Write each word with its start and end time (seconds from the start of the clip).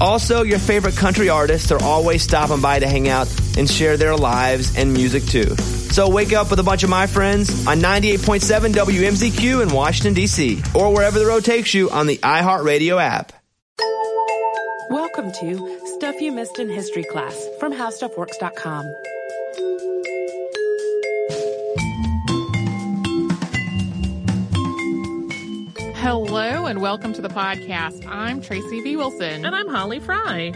Also, 0.00 0.42
your 0.42 0.58
favorite 0.58 0.96
country 0.96 1.28
artists 1.28 1.70
are 1.70 1.82
always 1.82 2.22
stopping 2.22 2.60
by 2.60 2.78
to 2.78 2.88
hang 2.88 3.08
out 3.08 3.32
and 3.56 3.68
share 3.70 3.96
their 3.96 4.16
lives 4.16 4.76
and 4.76 4.92
music 4.92 5.24
too. 5.24 5.54
So 5.92 6.08
wake 6.08 6.32
up 6.32 6.50
with 6.50 6.58
a 6.58 6.62
bunch 6.62 6.82
of 6.82 6.90
my 6.90 7.06
friends 7.06 7.66
on 7.66 7.80
98.7 7.80 8.72
WMZQ 8.72 9.62
in 9.62 9.68
Washington, 9.68 10.14
D.C., 10.14 10.62
or 10.74 10.92
wherever 10.92 11.18
the 11.18 11.26
road 11.26 11.44
takes 11.44 11.74
you 11.74 11.90
on 11.90 12.06
the 12.06 12.16
iHeartRadio 12.18 13.00
app. 13.00 13.32
Welcome 14.90 15.32
to 15.32 15.78
Stuff 15.96 16.20
You 16.20 16.32
Missed 16.32 16.58
in 16.58 16.68
History 16.68 17.04
Class 17.04 17.46
from 17.60 17.72
HowStuffWorks.com. 17.72 18.84
Hello 26.02 26.66
and 26.66 26.80
welcome 26.80 27.12
to 27.12 27.22
the 27.22 27.28
podcast. 27.28 28.04
I'm 28.08 28.42
Tracy 28.42 28.80
V. 28.80 28.96
Wilson. 28.96 29.46
And 29.46 29.54
I'm 29.54 29.68
Holly 29.68 30.00
Fry. 30.00 30.50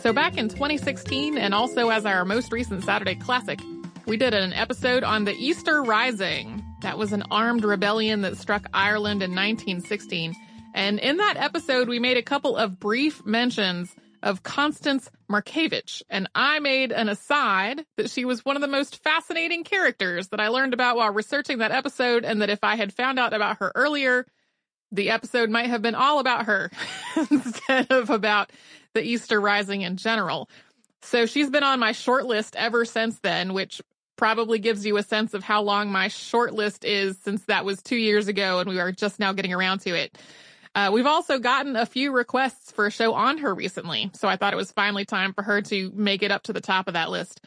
So, 0.00 0.14
back 0.14 0.38
in 0.38 0.48
2016, 0.48 1.36
and 1.36 1.52
also 1.52 1.90
as 1.90 2.06
our 2.06 2.24
most 2.24 2.50
recent 2.50 2.82
Saturday 2.82 3.16
Classic, 3.16 3.60
we 4.06 4.16
did 4.16 4.32
an 4.32 4.54
episode 4.54 5.04
on 5.04 5.26
the 5.26 5.34
Easter 5.34 5.82
Rising. 5.82 6.64
That 6.80 6.96
was 6.96 7.12
an 7.12 7.24
armed 7.30 7.66
rebellion 7.66 8.22
that 8.22 8.38
struck 8.38 8.66
Ireland 8.72 9.22
in 9.22 9.32
1916. 9.32 10.34
And 10.72 11.00
in 11.00 11.18
that 11.18 11.36
episode, 11.36 11.90
we 11.90 11.98
made 11.98 12.16
a 12.16 12.22
couple 12.22 12.56
of 12.56 12.80
brief 12.80 13.26
mentions 13.26 13.94
of 14.22 14.42
Constance 14.42 15.10
Markievicz. 15.30 16.02
And 16.08 16.30
I 16.34 16.60
made 16.60 16.92
an 16.92 17.10
aside 17.10 17.84
that 17.98 18.08
she 18.08 18.24
was 18.24 18.42
one 18.42 18.56
of 18.56 18.62
the 18.62 18.68
most 18.68 19.02
fascinating 19.04 19.64
characters 19.64 20.28
that 20.28 20.40
I 20.40 20.48
learned 20.48 20.72
about 20.72 20.96
while 20.96 21.12
researching 21.12 21.58
that 21.58 21.72
episode, 21.72 22.24
and 22.24 22.40
that 22.40 22.48
if 22.48 22.60
I 22.62 22.76
had 22.76 22.94
found 22.94 23.18
out 23.18 23.34
about 23.34 23.58
her 23.58 23.70
earlier, 23.74 24.24
the 24.96 25.10
episode 25.10 25.50
might 25.50 25.68
have 25.68 25.82
been 25.82 25.94
all 25.94 26.18
about 26.18 26.46
her 26.46 26.70
instead 27.30 27.90
of 27.92 28.10
about 28.10 28.50
the 28.94 29.02
Easter 29.02 29.40
Rising 29.40 29.82
in 29.82 29.96
general. 29.96 30.48
So 31.02 31.26
she's 31.26 31.50
been 31.50 31.62
on 31.62 31.78
my 31.78 31.92
short 31.92 32.26
list 32.26 32.56
ever 32.56 32.84
since 32.84 33.18
then, 33.20 33.52
which 33.54 33.80
probably 34.16 34.58
gives 34.58 34.84
you 34.84 34.96
a 34.96 35.02
sense 35.02 35.34
of 35.34 35.44
how 35.44 35.62
long 35.62 35.92
my 35.92 36.08
short 36.08 36.54
list 36.54 36.84
is 36.84 37.18
since 37.18 37.44
that 37.44 37.64
was 37.64 37.82
two 37.82 37.96
years 37.96 38.28
ago 38.28 38.58
and 38.58 38.68
we 38.68 38.80
are 38.80 38.90
just 38.90 39.20
now 39.20 39.32
getting 39.32 39.52
around 39.52 39.80
to 39.80 39.94
it. 39.94 40.18
Uh, 40.74 40.90
we've 40.92 41.06
also 41.06 41.38
gotten 41.38 41.76
a 41.76 41.86
few 41.86 42.12
requests 42.12 42.70
for 42.70 42.86
a 42.86 42.90
show 42.90 43.14
on 43.14 43.38
her 43.38 43.54
recently, 43.54 44.10
so 44.12 44.28
I 44.28 44.36
thought 44.36 44.52
it 44.52 44.58
was 44.58 44.72
finally 44.72 45.06
time 45.06 45.32
for 45.32 45.42
her 45.42 45.62
to 45.62 45.90
make 45.94 46.22
it 46.22 46.30
up 46.30 46.42
to 46.44 46.52
the 46.52 46.60
top 46.60 46.86
of 46.86 46.94
that 46.94 47.10
list. 47.10 47.40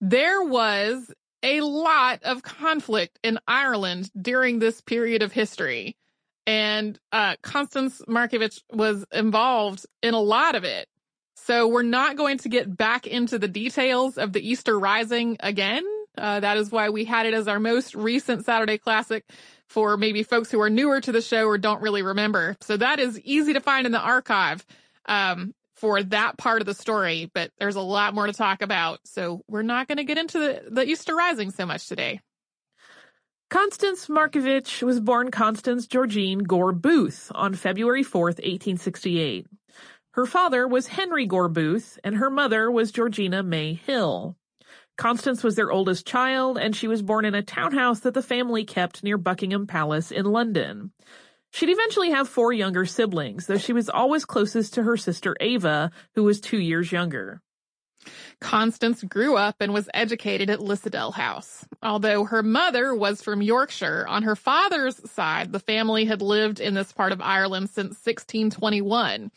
There 0.00 0.42
was 0.42 1.12
a 1.42 1.62
lot 1.62 2.22
of 2.22 2.42
conflict 2.42 3.18
in 3.24 3.38
Ireland 3.48 4.10
during 4.20 4.58
this 4.58 4.80
period 4.80 5.22
of 5.22 5.32
history 5.32 5.96
and 6.50 6.98
uh, 7.12 7.36
Constance 7.42 8.02
Markievicz 8.08 8.60
was 8.72 9.04
involved 9.12 9.86
in 10.02 10.14
a 10.14 10.20
lot 10.20 10.56
of 10.56 10.64
it. 10.64 10.88
So 11.36 11.68
we're 11.68 11.82
not 11.82 12.16
going 12.16 12.38
to 12.38 12.48
get 12.48 12.76
back 12.76 13.06
into 13.06 13.38
the 13.38 13.46
details 13.46 14.18
of 14.18 14.32
the 14.32 14.40
Easter 14.40 14.76
Rising 14.76 15.36
again. 15.38 15.84
Uh, 16.18 16.40
that 16.40 16.56
is 16.56 16.72
why 16.72 16.90
we 16.90 17.04
had 17.04 17.26
it 17.26 17.34
as 17.34 17.46
our 17.46 17.60
most 17.60 17.94
recent 17.94 18.44
Saturday 18.44 18.78
Classic 18.78 19.24
for 19.68 19.96
maybe 19.96 20.24
folks 20.24 20.50
who 20.50 20.60
are 20.60 20.68
newer 20.68 21.00
to 21.00 21.12
the 21.12 21.22
show 21.22 21.44
or 21.44 21.56
don't 21.56 21.82
really 21.82 22.02
remember. 22.02 22.56
So 22.62 22.76
that 22.76 22.98
is 22.98 23.20
easy 23.20 23.52
to 23.52 23.60
find 23.60 23.86
in 23.86 23.92
the 23.92 24.00
archive 24.00 24.66
um, 25.06 25.54
for 25.76 26.02
that 26.02 26.36
part 26.36 26.62
of 26.62 26.66
the 26.66 26.74
story, 26.74 27.30
but 27.32 27.52
there's 27.60 27.76
a 27.76 27.80
lot 27.80 28.12
more 28.12 28.26
to 28.26 28.32
talk 28.32 28.60
about. 28.60 28.98
So 29.04 29.44
we're 29.46 29.62
not 29.62 29.86
going 29.86 29.98
to 29.98 30.04
get 30.04 30.18
into 30.18 30.40
the, 30.40 30.62
the 30.68 30.84
Easter 30.84 31.14
Rising 31.14 31.52
so 31.52 31.64
much 31.64 31.86
today. 31.86 32.20
Constance 33.50 34.06
Markievicz 34.06 34.80
was 34.80 35.00
born 35.00 35.32
Constance 35.32 35.88
Georgine 35.88 36.38
Gore 36.38 36.70
Booth 36.70 37.32
on 37.34 37.54
February 37.54 38.04
4th, 38.04 38.38
1868. 38.38 39.48
Her 40.12 40.24
father 40.24 40.68
was 40.68 40.86
Henry 40.86 41.26
Gore 41.26 41.48
Booth, 41.48 41.98
and 42.04 42.14
her 42.14 42.30
mother 42.30 42.70
was 42.70 42.92
Georgina 42.92 43.42
May 43.42 43.74
Hill. 43.74 44.36
Constance 44.96 45.42
was 45.42 45.56
their 45.56 45.72
oldest 45.72 46.06
child, 46.06 46.58
and 46.58 46.76
she 46.76 46.86
was 46.86 47.02
born 47.02 47.24
in 47.24 47.34
a 47.34 47.42
townhouse 47.42 47.98
that 48.00 48.14
the 48.14 48.22
family 48.22 48.62
kept 48.62 49.02
near 49.02 49.18
Buckingham 49.18 49.66
Palace 49.66 50.12
in 50.12 50.26
London. 50.26 50.92
She'd 51.50 51.70
eventually 51.70 52.10
have 52.10 52.28
four 52.28 52.52
younger 52.52 52.86
siblings, 52.86 53.48
though 53.48 53.58
she 53.58 53.72
was 53.72 53.90
always 53.90 54.24
closest 54.24 54.74
to 54.74 54.84
her 54.84 54.96
sister 54.96 55.36
Ava, 55.40 55.90
who 56.14 56.22
was 56.22 56.40
two 56.40 56.60
years 56.60 56.92
younger. 56.92 57.42
Constance 58.40 59.02
grew 59.02 59.36
up 59.36 59.56
and 59.60 59.72
was 59.72 59.88
educated 59.94 60.50
at 60.50 60.60
Lissadell 60.60 61.12
House. 61.12 61.66
Although 61.82 62.24
her 62.24 62.42
mother 62.42 62.94
was 62.94 63.22
from 63.22 63.42
Yorkshire, 63.42 64.06
on 64.08 64.22
her 64.22 64.36
father's 64.36 65.10
side, 65.10 65.52
the 65.52 65.60
family 65.60 66.04
had 66.04 66.22
lived 66.22 66.60
in 66.60 66.74
this 66.74 66.92
part 66.92 67.12
of 67.12 67.20
Ireland 67.20 67.70
since 67.70 67.96
1621. 68.04 69.30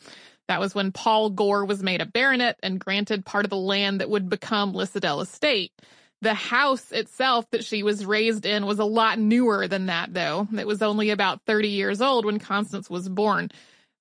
That 0.48 0.60
was 0.60 0.74
when 0.74 0.92
Paul 0.92 1.30
Gore 1.30 1.64
was 1.64 1.82
made 1.82 2.02
a 2.02 2.06
baronet 2.06 2.58
and 2.62 2.78
granted 2.78 3.24
part 3.24 3.44
of 3.44 3.50
the 3.50 3.56
land 3.56 4.00
that 4.00 4.10
would 4.10 4.28
become 4.28 4.74
Lissadell 4.74 5.22
Estate. 5.22 5.72
The 6.20 6.34
house 6.34 6.92
itself 6.92 7.50
that 7.50 7.64
she 7.64 7.82
was 7.82 8.06
raised 8.06 8.46
in 8.46 8.66
was 8.66 8.78
a 8.78 8.84
lot 8.84 9.18
newer 9.18 9.68
than 9.68 9.86
that, 9.86 10.14
though. 10.14 10.48
It 10.58 10.66
was 10.66 10.80
only 10.80 11.10
about 11.10 11.42
30 11.46 11.68
years 11.68 12.00
old 12.00 12.24
when 12.24 12.38
Constance 12.38 12.88
was 12.88 13.08
born. 13.08 13.50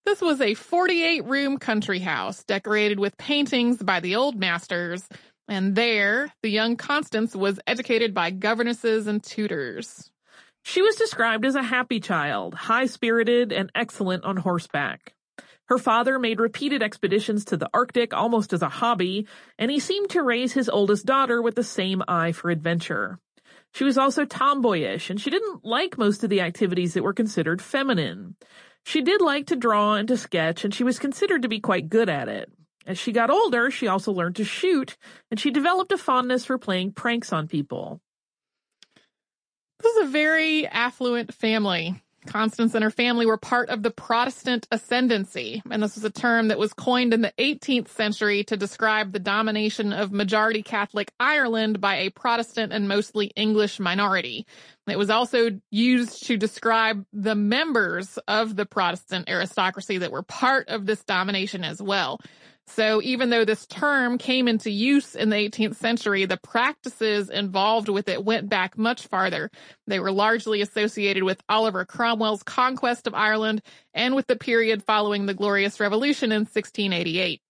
This 0.06 0.22
was 0.22 0.42
a 0.42 0.54
48 0.54 1.26
room 1.26 1.58
country 1.58 2.00
house 2.00 2.44
decorated 2.44 3.00
with 3.00 3.18
paintings 3.18 3.78
by 3.78 4.02
the 4.02 4.16
old 4.16 4.38
masters, 4.38 5.08
and 5.48 5.76
there 5.76 6.34
the 6.42 6.50
young 6.50 6.76
Constance 6.76 7.36
was 7.36 7.60
educated 7.66 8.14
by 8.14 8.30
governesses 8.30 9.08
and 9.08 9.24
tutors. 9.24 10.12
She 10.64 10.82
was 10.82 10.96
described 10.96 11.46
as 11.46 11.56
a 11.56 11.64
happy 11.64 12.00
child, 12.00 12.54
high 12.54 12.86
spirited, 12.86 13.52
and 13.52 13.72
excellent 13.76 14.24
on 14.26 14.38
horseback. 14.38 15.14
Her 15.66 15.78
father 15.78 16.20
made 16.20 16.40
repeated 16.40 16.84
expeditions 16.84 17.46
to 17.46 17.58
the 17.58 17.70
Arctic 17.74 18.14
almost 18.14 18.52
as 18.52 18.62
a 18.62 18.70
hobby, 18.70 19.28
and 19.58 19.72
he 19.72 19.80
seemed 19.80 20.10
to 20.12 20.22
raise 20.22 20.52
his 20.54 20.70
oldest 20.70 21.06
daughter 21.06 21.42
with 21.42 21.56
the 21.56 21.64
same 21.64 22.04
eye 22.08 22.34
for 22.34 22.50
adventure. 22.50 23.20
She 23.74 23.84
was 23.84 23.98
also 23.98 24.26
tomboyish, 24.26 25.10
and 25.10 25.20
she 25.20 25.30
didn't 25.30 25.66
like 25.66 25.98
most 25.98 26.24
of 26.24 26.30
the 26.30 26.42
activities 26.42 26.94
that 26.94 27.04
were 27.04 27.14
considered 27.14 27.62
feminine. 27.62 28.36
She 28.84 29.02
did 29.02 29.22
like 29.22 29.48
to 29.48 29.56
draw 29.56 29.96
and 29.96 30.08
to 30.08 30.18
sketch, 30.18 30.64
and 30.64 30.74
she 30.74 30.84
was 30.84 31.00
considered 31.00 31.42
to 31.42 31.48
be 31.48 31.60
quite 31.60 31.90
good 31.90 32.10
at 32.10 32.28
it. 32.28 32.52
As 32.86 33.00
she 33.00 33.12
got 33.12 33.30
older, 33.30 33.72
she 33.72 33.88
also 33.88 34.12
learned 34.12 34.36
to 34.36 34.44
shoot, 34.44 34.98
and 35.32 35.40
she 35.40 35.52
developed 35.52 35.92
a 35.92 35.98
fondness 35.98 36.46
for 36.46 36.58
playing 36.58 36.92
pranks 36.92 37.32
on 37.32 37.48
people. 37.48 38.02
This 39.80 39.96
is 39.96 40.08
a 40.08 40.12
very 40.12 40.68
affluent 40.68 41.34
family. 41.34 42.02
Constance 42.26 42.74
and 42.74 42.84
her 42.84 42.90
family 42.90 43.26
were 43.26 43.38
part 43.38 43.70
of 43.70 43.84
the 43.84 43.92
Protestant 43.92 44.68
ascendancy, 44.72 45.62
and 45.70 45.84
this 45.84 45.96
was 45.96 46.04
a 46.04 46.10
term 46.10 46.48
that 46.48 46.60
was 46.60 46.74
coined 46.74 47.14
in 47.14 47.22
the 47.22 47.34
18th 47.38 47.90
century 47.90 48.44
to 48.46 48.58
describe 48.58 49.12
the 49.12 49.20
domination 49.20 49.94
of 49.94 50.12
majority 50.12 50.64
Catholic 50.64 51.12
Ireland 51.20 51.82
by 51.82 51.98
a 51.98 52.10
Protestant 52.10 52.74
and 52.74 52.88
mostly 52.88 53.28
English 53.36 53.80
minority. 53.80 54.46
It 54.88 54.98
was 54.98 55.10
also 55.10 55.50
used 55.72 56.26
to 56.26 56.38
describe 56.38 57.06
the 57.14 57.36
members 57.36 58.18
of 58.28 58.56
the 58.56 58.66
Protestant 58.66 59.30
aristocracy 59.30 60.00
that 60.00 60.12
were 60.12 60.24
part 60.24 60.70
of 60.70 60.86
this 60.86 61.04
domination 61.04 61.64
as 61.64 61.82
well. 61.82 62.20
So 62.68 63.02
even 63.02 63.30
though 63.30 63.46
this 63.46 63.68
term 63.68 64.18
came 64.18 64.48
into 64.48 64.72
use 64.72 65.16
in 65.16 65.30
the 65.30 65.36
18th 65.36 65.76
century, 65.76 66.26
the 66.26 66.38
practices 66.38 67.30
involved 67.30 67.90
with 67.90 68.08
it 68.08 68.24
went 68.24 68.50
back 68.50 68.78
much 68.78 69.08
farther. 69.08 69.52
They 69.86 70.00
were 70.00 70.12
largely 70.12 70.62
associated 70.62 71.24
with 71.24 71.44
Oliver 71.50 71.86
Cromwell's 71.86 72.42
conquest 72.42 73.06
of 73.06 73.14
Ireland 73.14 73.62
and 73.94 74.16
with 74.16 74.28
the 74.28 74.36
period 74.36 74.82
following 74.84 75.26
the 75.26 75.34
Glorious 75.34 75.80
Revolution 75.80 76.32
in 76.32 76.42
1688. 76.42 77.43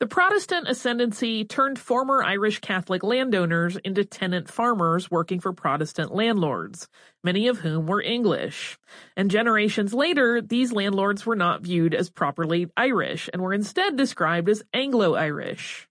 The 0.00 0.06
Protestant 0.06 0.66
ascendancy 0.66 1.44
turned 1.44 1.78
former 1.78 2.24
Irish 2.24 2.60
Catholic 2.60 3.02
landowners 3.02 3.76
into 3.76 4.02
tenant 4.02 4.48
farmers 4.48 5.10
working 5.10 5.40
for 5.40 5.52
Protestant 5.52 6.14
landlords, 6.14 6.88
many 7.22 7.48
of 7.48 7.58
whom 7.58 7.86
were 7.86 8.00
English. 8.00 8.78
And 9.14 9.30
generations 9.30 9.92
later, 9.92 10.40
these 10.40 10.72
landlords 10.72 11.26
were 11.26 11.36
not 11.36 11.60
viewed 11.60 11.94
as 11.94 12.08
properly 12.08 12.70
Irish 12.78 13.28
and 13.30 13.42
were 13.42 13.52
instead 13.52 13.98
described 13.98 14.48
as 14.48 14.62
Anglo-Irish. 14.72 15.86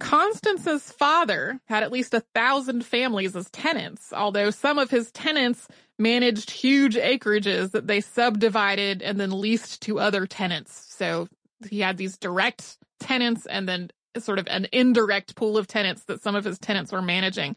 Constance's 0.00 0.90
father 0.90 1.60
had 1.66 1.82
at 1.82 1.92
least 1.92 2.14
a 2.14 2.24
thousand 2.34 2.86
families 2.86 3.36
as 3.36 3.50
tenants, 3.50 4.10
although 4.10 4.50
some 4.50 4.78
of 4.78 4.90
his 4.90 5.10
tenants 5.12 5.68
managed 5.98 6.50
huge 6.50 6.94
acreages 6.94 7.72
that 7.72 7.88
they 7.88 8.00
subdivided 8.00 9.02
and 9.02 9.20
then 9.20 9.38
leased 9.38 9.82
to 9.82 9.98
other 9.98 10.24
tenants. 10.24 10.86
So 10.96 11.28
he 11.68 11.80
had 11.80 11.96
these 11.96 12.18
direct 12.18 12.78
tenants 13.00 13.46
and 13.46 13.68
then 13.68 13.90
sort 14.18 14.38
of 14.38 14.46
an 14.48 14.66
indirect 14.72 15.36
pool 15.36 15.56
of 15.56 15.66
tenants 15.66 16.04
that 16.04 16.22
some 16.22 16.34
of 16.34 16.44
his 16.44 16.58
tenants 16.58 16.92
were 16.92 17.02
managing. 17.02 17.56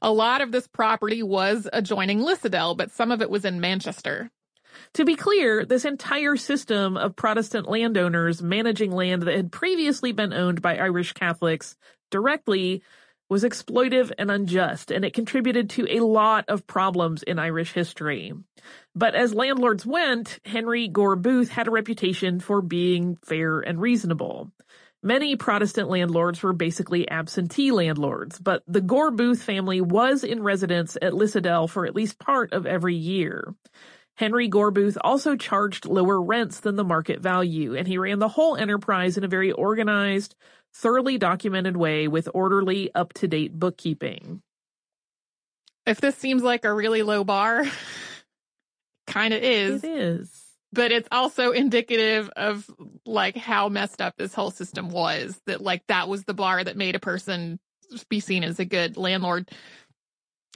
A 0.00 0.12
lot 0.12 0.40
of 0.40 0.52
this 0.52 0.66
property 0.66 1.22
was 1.22 1.68
adjoining 1.72 2.20
Lissadell, 2.20 2.76
but 2.76 2.90
some 2.90 3.10
of 3.10 3.22
it 3.22 3.30
was 3.30 3.44
in 3.44 3.60
Manchester. 3.60 4.30
To 4.94 5.04
be 5.04 5.16
clear, 5.16 5.64
this 5.64 5.84
entire 5.84 6.36
system 6.36 6.96
of 6.96 7.14
Protestant 7.14 7.68
landowners 7.68 8.42
managing 8.42 8.90
land 8.90 9.22
that 9.22 9.36
had 9.36 9.52
previously 9.52 10.12
been 10.12 10.32
owned 10.32 10.62
by 10.62 10.76
Irish 10.76 11.12
Catholics 11.12 11.76
directly 12.10 12.82
was 13.32 13.44
exploitive 13.44 14.12
and 14.18 14.30
unjust, 14.30 14.90
and 14.90 15.06
it 15.06 15.14
contributed 15.14 15.70
to 15.70 15.86
a 15.88 16.04
lot 16.04 16.44
of 16.48 16.66
problems 16.66 17.22
in 17.22 17.38
Irish 17.38 17.72
history. 17.72 18.34
But 18.94 19.14
as 19.14 19.32
landlords 19.32 19.86
went, 19.86 20.38
Henry 20.44 20.86
Gore 20.86 21.16
Booth 21.16 21.48
had 21.48 21.66
a 21.66 21.70
reputation 21.70 22.40
for 22.40 22.60
being 22.60 23.16
fair 23.24 23.60
and 23.60 23.80
reasonable. 23.80 24.52
Many 25.02 25.34
Protestant 25.36 25.88
landlords 25.88 26.42
were 26.42 26.52
basically 26.52 27.08
absentee 27.08 27.72
landlords, 27.72 28.38
but 28.38 28.64
the 28.66 28.82
Gore 28.82 29.10
Booth 29.10 29.42
family 29.42 29.80
was 29.80 30.24
in 30.24 30.42
residence 30.42 30.98
at 31.00 31.14
Lissadell 31.14 31.70
for 31.70 31.86
at 31.86 31.96
least 31.96 32.18
part 32.18 32.52
of 32.52 32.66
every 32.66 32.96
year. 32.96 33.54
Henry 34.14 34.46
Gore 34.46 34.70
Booth 34.70 34.98
also 35.00 35.36
charged 35.36 35.86
lower 35.86 36.20
rents 36.20 36.60
than 36.60 36.76
the 36.76 36.84
market 36.84 37.20
value, 37.20 37.74
and 37.74 37.88
he 37.88 37.96
ran 37.96 38.18
the 38.18 38.28
whole 38.28 38.56
enterprise 38.56 39.16
in 39.16 39.24
a 39.24 39.28
very 39.28 39.52
organized, 39.52 40.36
thoroughly 40.74 41.18
documented 41.18 41.76
way 41.76 42.08
with 42.08 42.28
orderly, 42.34 42.90
up-to-date 42.94 43.58
bookkeeping. 43.58 44.42
If 45.86 46.00
this 46.00 46.16
seems 46.16 46.42
like 46.42 46.64
a 46.64 46.72
really 46.72 47.02
low 47.02 47.24
bar, 47.24 47.64
kind 49.06 49.34
of 49.34 49.42
is. 49.42 49.82
It 49.82 49.90
is 49.90 50.42
but 50.72 50.90
it's 50.90 51.08
also 51.12 51.52
indicative 51.52 52.30
of 52.36 52.68
like 53.04 53.36
how 53.36 53.68
messed 53.68 54.00
up 54.00 54.14
this 54.16 54.34
whole 54.34 54.50
system 54.50 54.88
was 54.88 55.40
that 55.46 55.60
like 55.60 55.86
that 55.88 56.08
was 56.08 56.24
the 56.24 56.34
bar 56.34 56.64
that 56.64 56.76
made 56.76 56.96
a 56.96 57.00
person 57.00 57.58
be 58.08 58.20
seen 58.20 58.42
as 58.42 58.58
a 58.58 58.64
good 58.64 58.96
landlord. 58.96 59.50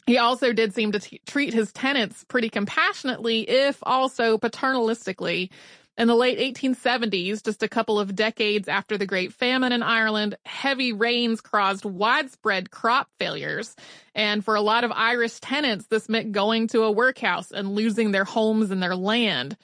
He 0.06 0.19
also 0.19 0.52
did 0.52 0.72
seem 0.72 0.92
to 0.92 1.00
t- 1.00 1.20
treat 1.26 1.52
his 1.52 1.72
tenants 1.72 2.24
pretty 2.24 2.48
compassionately, 2.48 3.40
if 3.48 3.78
also 3.82 4.38
paternalistically. 4.38 5.50
In 5.98 6.08
the 6.08 6.14
late 6.14 6.38
1870s, 6.38 7.43
just 7.43 7.62
a 7.62 7.69
couple 7.69 7.98
of 7.98 8.14
decades 8.14 8.69
after 8.69 8.98
the 8.98 9.06
Great 9.06 9.32
Famine 9.32 9.72
in 9.72 9.82
Ireland, 9.82 10.37
heavy 10.44 10.93
rains 10.93 11.40
caused 11.40 11.87
widespread 11.87 12.70
crop 12.70 13.08
failures. 13.19 13.75
And 14.14 14.44
for 14.44 14.56
a 14.56 14.60
lot 14.60 14.84
of 14.84 14.93
Irish 14.93 15.40
tenants, 15.40 15.87
this 15.87 16.10
meant 16.10 16.32
going 16.32 16.69
to 16.69 16.82
a 16.82 16.93
workhouse 16.93 17.50
and 17.50 17.75
losing 17.75 18.10
their 18.10 18.25
homes 18.25 18.70
and 18.70 18.82
their 18.82 18.94
land. 18.94 19.56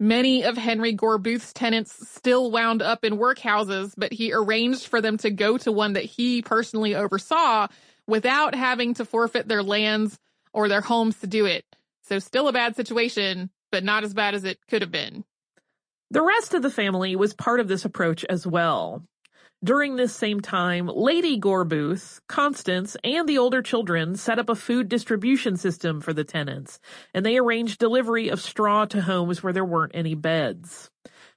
Many 0.00 0.42
of 0.42 0.56
Henry 0.56 0.92
Gore 0.92 1.18
Booth's 1.18 1.52
tenants 1.52 2.08
still 2.08 2.50
wound 2.50 2.82
up 2.82 3.04
in 3.04 3.16
workhouses, 3.16 3.94
but 3.96 4.12
he 4.12 4.32
arranged 4.32 4.88
for 4.88 5.00
them 5.00 5.16
to 5.18 5.30
go 5.30 5.58
to 5.58 5.70
one 5.70 5.92
that 5.92 6.04
he 6.04 6.42
personally 6.42 6.96
oversaw 6.96 7.68
without 8.08 8.56
having 8.56 8.94
to 8.94 9.04
forfeit 9.04 9.46
their 9.46 9.62
lands 9.62 10.18
or 10.52 10.68
their 10.68 10.80
homes 10.80 11.20
to 11.20 11.28
do 11.28 11.46
it. 11.46 11.64
So 12.02 12.18
still 12.18 12.48
a 12.48 12.52
bad 12.52 12.74
situation, 12.74 13.50
but 13.70 13.84
not 13.84 14.02
as 14.02 14.12
bad 14.12 14.34
as 14.34 14.42
it 14.42 14.58
could 14.68 14.82
have 14.82 14.90
been. 14.90 15.24
The 16.10 16.22
rest 16.22 16.54
of 16.54 16.62
the 16.62 16.70
family 16.70 17.16
was 17.16 17.34
part 17.34 17.60
of 17.60 17.68
this 17.68 17.84
approach 17.84 18.24
as 18.30 18.46
well. 18.46 19.04
During 19.62 19.96
this 19.96 20.16
same 20.16 20.40
time, 20.40 20.86
Lady 20.86 21.36
Gore 21.36 21.66
Booth, 21.66 22.22
Constance, 22.28 22.96
and 23.04 23.28
the 23.28 23.36
older 23.36 23.60
children 23.60 24.16
set 24.16 24.38
up 24.38 24.48
a 24.48 24.54
food 24.54 24.88
distribution 24.88 25.58
system 25.58 26.00
for 26.00 26.14
the 26.14 26.24
tenants, 26.24 26.80
and 27.12 27.26
they 27.26 27.36
arranged 27.36 27.78
delivery 27.78 28.30
of 28.30 28.40
straw 28.40 28.86
to 28.86 29.02
homes 29.02 29.42
where 29.42 29.52
there 29.52 29.66
weren't 29.66 29.94
any 29.94 30.14
beds. 30.14 30.90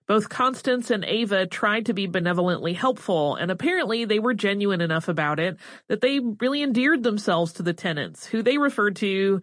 Both 0.08 0.30
Constance 0.30 0.90
and 0.90 1.04
Ava 1.04 1.48
tried 1.48 1.88
to 1.88 1.94
be 1.94 2.08
benevolently 2.08 2.72
helpful, 2.72 3.36
and 3.36 3.52
apparently 3.52 4.06
they 4.06 4.20
were 4.20 4.34
genuine 4.34 4.80
enough 4.80 5.10
about 5.10 5.40
it 5.40 5.58
that 5.90 6.00
they 6.00 6.20
really 6.20 6.64
endeared 6.64 7.04
themselves 7.04 7.52
to 7.54 7.64
the 7.64 7.74
tenants, 7.74 8.26
who 8.26 8.42
they 8.42 8.58
referred 8.58 8.96
to 8.98 9.42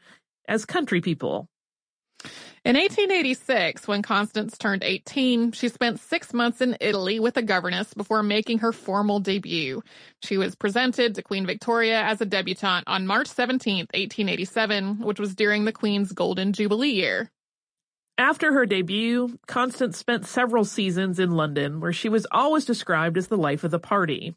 as 0.49 0.65
country 0.65 1.03
people. 1.03 1.49
In 2.69 2.77
1886, 2.77 3.89
when 3.89 4.03
Constance 4.03 4.59
turned 4.59 4.85
18, 4.85 5.53
she 5.53 5.71
spent 5.71 6.01
six 6.01 6.35
months 6.35 6.61
in 6.61 6.77
Italy 6.83 7.19
with 7.19 7.39
a 7.39 7.43
governess 7.43 7.95
before 7.95 8.23
making 8.23 8.59
her 8.59 8.73
formal 8.73 9.21
debut. 9.21 9.83
She 10.23 10.37
was 10.37 10.55
presented 10.55 11.15
to 11.15 11.23
Queen 11.23 11.47
Victoria 11.47 12.03
as 12.03 12.21
a 12.21 12.27
debutante 12.27 12.85
on 12.87 13.07
March 13.07 13.29
17, 13.29 13.87
1887, 13.95 14.99
which 14.99 15.19
was 15.19 15.35
during 15.35 15.65
the 15.65 15.73
Queen's 15.73 16.13
Golden 16.13 16.53
Jubilee 16.53 16.91
year. 16.91 17.31
After 18.19 18.53
her 18.53 18.67
debut, 18.67 19.39
Constance 19.47 19.97
spent 19.97 20.27
several 20.27 20.67
seasons 20.67 21.19
in 21.19 21.31
London, 21.31 21.81
where 21.81 21.95
she 21.95 22.11
was 22.11 22.27
always 22.31 22.67
described 22.67 23.17
as 23.17 23.29
the 23.29 23.39
life 23.39 23.65
of 23.65 23.71
the 23.71 23.79
party. 23.79 24.37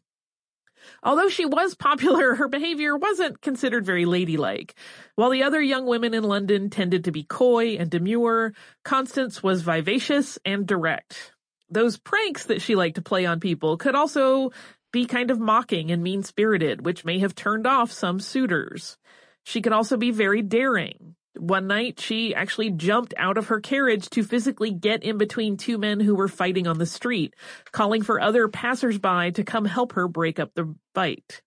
Although 1.02 1.28
she 1.28 1.44
was 1.44 1.74
popular, 1.74 2.34
her 2.34 2.48
behavior 2.48 2.96
wasn't 2.96 3.40
considered 3.40 3.84
very 3.84 4.04
ladylike. 4.04 4.74
While 5.14 5.30
the 5.30 5.42
other 5.42 5.60
young 5.60 5.86
women 5.86 6.14
in 6.14 6.24
London 6.24 6.70
tended 6.70 7.04
to 7.04 7.12
be 7.12 7.24
coy 7.24 7.76
and 7.76 7.90
demure, 7.90 8.54
Constance 8.84 9.42
was 9.42 9.62
vivacious 9.62 10.38
and 10.44 10.66
direct. 10.66 11.32
Those 11.70 11.98
pranks 11.98 12.46
that 12.46 12.60
she 12.60 12.74
liked 12.74 12.96
to 12.96 13.02
play 13.02 13.24
on 13.26 13.40
people 13.40 13.76
could 13.76 13.94
also 13.94 14.50
be 14.92 15.06
kind 15.06 15.30
of 15.30 15.40
mocking 15.40 15.90
and 15.90 16.02
mean-spirited, 16.02 16.84
which 16.84 17.04
may 17.04 17.18
have 17.20 17.34
turned 17.34 17.66
off 17.66 17.90
some 17.90 18.20
suitors. 18.20 18.98
She 19.44 19.62
could 19.62 19.72
also 19.72 19.96
be 19.96 20.10
very 20.10 20.42
daring. 20.42 21.16
One 21.36 21.66
night, 21.66 21.98
she 21.98 22.34
actually 22.34 22.70
jumped 22.70 23.14
out 23.16 23.38
of 23.38 23.46
her 23.46 23.60
carriage 23.60 24.10
to 24.10 24.22
physically 24.22 24.70
get 24.70 25.02
in 25.02 25.18
between 25.18 25.56
two 25.56 25.78
men 25.78 26.00
who 26.00 26.14
were 26.14 26.28
fighting 26.28 26.66
on 26.66 26.78
the 26.78 26.86
street, 26.86 27.34
calling 27.72 28.02
for 28.02 28.20
other 28.20 28.48
passersby 28.48 29.32
to 29.32 29.44
come 29.44 29.64
help 29.64 29.92
her 29.92 30.08
break 30.08 30.38
up 30.38 30.54
the 30.54 30.74
fight. 30.94 31.42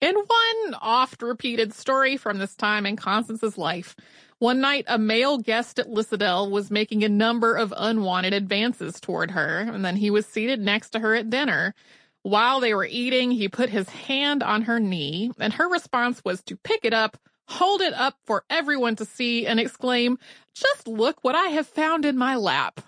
In 0.00 0.14
one 0.14 0.74
oft 0.80 1.22
repeated 1.22 1.74
story 1.74 2.16
from 2.16 2.38
this 2.38 2.56
time 2.56 2.86
in 2.86 2.96
Constance's 2.96 3.58
life, 3.58 3.94
one 4.38 4.58
night 4.58 4.86
a 4.88 4.96
male 4.96 5.36
guest 5.36 5.78
at 5.78 5.88
Lissadell 5.88 6.50
was 6.50 6.70
making 6.70 7.04
a 7.04 7.08
number 7.10 7.54
of 7.54 7.74
unwanted 7.76 8.32
advances 8.32 8.98
toward 8.98 9.32
her, 9.32 9.58
and 9.58 9.84
then 9.84 9.96
he 9.96 10.10
was 10.10 10.24
seated 10.24 10.60
next 10.60 10.90
to 10.90 11.00
her 11.00 11.14
at 11.14 11.28
dinner. 11.28 11.74
While 12.22 12.60
they 12.60 12.72
were 12.72 12.86
eating, 12.86 13.30
he 13.30 13.48
put 13.48 13.68
his 13.68 13.90
hand 13.90 14.42
on 14.42 14.62
her 14.62 14.80
knee, 14.80 15.30
and 15.38 15.52
her 15.52 15.68
response 15.68 16.22
was 16.24 16.42
to 16.44 16.56
pick 16.56 16.86
it 16.86 16.94
up, 16.94 17.18
hold 17.50 17.80
it 17.80 17.92
up 17.94 18.16
for 18.24 18.44
everyone 18.48 18.96
to 18.96 19.04
see, 19.04 19.46
and 19.46 19.60
exclaim, 19.60 20.18
Just 20.54 20.88
look 20.88 21.18
what 21.22 21.34
I 21.34 21.48
have 21.48 21.66
found 21.66 22.04
in 22.04 22.16
my 22.16 22.36
lap. 22.36 22.80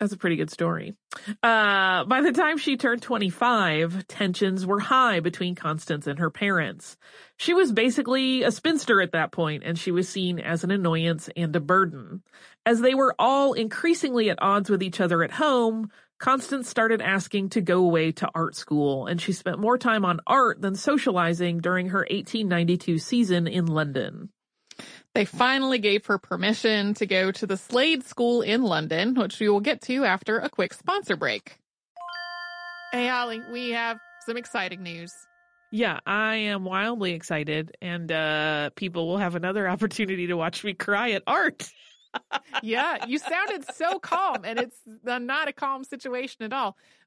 That's 0.00 0.12
a 0.12 0.16
pretty 0.16 0.36
good 0.36 0.50
story. 0.50 0.94
Uh, 1.42 2.04
by 2.04 2.20
the 2.20 2.30
time 2.30 2.56
she 2.56 2.76
turned 2.76 3.02
25, 3.02 4.06
tensions 4.06 4.64
were 4.64 4.78
high 4.78 5.18
between 5.18 5.56
Constance 5.56 6.06
and 6.06 6.20
her 6.20 6.30
parents. 6.30 6.96
She 7.36 7.52
was 7.52 7.72
basically 7.72 8.44
a 8.44 8.52
spinster 8.52 9.00
at 9.00 9.12
that 9.12 9.32
point, 9.32 9.64
and 9.64 9.76
she 9.76 9.90
was 9.90 10.08
seen 10.08 10.38
as 10.38 10.62
an 10.62 10.70
annoyance 10.70 11.28
and 11.36 11.54
a 11.56 11.60
burden. 11.60 12.22
As 12.64 12.80
they 12.80 12.94
were 12.94 13.14
all 13.18 13.54
increasingly 13.54 14.30
at 14.30 14.40
odds 14.40 14.70
with 14.70 14.84
each 14.84 15.00
other 15.00 15.24
at 15.24 15.32
home, 15.32 15.90
Constance 16.18 16.68
started 16.68 17.00
asking 17.00 17.50
to 17.50 17.60
go 17.60 17.84
away 17.84 18.10
to 18.12 18.28
art 18.34 18.56
school, 18.56 19.06
and 19.06 19.20
she 19.20 19.32
spent 19.32 19.60
more 19.60 19.78
time 19.78 20.04
on 20.04 20.20
art 20.26 20.60
than 20.60 20.74
socializing 20.74 21.58
during 21.58 21.90
her 21.90 22.00
1892 22.00 22.98
season 22.98 23.46
in 23.46 23.66
London. 23.66 24.30
They 25.14 25.24
finally 25.24 25.78
gave 25.78 26.06
her 26.06 26.18
permission 26.18 26.94
to 26.94 27.06
go 27.06 27.30
to 27.32 27.46
the 27.46 27.56
Slade 27.56 28.04
School 28.04 28.42
in 28.42 28.62
London, 28.62 29.14
which 29.14 29.38
we 29.38 29.48
will 29.48 29.60
get 29.60 29.80
to 29.82 30.04
after 30.04 30.38
a 30.38 30.48
quick 30.48 30.74
sponsor 30.74 31.16
break. 31.16 31.56
Hey, 32.92 33.06
Holly, 33.06 33.40
we 33.52 33.70
have 33.70 33.98
some 34.26 34.36
exciting 34.36 34.82
news. 34.82 35.12
Yeah, 35.70 36.00
I 36.06 36.36
am 36.36 36.64
wildly 36.64 37.12
excited, 37.12 37.76
and 37.82 38.10
uh, 38.10 38.70
people 38.74 39.06
will 39.06 39.18
have 39.18 39.34
another 39.34 39.68
opportunity 39.70 40.26
to 40.28 40.34
watch 40.34 40.64
me 40.64 40.74
cry 40.74 41.12
at 41.12 41.22
art. 41.26 41.68
Yeah, 42.62 43.04
you 43.06 43.18
sounded 43.18 43.64
so 43.74 43.98
calm, 43.98 44.44
and 44.44 44.58
it's 44.58 44.78
uh, 45.06 45.18
not 45.18 45.48
a 45.48 45.52
calm 45.52 45.84
situation 45.84 46.44
at 46.44 46.52
all. 46.52 46.76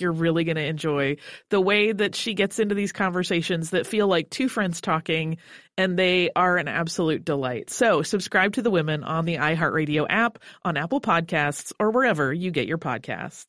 you're 0.00 0.12
really 0.12 0.44
going 0.44 0.56
to 0.56 0.64
enjoy 0.64 1.16
the 1.50 1.60
way 1.60 1.92
that 1.92 2.14
she 2.14 2.34
gets 2.34 2.58
into 2.58 2.74
these 2.74 2.92
conversations 2.92 3.70
that 3.70 3.86
feel 3.86 4.06
like 4.06 4.30
two 4.30 4.48
friends 4.48 4.80
talking, 4.80 5.38
and 5.76 5.98
they 5.98 6.30
are 6.34 6.56
an 6.56 6.68
absolute 6.68 7.24
delight. 7.24 7.70
So 7.70 8.02
subscribe 8.02 8.54
to 8.54 8.62
the 8.62 8.70
women 8.70 9.04
on 9.04 9.24
the 9.24 9.36
iHeartRadio 9.36 10.06
app, 10.08 10.38
on 10.64 10.76
Apple 10.76 11.00
Podcasts, 11.00 11.72
or 11.78 11.90
wherever 11.90 12.32
you 12.32 12.50
get 12.50 12.66
your 12.66 12.78
podcasts. 12.78 13.46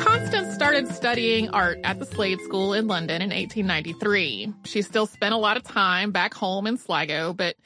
Constance 0.00 0.54
started 0.54 0.88
studying 0.88 1.50
art 1.50 1.78
at 1.84 1.98
the 1.98 2.06
Slade 2.06 2.40
School 2.40 2.72
in 2.72 2.86
London 2.86 3.20
in 3.20 3.30
1893. 3.30 4.52
She 4.64 4.82
still 4.82 5.06
spent 5.06 5.34
a 5.34 5.38
lot 5.38 5.56
of 5.56 5.64
time 5.64 6.12
back 6.12 6.34
home 6.34 6.66
in 6.66 6.78
Sligo, 6.78 7.32
but 7.32 7.56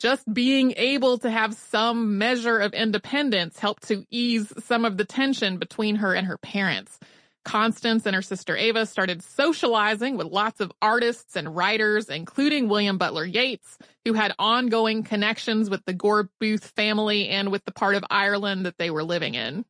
just 0.00 0.32
being 0.32 0.72
able 0.76 1.18
to 1.18 1.30
have 1.30 1.54
some 1.54 2.16
measure 2.18 2.58
of 2.58 2.72
independence 2.72 3.58
helped 3.58 3.86
to 3.88 4.04
ease 4.10 4.52
some 4.64 4.84
of 4.84 4.96
the 4.96 5.04
tension 5.04 5.58
between 5.58 5.96
her 5.96 6.14
and 6.14 6.26
her 6.26 6.38
parents. 6.38 6.98
Constance 7.44 8.06
and 8.06 8.14
her 8.14 8.22
sister 8.22 8.56
Ava 8.56 8.86
started 8.86 9.22
socializing 9.22 10.16
with 10.16 10.26
lots 10.26 10.60
of 10.60 10.72
artists 10.82 11.36
and 11.36 11.54
writers, 11.54 12.08
including 12.08 12.68
William 12.68 12.98
Butler 12.98 13.24
Yeats, 13.24 13.78
who 14.04 14.12
had 14.14 14.34
ongoing 14.38 15.02
connections 15.02 15.70
with 15.70 15.84
the 15.84 15.94
Gore 15.94 16.30
Booth 16.38 16.66
family 16.76 17.28
and 17.28 17.50
with 17.50 17.64
the 17.64 17.72
part 17.72 17.94
of 17.94 18.04
Ireland 18.10 18.66
that 18.66 18.78
they 18.78 18.90
were 18.90 19.04
living 19.04 19.34
in. 19.34 19.64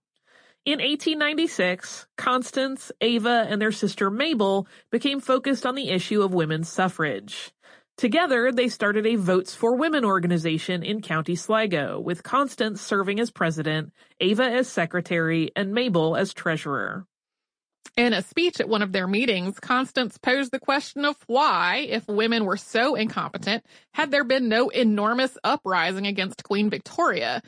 In 0.66 0.78
1896, 0.78 2.06
Constance, 2.16 2.92
Ava, 3.00 3.46
and 3.48 3.62
their 3.62 3.72
sister 3.72 4.10
Mabel 4.10 4.66
became 4.90 5.20
focused 5.20 5.64
on 5.64 5.74
the 5.74 5.88
issue 5.88 6.22
of 6.22 6.34
women's 6.34 6.68
suffrage. 6.68 7.52
Together, 8.00 8.50
they 8.50 8.68
started 8.68 9.04
a 9.04 9.16
Votes 9.16 9.54
for 9.54 9.76
Women 9.76 10.06
organization 10.06 10.82
in 10.82 11.02
County 11.02 11.34
Sligo, 11.34 12.00
with 12.00 12.22
Constance 12.22 12.80
serving 12.80 13.20
as 13.20 13.30
president, 13.30 13.92
Ava 14.20 14.44
as 14.44 14.68
secretary, 14.68 15.52
and 15.54 15.74
Mabel 15.74 16.16
as 16.16 16.32
treasurer. 16.32 17.04
In 17.98 18.14
a 18.14 18.22
speech 18.22 18.58
at 18.58 18.70
one 18.70 18.80
of 18.80 18.92
their 18.92 19.06
meetings, 19.06 19.60
Constance 19.60 20.16
posed 20.16 20.50
the 20.50 20.58
question 20.58 21.04
of 21.04 21.14
why, 21.26 21.86
if 21.90 22.08
women 22.08 22.46
were 22.46 22.56
so 22.56 22.94
incompetent, 22.94 23.66
had 23.92 24.10
there 24.10 24.24
been 24.24 24.48
no 24.48 24.70
enormous 24.70 25.36
uprising 25.44 26.06
against 26.06 26.42
Queen 26.42 26.70
Victoria? 26.70 27.42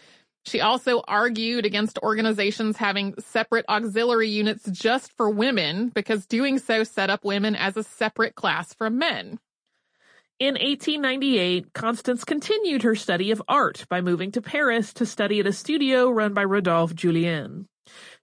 She 0.44 0.61
also 0.61 1.02
argued 1.09 1.64
against 1.64 1.99
organizations 2.02 2.76
having 2.76 3.14
separate 3.21 3.64
auxiliary 3.71 4.28
units 4.28 4.68
just 4.71 5.16
for 5.16 5.30
women 5.30 5.88
because 5.94 6.26
doing 6.26 6.59
so 6.59 6.85
set 6.85 7.09
up 7.09 7.25
women 7.25 7.56
as 7.56 7.78
a 7.78 7.82
separate 7.82 8.35
class 8.35 8.75
from 8.75 8.99
men. 8.99 9.38
In 10.42 10.54
1898, 10.54 11.72
Constance 11.72 12.25
continued 12.25 12.82
her 12.82 12.96
study 12.96 13.30
of 13.30 13.40
art 13.46 13.87
by 13.88 14.00
moving 14.00 14.32
to 14.32 14.42
Paris 14.42 14.92
to 14.94 15.06
study 15.06 15.38
at 15.38 15.46
a 15.46 15.52
studio 15.52 16.11
run 16.11 16.34
by 16.34 16.42
Rodolphe 16.42 16.96
Julian. 16.96 17.68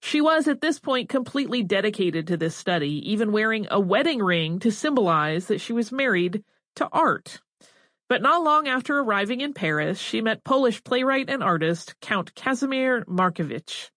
She 0.02 0.20
was 0.20 0.50
at 0.50 0.60
this 0.60 0.82
point 0.82 1.08
completely 1.08 1.64
dedicated 1.64 2.28
to 2.28 2.36
this 2.36 2.58
study, 2.58 3.10
even 3.10 3.32
wearing 3.32 3.68
a 3.72 3.80
wedding 3.80 4.22
ring 4.22 4.60
to 4.60 4.70
symbolize 4.70 5.48
that 5.48 5.62
she 5.62 5.72
was 5.72 5.94
married 5.94 6.44
to 6.76 6.90
art. 6.92 7.40
But 8.10 8.22
not 8.22 8.44
long 8.44 8.68
after 8.68 9.00
arriving 9.00 9.40
in 9.40 9.54
Paris, 9.54 9.98
she 9.98 10.20
met 10.20 10.44
Polish 10.44 10.84
playwright 10.84 11.30
and 11.30 11.42
artist 11.42 11.96
Count 12.02 12.36
Casimir 12.36 13.06
Markievicz. 13.06 13.92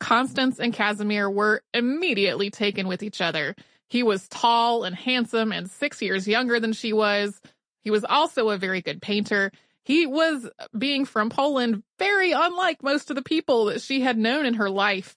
Constance 0.00 0.58
and 0.58 0.74
Casimir 0.74 1.30
were 1.30 1.62
immediately 1.72 2.50
taken 2.50 2.88
with 2.88 3.04
each 3.04 3.20
other. 3.20 3.54
He 3.88 4.02
was 4.02 4.28
tall 4.28 4.84
and 4.84 4.94
handsome 4.94 5.52
and 5.52 5.70
six 5.70 6.02
years 6.02 6.26
younger 6.26 6.60
than 6.60 6.72
she 6.72 6.92
was. 6.92 7.40
He 7.82 7.90
was 7.90 8.04
also 8.04 8.48
a 8.48 8.58
very 8.58 8.82
good 8.82 9.00
painter. 9.00 9.52
He 9.84 10.06
was, 10.06 10.48
being 10.76 11.04
from 11.04 11.30
Poland, 11.30 11.84
very 11.98 12.32
unlike 12.32 12.82
most 12.82 13.10
of 13.10 13.16
the 13.16 13.22
people 13.22 13.66
that 13.66 13.80
she 13.80 14.00
had 14.00 14.18
known 14.18 14.44
in 14.44 14.54
her 14.54 14.68
life. 14.68 15.16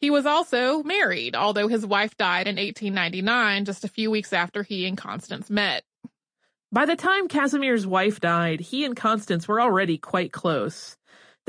He 0.00 0.10
was 0.10 0.26
also 0.26 0.82
married, 0.82 1.36
although 1.36 1.68
his 1.68 1.86
wife 1.86 2.16
died 2.16 2.48
in 2.48 2.56
1899, 2.56 3.66
just 3.66 3.84
a 3.84 3.88
few 3.88 4.10
weeks 4.10 4.32
after 4.32 4.62
he 4.62 4.86
and 4.86 4.96
Constance 4.96 5.48
met. 5.50 5.84
By 6.72 6.86
the 6.86 6.96
time 6.96 7.28
Casimir's 7.28 7.86
wife 7.86 8.18
died, 8.18 8.60
he 8.60 8.84
and 8.84 8.96
Constance 8.96 9.46
were 9.46 9.60
already 9.60 9.98
quite 9.98 10.32
close. 10.32 10.96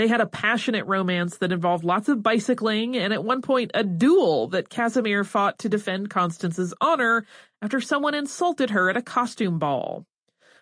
They 0.01 0.07
had 0.07 0.19
a 0.19 0.25
passionate 0.25 0.87
romance 0.87 1.37
that 1.37 1.51
involved 1.51 1.83
lots 1.83 2.09
of 2.09 2.23
bicycling 2.23 2.97
and 2.97 3.13
at 3.13 3.23
one 3.23 3.43
point 3.43 3.69
a 3.75 3.83
duel 3.83 4.47
that 4.47 4.67
Casimir 4.67 5.23
fought 5.23 5.59
to 5.59 5.69
defend 5.69 6.09
Constance's 6.09 6.73
honor 6.81 7.23
after 7.61 7.79
someone 7.79 8.15
insulted 8.15 8.71
her 8.71 8.89
at 8.89 8.97
a 8.97 9.03
costume 9.03 9.59
ball. 9.59 10.07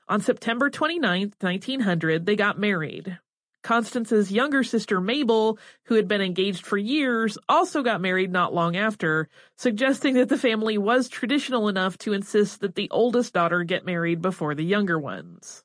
On 0.10 0.20
September 0.20 0.70
29, 0.70 1.36
1900, 1.40 2.26
they 2.26 2.36
got 2.36 2.60
married. 2.60 3.18
Constance's 3.64 4.30
younger 4.30 4.62
sister 4.62 5.00
Mabel, 5.00 5.58
who 5.86 5.96
had 5.96 6.10
been 6.10 6.20
engaged 6.22 6.66
for 6.66 6.78
years, 6.78 7.38
also 7.48 7.82
got 7.82 8.02
married 8.02 8.34
not 8.34 8.54
long 8.54 8.76
after, 8.76 9.30
suggesting 9.56 10.16
that 10.16 10.28
the 10.28 10.38
family 10.38 10.78
was 10.78 11.08
traditional 11.08 11.70
enough 11.70 11.98
to 12.00 12.12
insist 12.12 12.60
that 12.60 12.76
the 12.76 12.90
oldest 12.92 13.32
daughter 13.32 13.64
get 13.64 13.86
married 13.86 14.22
before 14.22 14.54
the 14.54 14.66
younger 14.66 15.00
ones. 15.00 15.64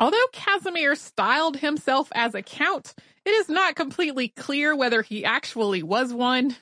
Although 0.00 0.26
Casimir 0.32 0.94
styled 0.94 1.56
himself 1.56 2.08
as 2.14 2.34
a 2.34 2.42
count, 2.42 2.94
it 3.24 3.30
is 3.30 3.48
not 3.48 3.74
completely 3.74 4.28
clear 4.28 4.74
whether 4.76 5.02
he 5.02 5.24
actually 5.24 5.82
was 5.82 6.12
one. 6.12 6.56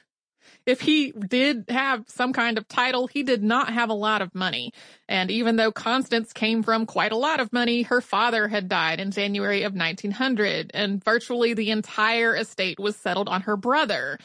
If 0.67 0.81
he 0.81 1.13
did 1.13 1.67
have 1.69 2.05
some 2.09 2.33
kind 2.33 2.59
of 2.59 2.67
title, 2.69 3.07
he 3.07 3.23
did 3.23 3.43
not 3.43 3.73
have 3.73 3.89
a 3.89 3.95
lot 3.95 4.23
of 4.23 4.35
money. 4.35 4.73
And 5.09 5.31
even 5.31 5.57
though 5.57 5.71
Constance 5.71 6.33
came 6.33 6.63
from 6.63 6.87
quite 6.87 7.13
a 7.13 7.17
lot 7.17 7.39
of 7.39 7.53
money, 7.53 7.83
her 7.83 8.01
father 8.01 8.49
had 8.49 8.69
died 8.69 8.99
in 8.99 9.11
January 9.13 9.63
of 9.63 9.75
1900 9.75 10.71
and 10.75 11.03
virtually 11.05 11.55
the 11.55 11.71
entire 11.71 12.35
estate 12.35 12.81
was 12.81 12.97
settled 12.97 13.29
on 13.29 13.43
her 13.43 13.57
brother. 13.57 14.19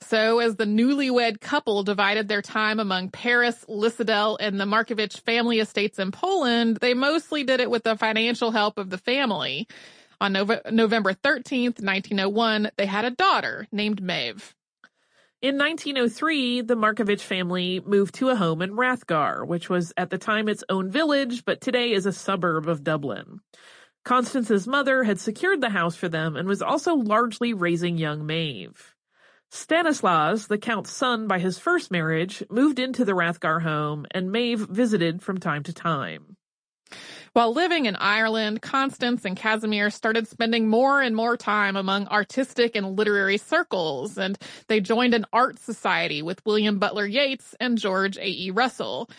So 0.00 0.38
as 0.40 0.56
the 0.56 0.64
newlywed 0.64 1.40
couple 1.40 1.82
divided 1.82 2.28
their 2.28 2.42
time 2.42 2.78
among 2.78 3.10
Paris, 3.10 3.64
Lissadell, 3.68 4.36
and 4.38 4.60
the 4.60 4.64
Markievicz 4.64 5.20
family 5.20 5.58
estates 5.60 5.98
in 5.98 6.12
Poland, 6.12 6.78
they 6.80 6.94
mostly 6.94 7.44
did 7.44 7.60
it 7.60 7.70
with 7.70 7.84
the 7.84 7.96
financial 7.96 8.50
help 8.50 8.78
of 8.78 8.90
the 8.90 8.98
family. 8.98 9.66
On 10.20 10.32
Nove- 10.32 10.72
November 10.72 11.12
13th, 11.12 11.82
1901, 11.82 12.70
they 12.76 12.86
had 12.86 13.04
a 13.04 13.10
daughter 13.10 13.66
named 13.70 14.02
Maeve. 14.02 14.55
In 15.42 15.58
1903, 15.58 16.62
the 16.62 16.76
Markievicz 16.76 17.20
family 17.20 17.80
moved 17.84 18.14
to 18.14 18.30
a 18.30 18.36
home 18.36 18.62
in 18.62 18.72
Rathgar, 18.72 19.46
which 19.46 19.68
was 19.68 19.92
at 19.98 20.08
the 20.08 20.16
time 20.16 20.48
its 20.48 20.64
own 20.70 20.90
village, 20.90 21.44
but 21.44 21.60
today 21.60 21.92
is 21.92 22.06
a 22.06 22.12
suburb 22.12 22.66
of 22.66 22.82
Dublin. 22.82 23.40
Constance's 24.02 24.66
mother 24.66 25.02
had 25.04 25.20
secured 25.20 25.60
the 25.60 25.68
house 25.68 25.94
for 25.94 26.08
them 26.08 26.36
and 26.36 26.48
was 26.48 26.62
also 26.62 26.94
largely 26.94 27.52
raising 27.52 27.98
young 27.98 28.24
Maeve. 28.24 28.94
Stanislaus, 29.50 30.46
the 30.46 30.56
Count's 30.56 30.90
son 30.90 31.26
by 31.28 31.38
his 31.38 31.58
first 31.58 31.90
marriage, 31.90 32.42
moved 32.48 32.78
into 32.78 33.04
the 33.04 33.14
Rathgar 33.14 33.60
home 33.60 34.06
and 34.12 34.32
Maeve 34.32 34.60
visited 34.60 35.22
from 35.22 35.38
time 35.38 35.62
to 35.64 35.72
time. 35.74 36.36
While 37.36 37.52
living 37.52 37.84
in 37.84 37.96
Ireland, 37.96 38.62
Constance 38.62 39.26
and 39.26 39.36
Casimir 39.36 39.90
started 39.90 40.26
spending 40.26 40.68
more 40.68 41.02
and 41.02 41.14
more 41.14 41.36
time 41.36 41.76
among 41.76 42.08
artistic 42.08 42.74
and 42.74 42.96
literary 42.96 43.36
circles, 43.36 44.16
and 44.16 44.38
they 44.68 44.80
joined 44.80 45.12
an 45.12 45.26
art 45.34 45.58
society 45.58 46.22
with 46.22 46.40
William 46.46 46.78
Butler 46.78 47.04
Yeats 47.04 47.54
and 47.60 47.76
George 47.76 48.16
A.E. 48.16 48.52
Russell. 48.52 49.10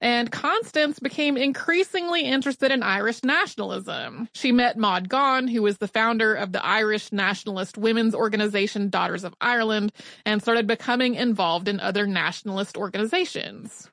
And 0.00 0.32
Constance 0.32 0.98
became 0.98 1.36
increasingly 1.36 2.22
interested 2.22 2.72
in 2.72 2.82
Irish 2.82 3.22
nationalism. 3.22 4.30
She 4.32 4.50
met 4.50 4.78
Maud 4.78 5.10
Gonne, 5.10 5.48
who 5.48 5.60
was 5.60 5.76
the 5.76 5.88
founder 5.88 6.34
of 6.34 6.52
the 6.52 6.64
Irish 6.64 7.12
nationalist 7.12 7.76
women's 7.76 8.14
organization 8.14 8.88
Daughters 8.88 9.24
of 9.24 9.34
Ireland, 9.42 9.92
and 10.24 10.40
started 10.40 10.66
becoming 10.66 11.16
involved 11.16 11.68
in 11.68 11.80
other 11.80 12.06
nationalist 12.06 12.78
organizations. 12.78 13.90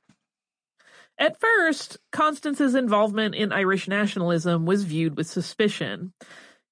At 1.17 1.39
first, 1.39 1.97
Constance's 2.11 2.75
involvement 2.75 3.35
in 3.35 3.53
Irish 3.53 3.87
nationalism 3.87 4.65
was 4.65 4.83
viewed 4.83 5.15
with 5.15 5.27
suspicion. 5.27 6.11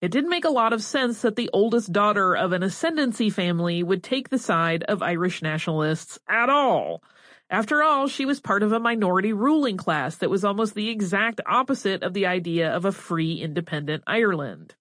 It 0.01 0.11
didn't 0.11 0.29
make 0.29 0.43
a 0.43 0.49
lot 0.49 0.73
of 0.73 0.83
sense 0.83 1.21
that 1.21 1.37
the 1.37 1.49
oldest 1.53 1.93
daughter 1.93 2.35
of 2.35 2.51
an 2.51 2.61
ascendancy 2.61 3.29
family 3.29 3.83
would 3.83 4.03
take 4.03 4.27
the 4.27 4.37
side 4.37 4.83
of 4.83 5.01
Irish 5.01 5.41
nationalists 5.41 6.19
at 6.27 6.49
all. 6.49 7.01
After 7.49 7.81
all, 7.83 8.07
she 8.07 8.25
was 8.25 8.41
part 8.41 8.63
of 8.63 8.73
a 8.73 8.81
minority 8.81 9.31
ruling 9.31 9.77
class 9.77 10.17
that 10.17 10.29
was 10.29 10.43
almost 10.43 10.75
the 10.75 10.89
exact 10.89 11.39
opposite 11.45 12.03
of 12.03 12.13
the 12.13 12.25
idea 12.25 12.69
of 12.69 12.83
a 12.83 12.91
free, 12.91 13.35
independent 13.35 14.03
Ireland. 14.05 14.75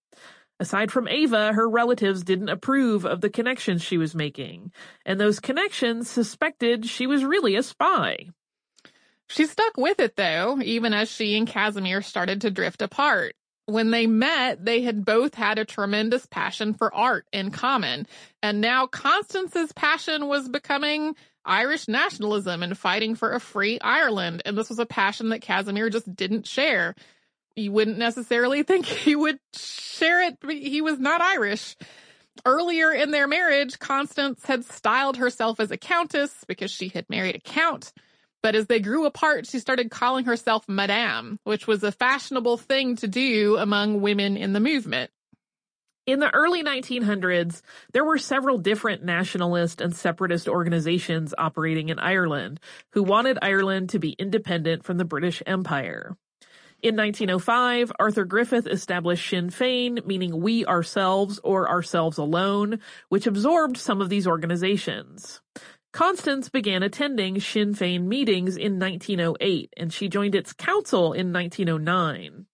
Aside 0.58 0.90
from 0.90 1.06
Ava, 1.06 1.52
her 1.52 1.68
relatives 1.68 2.24
didn't 2.24 2.48
approve 2.48 3.04
of 3.04 3.20
the 3.20 3.30
connections 3.30 3.82
she 3.82 3.98
was 3.98 4.14
making, 4.14 4.72
and 5.06 5.20
those 5.20 5.38
connections 5.38 6.10
suspected 6.10 6.86
she 6.86 7.06
was 7.06 7.24
really 7.24 7.54
a 7.54 7.62
spy. 7.62 8.30
She 9.28 9.46
stuck 9.46 9.76
with 9.76 10.00
it 10.00 10.16
though, 10.16 10.60
even 10.62 10.92
as 10.92 11.10
she 11.10 11.36
and 11.36 11.46
Casimir 11.46 12.02
started 12.02 12.42
to 12.42 12.50
drift 12.50 12.82
apart. 12.82 13.34
When 13.66 13.90
they 13.90 14.06
met, 14.06 14.64
they 14.64 14.82
had 14.82 15.04
both 15.04 15.34
had 15.34 15.58
a 15.58 15.64
tremendous 15.64 16.26
passion 16.26 16.74
for 16.74 16.92
art 16.92 17.26
in 17.32 17.50
common. 17.50 18.06
And 18.42 18.60
now 18.60 18.86
Constance's 18.86 19.72
passion 19.72 20.26
was 20.26 20.48
becoming 20.48 21.14
Irish 21.44 21.88
nationalism 21.88 22.62
and 22.62 22.76
fighting 22.76 23.14
for 23.14 23.32
a 23.32 23.40
free 23.40 23.78
Ireland. 23.80 24.42
And 24.44 24.56
this 24.56 24.68
was 24.68 24.78
a 24.78 24.86
passion 24.86 25.30
that 25.30 25.42
Casimir 25.42 25.90
just 25.90 26.14
didn't 26.14 26.46
share. 26.46 26.94
You 27.54 27.72
wouldn't 27.72 27.98
necessarily 27.98 28.62
think 28.64 28.86
he 28.86 29.14
would 29.14 29.38
share 29.54 30.22
it. 30.22 30.38
He 30.48 30.80
was 30.80 30.98
not 30.98 31.20
Irish. 31.20 31.76
Earlier 32.46 32.92
in 32.92 33.10
their 33.10 33.28
marriage, 33.28 33.78
Constance 33.78 34.44
had 34.44 34.64
styled 34.64 35.18
herself 35.18 35.60
as 35.60 35.70
a 35.70 35.76
countess 35.76 36.44
because 36.48 36.70
she 36.70 36.88
had 36.88 37.08
married 37.10 37.36
a 37.36 37.40
count. 37.40 37.92
But 38.42 38.56
as 38.56 38.66
they 38.66 38.80
grew 38.80 39.06
apart, 39.06 39.46
she 39.46 39.60
started 39.60 39.90
calling 39.90 40.24
herself 40.24 40.68
Madame, 40.68 41.38
which 41.44 41.66
was 41.66 41.82
a 41.84 41.92
fashionable 41.92 42.58
thing 42.58 42.96
to 42.96 43.08
do 43.08 43.56
among 43.56 44.00
women 44.00 44.36
in 44.36 44.52
the 44.52 44.60
movement. 44.60 45.10
In 46.04 46.18
the 46.18 46.34
early 46.34 46.64
1900s, 46.64 47.62
there 47.92 48.04
were 48.04 48.18
several 48.18 48.58
different 48.58 49.04
nationalist 49.04 49.80
and 49.80 49.94
separatist 49.94 50.48
organizations 50.48 51.32
operating 51.38 51.90
in 51.90 52.00
Ireland 52.00 52.58
who 52.90 53.04
wanted 53.04 53.38
Ireland 53.40 53.90
to 53.90 54.00
be 54.00 54.16
independent 54.18 54.84
from 54.84 54.98
the 54.98 55.04
British 55.04 55.44
Empire. 55.46 56.16
In 56.82 56.96
1905, 56.96 57.92
Arthur 58.00 58.24
Griffith 58.24 58.66
established 58.66 59.30
Sinn 59.30 59.50
Féin, 59.50 60.04
meaning 60.04 60.40
we 60.40 60.66
ourselves 60.66 61.38
or 61.44 61.68
ourselves 61.68 62.18
alone, 62.18 62.80
which 63.08 63.28
absorbed 63.28 63.76
some 63.76 64.00
of 64.00 64.08
these 64.08 64.26
organizations. 64.26 65.40
Constance 65.92 66.48
began 66.48 66.82
attending 66.82 67.38
Sinn 67.38 67.74
Féin 67.74 68.04
meetings 68.04 68.56
in 68.56 68.78
1908, 68.78 69.74
and 69.76 69.92
she 69.92 70.08
joined 70.08 70.34
its 70.34 70.54
council 70.54 71.12
in 71.12 71.32
1909. 71.32 72.46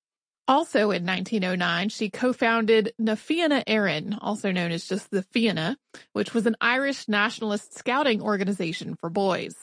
Also 0.49 0.91
in 0.91 1.05
1909, 1.05 1.91
she 1.91 2.09
co-founded 2.09 2.95
Na 2.99 3.15
Fianna 3.17 3.63
Éireann, 3.69 4.17
also 4.21 4.51
known 4.51 4.73
as 4.73 4.89
just 4.89 5.11
the 5.11 5.23
Fianna, 5.23 5.77
which 6.15 6.33
was 6.33 6.47
an 6.47 6.57
Irish 6.59 7.07
nationalist 7.07 7.77
scouting 7.77 8.23
organization 8.23 8.97
for 8.97 9.11
boys. 9.11 9.55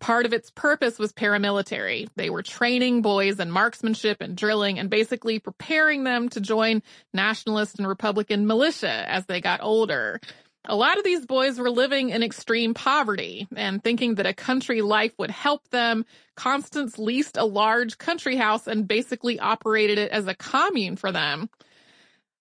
Part 0.00 0.26
of 0.26 0.32
its 0.32 0.50
purpose 0.50 0.98
was 0.98 1.12
paramilitary. 1.12 2.08
They 2.16 2.30
were 2.30 2.42
training 2.42 3.00
boys 3.00 3.38
in 3.38 3.48
marksmanship 3.52 4.20
and 4.20 4.36
drilling 4.36 4.80
and 4.80 4.90
basically 4.90 5.38
preparing 5.38 6.02
them 6.02 6.28
to 6.30 6.40
join 6.40 6.82
nationalist 7.12 7.78
and 7.78 7.86
Republican 7.86 8.48
militia 8.48 9.08
as 9.08 9.26
they 9.26 9.40
got 9.40 9.62
older. 9.62 10.20
A 10.66 10.74
lot 10.74 10.96
of 10.96 11.04
these 11.04 11.26
boys 11.26 11.58
were 11.58 11.70
living 11.70 12.08
in 12.08 12.22
extreme 12.22 12.72
poverty 12.72 13.46
and 13.54 13.84
thinking 13.84 14.14
that 14.14 14.26
a 14.26 14.32
country 14.32 14.80
life 14.80 15.12
would 15.18 15.30
help 15.30 15.68
them. 15.68 16.06
Constance 16.36 16.98
leased 16.98 17.36
a 17.36 17.44
large 17.44 17.98
country 17.98 18.36
house 18.36 18.66
and 18.66 18.88
basically 18.88 19.38
operated 19.38 19.98
it 19.98 20.10
as 20.10 20.26
a 20.26 20.34
commune 20.34 20.96
for 20.96 21.12
them. 21.12 21.50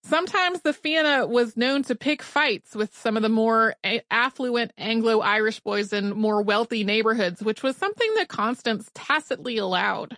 Sometimes 0.06 0.62
the 0.62 0.74
Fianna 0.74 1.28
was 1.28 1.58
known 1.58 1.84
to 1.84 1.96
pick 1.96 2.22
fights 2.22 2.76
with 2.76 2.96
some 2.96 3.18
of 3.18 3.24
the 3.24 3.30
more 3.30 3.76
affluent 4.10 4.72
Anglo-Irish 4.78 5.60
boys 5.62 5.92
in 5.92 6.12
more 6.12 6.42
wealthy 6.42 6.84
neighborhoods, 6.84 7.42
which 7.42 7.62
was 7.62 7.76
something 7.76 8.14
that 8.16 8.30
Constance 8.30 8.90
tacitly 8.94 9.58
allowed. 9.58 10.18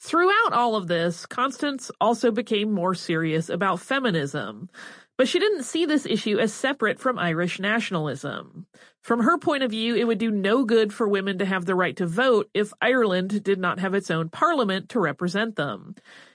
Throughout 0.00 0.52
all 0.52 0.76
of 0.76 0.88
this, 0.88 1.24
Constance 1.24 1.90
also 2.00 2.30
became 2.30 2.72
more 2.72 2.94
serious 2.94 3.48
about 3.48 3.80
feminism. 3.80 4.68
But 5.18 5.28
she 5.28 5.38
didn't 5.38 5.62
see 5.62 5.86
this 5.86 6.04
issue 6.04 6.38
as 6.38 6.52
separate 6.52 7.00
from 7.00 7.18
Irish 7.18 7.58
nationalism. 7.58 8.66
From 9.00 9.20
her 9.20 9.38
point 9.38 9.62
of 9.62 9.70
view, 9.70 9.94
it 9.94 10.04
would 10.04 10.18
do 10.18 10.30
no 10.30 10.64
good 10.64 10.92
for 10.92 11.08
women 11.08 11.38
to 11.38 11.46
have 11.46 11.64
the 11.64 11.74
right 11.74 11.96
to 11.96 12.06
vote 12.06 12.50
if 12.52 12.72
Ireland 12.82 13.42
did 13.42 13.58
not 13.58 13.78
have 13.78 13.94
its 13.94 14.10
own 14.10 14.28
parliament 14.28 14.90
to 14.90 15.00
represent 15.00 15.56
them. 15.56 15.94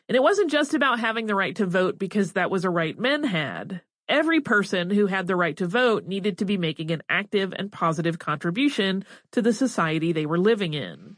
And 0.10 0.15
it 0.15 0.24
wasn't 0.24 0.52
just 0.52 0.74
about 0.74 1.00
having 1.00 1.28
the 1.28 1.36
right 1.36 1.56
to 1.58 1.65
vote 1.65 2.00
because 2.00 2.34
that 2.34 2.50
was 2.50 2.65
a 2.65 2.70
right 2.72 2.98
men 2.98 3.24
had. 3.24 3.82
Every 4.10 4.41
person 4.41 4.89
who 4.89 5.06
had 5.06 5.28
the 5.28 5.36
right 5.36 5.56
to 5.58 5.67
vote 5.67 6.06
needed 6.06 6.39
to 6.39 6.46
be 6.46 6.58
making 6.58 6.91
an 6.91 7.04
active 7.08 7.54
and 7.56 7.72
positive 7.72 8.20
contribution 8.20 9.06
to 9.32 9.41
the 9.41 9.54
society 9.54 10.12
they 10.12 10.26
were 10.26 10.39
living 10.39 10.74
in. 10.74 11.17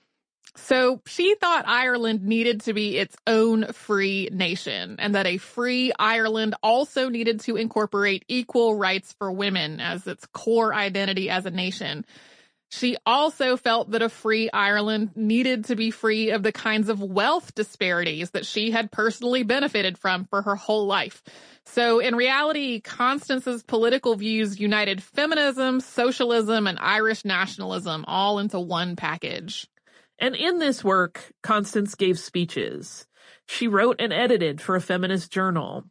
So 0.55 1.01
she 1.07 1.35
thought 1.35 1.65
Ireland 1.67 2.23
needed 2.23 2.61
to 2.61 2.73
be 2.73 2.97
its 2.97 3.15
own 3.25 3.73
free 3.73 4.29
nation 4.31 4.97
and 4.99 5.15
that 5.15 5.25
a 5.25 5.37
free 5.37 5.91
Ireland 5.97 6.55
also 6.61 7.09
needed 7.09 7.39
to 7.41 7.55
incorporate 7.55 8.23
equal 8.27 8.75
rights 8.75 9.13
for 9.13 9.31
women 9.31 9.79
as 9.79 10.05
its 10.05 10.27
core 10.27 10.73
identity 10.73 11.29
as 11.29 11.47
a 11.47 11.51
nation. 11.51 12.05
She 12.69 12.97
also 13.05 13.55
felt 13.55 13.91
that 13.91 14.01
a 14.01 14.09
free 14.09 14.49
Ireland 14.51 15.11
needed 15.15 15.65
to 15.65 15.75
be 15.75 15.91
free 15.91 16.31
of 16.31 16.41
the 16.41 16.51
kinds 16.51 16.89
of 16.89 17.01
wealth 17.01 17.53
disparities 17.53 18.31
that 18.31 18.47
she 18.47 18.71
had 18.71 18.91
personally 18.91 19.43
benefited 19.43 19.97
from 19.97 20.25
for 20.25 20.41
her 20.41 20.55
whole 20.55 20.87
life. 20.87 21.21
So 21.65 21.99
in 21.99 22.15
reality, 22.15 22.79
Constance's 22.79 23.61
political 23.61 24.15
views 24.15 24.59
united 24.59 25.03
feminism, 25.03 25.81
socialism, 25.81 26.65
and 26.65 26.79
Irish 26.79 27.23
nationalism 27.25 28.05
all 28.07 28.39
into 28.39 28.59
one 28.59 28.95
package. 28.95 29.67
And 30.23 30.37
in 30.37 30.59
this 30.59 30.85
work, 30.85 31.33
Constance 31.41 31.95
gave 31.95 32.17
speeches. 32.17 33.05
She 33.45 33.67
wrote 33.67 33.97
and 33.99 34.13
edited 34.13 34.61
for 34.61 34.77
a 34.77 34.79
feminist 34.79 35.29
journal. 35.33 35.83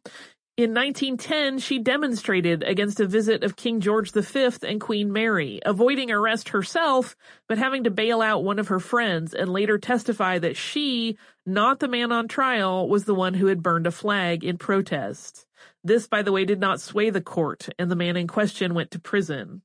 In 0.57 0.73
1910, 0.73 1.59
she 1.59 1.77
demonstrated 1.77 2.63
against 2.63 2.99
a 2.99 3.05
visit 3.05 3.43
of 3.43 3.55
King 3.55 3.79
George 3.79 4.11
V 4.11 4.49
and 4.63 4.81
Queen 4.81 5.13
Mary, 5.13 5.59
avoiding 5.63 6.09
arrest 6.09 6.49
herself, 6.49 7.15
but 7.47 7.59
having 7.59 7.83
to 7.83 7.91
bail 7.91 8.23
out 8.23 8.43
one 8.43 8.57
of 8.57 8.69
her 8.69 8.79
friends 8.79 9.35
and 9.35 9.53
later 9.53 9.77
testify 9.77 10.39
that 10.39 10.57
she, 10.57 11.15
not 11.45 11.79
the 11.79 11.87
man 11.87 12.11
on 12.11 12.27
trial, 12.27 12.89
was 12.89 13.05
the 13.05 13.13
one 13.13 13.35
who 13.35 13.45
had 13.45 13.61
burned 13.61 13.85
a 13.85 13.91
flag 13.91 14.43
in 14.43 14.57
protest. 14.57 15.45
This, 15.83 16.07
by 16.07 16.23
the 16.23 16.31
way, 16.31 16.43
did 16.43 16.59
not 16.59 16.81
sway 16.81 17.11
the 17.11 17.21
court, 17.21 17.69
and 17.77 17.91
the 17.91 17.95
man 17.95 18.17
in 18.17 18.25
question 18.25 18.73
went 18.73 18.89
to 18.91 18.99
prison. 18.99 19.61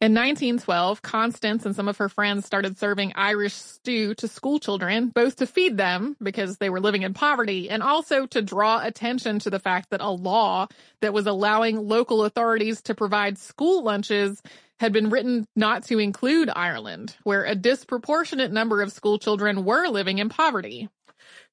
In 0.00 0.14
1912, 0.14 1.02
Constance 1.02 1.66
and 1.66 1.76
some 1.76 1.88
of 1.88 1.98
her 1.98 2.08
friends 2.08 2.46
started 2.46 2.78
serving 2.78 3.12
Irish 3.14 3.52
stew 3.52 4.14
to 4.14 4.26
school 4.26 4.58
children, 4.58 5.08
both 5.08 5.36
to 5.36 5.46
feed 5.46 5.76
them 5.76 6.16
because 6.22 6.56
they 6.56 6.70
were 6.70 6.80
living 6.80 7.02
in 7.02 7.12
poverty 7.12 7.68
and 7.68 7.82
also 7.82 8.26
to 8.26 8.40
draw 8.40 8.80
attention 8.82 9.38
to 9.40 9.50
the 9.50 9.58
fact 9.58 9.90
that 9.90 10.00
a 10.00 10.08
law 10.08 10.66
that 11.02 11.12
was 11.12 11.26
allowing 11.26 11.88
local 11.88 12.24
authorities 12.24 12.80
to 12.82 12.94
provide 12.94 13.36
school 13.36 13.82
lunches 13.82 14.40
had 14.78 14.94
been 14.94 15.10
written 15.10 15.46
not 15.54 15.84
to 15.84 15.98
include 15.98 16.48
Ireland, 16.56 17.14
where 17.24 17.44
a 17.44 17.54
disproportionate 17.54 18.50
number 18.50 18.80
of 18.80 18.92
school 18.92 19.18
children 19.18 19.66
were 19.66 19.88
living 19.88 20.16
in 20.16 20.30
poverty. 20.30 20.88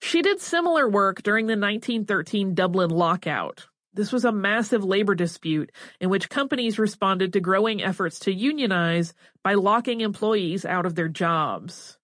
She 0.02 0.22
did 0.22 0.40
similar 0.40 0.88
work 0.88 1.24
during 1.24 1.48
the 1.48 1.58
1913 1.58 2.54
Dublin 2.54 2.90
lockout. 2.90 3.68
This 3.94 4.12
was 4.12 4.26
a 4.26 4.32
massive 4.32 4.84
labor 4.84 5.16
dispute 5.16 5.72
in 6.00 6.10
which 6.10 6.30
companies 6.30 6.78
responded 6.78 7.34
to 7.34 7.40
growing 7.40 7.82
efforts 7.82 8.20
to 8.20 8.34
unionize 8.34 9.14
by 9.44 9.54
locking 9.56 10.02
employees 10.02 10.66
out 10.66 10.86
of 10.86 10.96
their 10.96 11.08
jobs. 11.08 11.98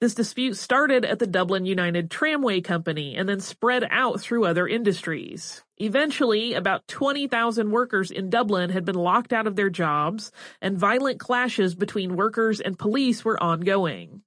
This 0.00 0.14
dispute 0.14 0.56
started 0.56 1.04
at 1.04 1.18
the 1.18 1.26
Dublin 1.26 1.66
United 1.66 2.10
Tramway 2.10 2.62
Company 2.62 3.16
and 3.16 3.28
then 3.28 3.40
spread 3.40 3.86
out 3.90 4.18
through 4.18 4.46
other 4.46 4.66
industries. 4.66 5.62
Eventually, 5.76 6.54
about 6.54 6.88
20,000 6.88 7.70
workers 7.70 8.10
in 8.10 8.30
Dublin 8.30 8.70
had 8.70 8.86
been 8.86 8.94
locked 8.94 9.34
out 9.34 9.46
of 9.46 9.56
their 9.56 9.68
jobs, 9.68 10.32
and 10.62 10.78
violent 10.78 11.20
clashes 11.20 11.74
between 11.74 12.16
workers 12.16 12.60
and 12.60 12.78
police 12.78 13.26
were 13.26 13.42
ongoing. 13.42 14.22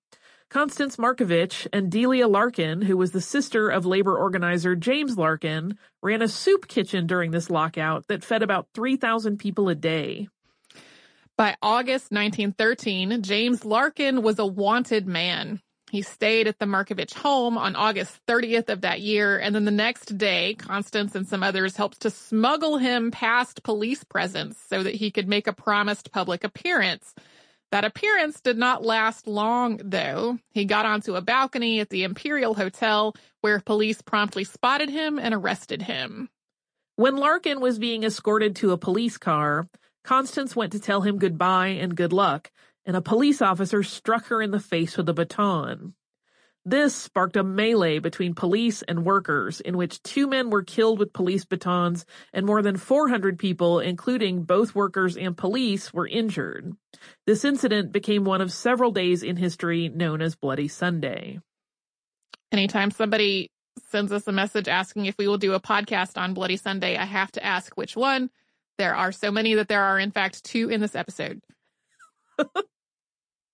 Constance 0.54 0.98
Markievicz 0.98 1.66
and 1.74 1.90
Delia 1.90 2.28
Larkin, 2.28 2.84
who 2.84 2.96
was 2.96 3.10
the 3.10 3.22
sister 3.22 3.70
of 3.70 3.88
labor 3.88 4.16
organizer 4.16 4.76
James 4.76 5.18
Larkin, 5.18 5.80
ran 6.04 6.22
a 6.22 6.28
soup 6.28 6.68
kitchen 6.68 7.08
during 7.08 7.32
this 7.32 7.50
lockout 7.50 8.08
that 8.08 8.24
fed 8.24 8.44
about 8.44 8.68
3,000 8.76 9.38
people 9.38 9.68
a 9.68 9.74
day. 9.74 10.28
By 11.36 11.56
August 11.60 12.12
1913, 12.12 13.24
James 13.24 13.66
Larkin 13.66 14.22
was 14.22 14.38
a 14.38 14.46
wanted 14.46 15.08
man. 15.08 15.60
He 15.90 16.04
stayed 16.04 16.48
at 16.48 16.60
the 16.60 16.68
Markievicz 16.68 17.16
home 17.16 17.58
on 17.58 17.76
August 17.76 18.20
30th 18.28 18.70
of 18.70 18.82
that 18.82 19.02
year, 19.02 19.40
and 19.40 19.56
then 19.56 19.66
the 19.66 19.72
next 19.72 20.20
day, 20.20 20.54
Constance 20.54 21.16
and 21.16 21.28
some 21.28 21.42
others 21.42 21.78
helped 21.78 22.02
to 22.02 22.12
smuggle 22.12 22.78
him 22.78 23.10
past 23.10 23.64
police 23.64 24.04
presence 24.04 24.60
so 24.70 24.84
that 24.84 24.94
he 24.94 25.10
could 25.10 25.28
make 25.28 25.48
a 25.48 25.54
promised 25.54 26.12
public 26.12 26.44
appearance. 26.44 27.16
That 27.74 27.86
appearance 27.86 28.40
did 28.40 28.60
not 28.60 28.86
last 28.86 29.26
long, 29.26 29.82
though. 29.84 30.38
He 30.52 30.64
got 30.64 30.86
onto 30.86 31.16
a 31.16 31.22
balcony 31.22 31.80
at 31.80 31.90
the 31.90 32.04
Imperial 32.04 32.54
Hotel 32.54 33.16
where 33.42 33.60
police 33.60 34.00
promptly 34.00 34.44
spotted 34.44 34.90
him 34.90 35.18
and 35.18 35.34
arrested 35.34 35.82
him. 35.82 36.30
When 36.98 37.18
Larkin 37.18 37.62
was 37.62 37.80
being 37.80 38.04
escorted 38.04 38.56
to 38.58 38.74
a 38.74 38.78
police 38.78 39.18
car, 39.18 39.68
Constance 40.04 40.56
went 40.56 40.72
to 40.74 40.80
tell 40.80 41.02
him 41.02 41.18
goodbye 41.18 41.70
and 41.70 41.96
good 41.96 42.14
luck, 42.14 42.52
and 42.86 42.96
a 42.96 43.02
police 43.02 43.42
officer 43.42 43.82
struck 43.82 44.28
her 44.28 44.40
in 44.40 44.52
the 44.52 44.60
face 44.60 44.96
with 44.96 45.10
a 45.10 45.14
baton. 45.14 45.96
This 46.66 46.96
sparked 46.96 47.36
a 47.36 47.44
melee 47.44 48.00
between 48.00 48.36
police 48.36 48.84
and 48.84 49.04
workers 49.04 49.60
in 49.60 49.76
which 49.76 50.02
two 50.02 50.28
men 50.28 50.50
were 50.50 50.64
killed 50.64 50.98
with 50.98 51.12
police 51.12 51.44
batons 51.44 52.06
and 52.32 52.46
more 52.46 52.62
than 52.62 52.78
400 52.78 53.38
people, 53.38 53.82
including 53.82 54.44
both 54.44 54.74
workers 54.74 55.18
and 55.18 55.36
police, 55.36 55.94
were 55.94 56.08
injured. 56.08 56.74
This 57.28 57.44
incident 57.44 57.92
became 57.92 58.24
one 58.24 58.40
of 58.40 58.52
several 58.52 58.92
days 58.92 59.24
in 59.24 59.36
history 59.36 59.90
known 59.90 60.22
as 60.22 60.36
Bloody 60.36 60.70
Sunday. 60.70 61.42
Anytime 62.54 62.92
somebody 62.92 63.50
sends 63.90 64.14
us 64.14 64.28
a 64.28 64.32
message 64.32 64.70
asking 64.70 65.06
if 65.06 65.18
we 65.18 65.28
will 65.28 65.38
do 65.38 65.54
a 65.54 65.60
podcast 65.60 66.18
on 66.18 66.34
Bloody 66.34 66.58
Sunday, 66.58 66.96
I 66.96 67.06
have 67.06 67.32
to 67.34 67.46
ask 67.46 67.76
which 67.76 67.98
one. 67.98 68.30
There 68.78 68.96
are 68.96 69.12
so 69.12 69.32
many 69.32 69.56
that 69.56 69.68
there 69.68 69.84
are, 69.84 70.00
in 70.00 70.12
fact, 70.12 70.46
two 70.46 70.70
in 70.70 70.80
this 70.80 70.96
episode. 70.96 71.42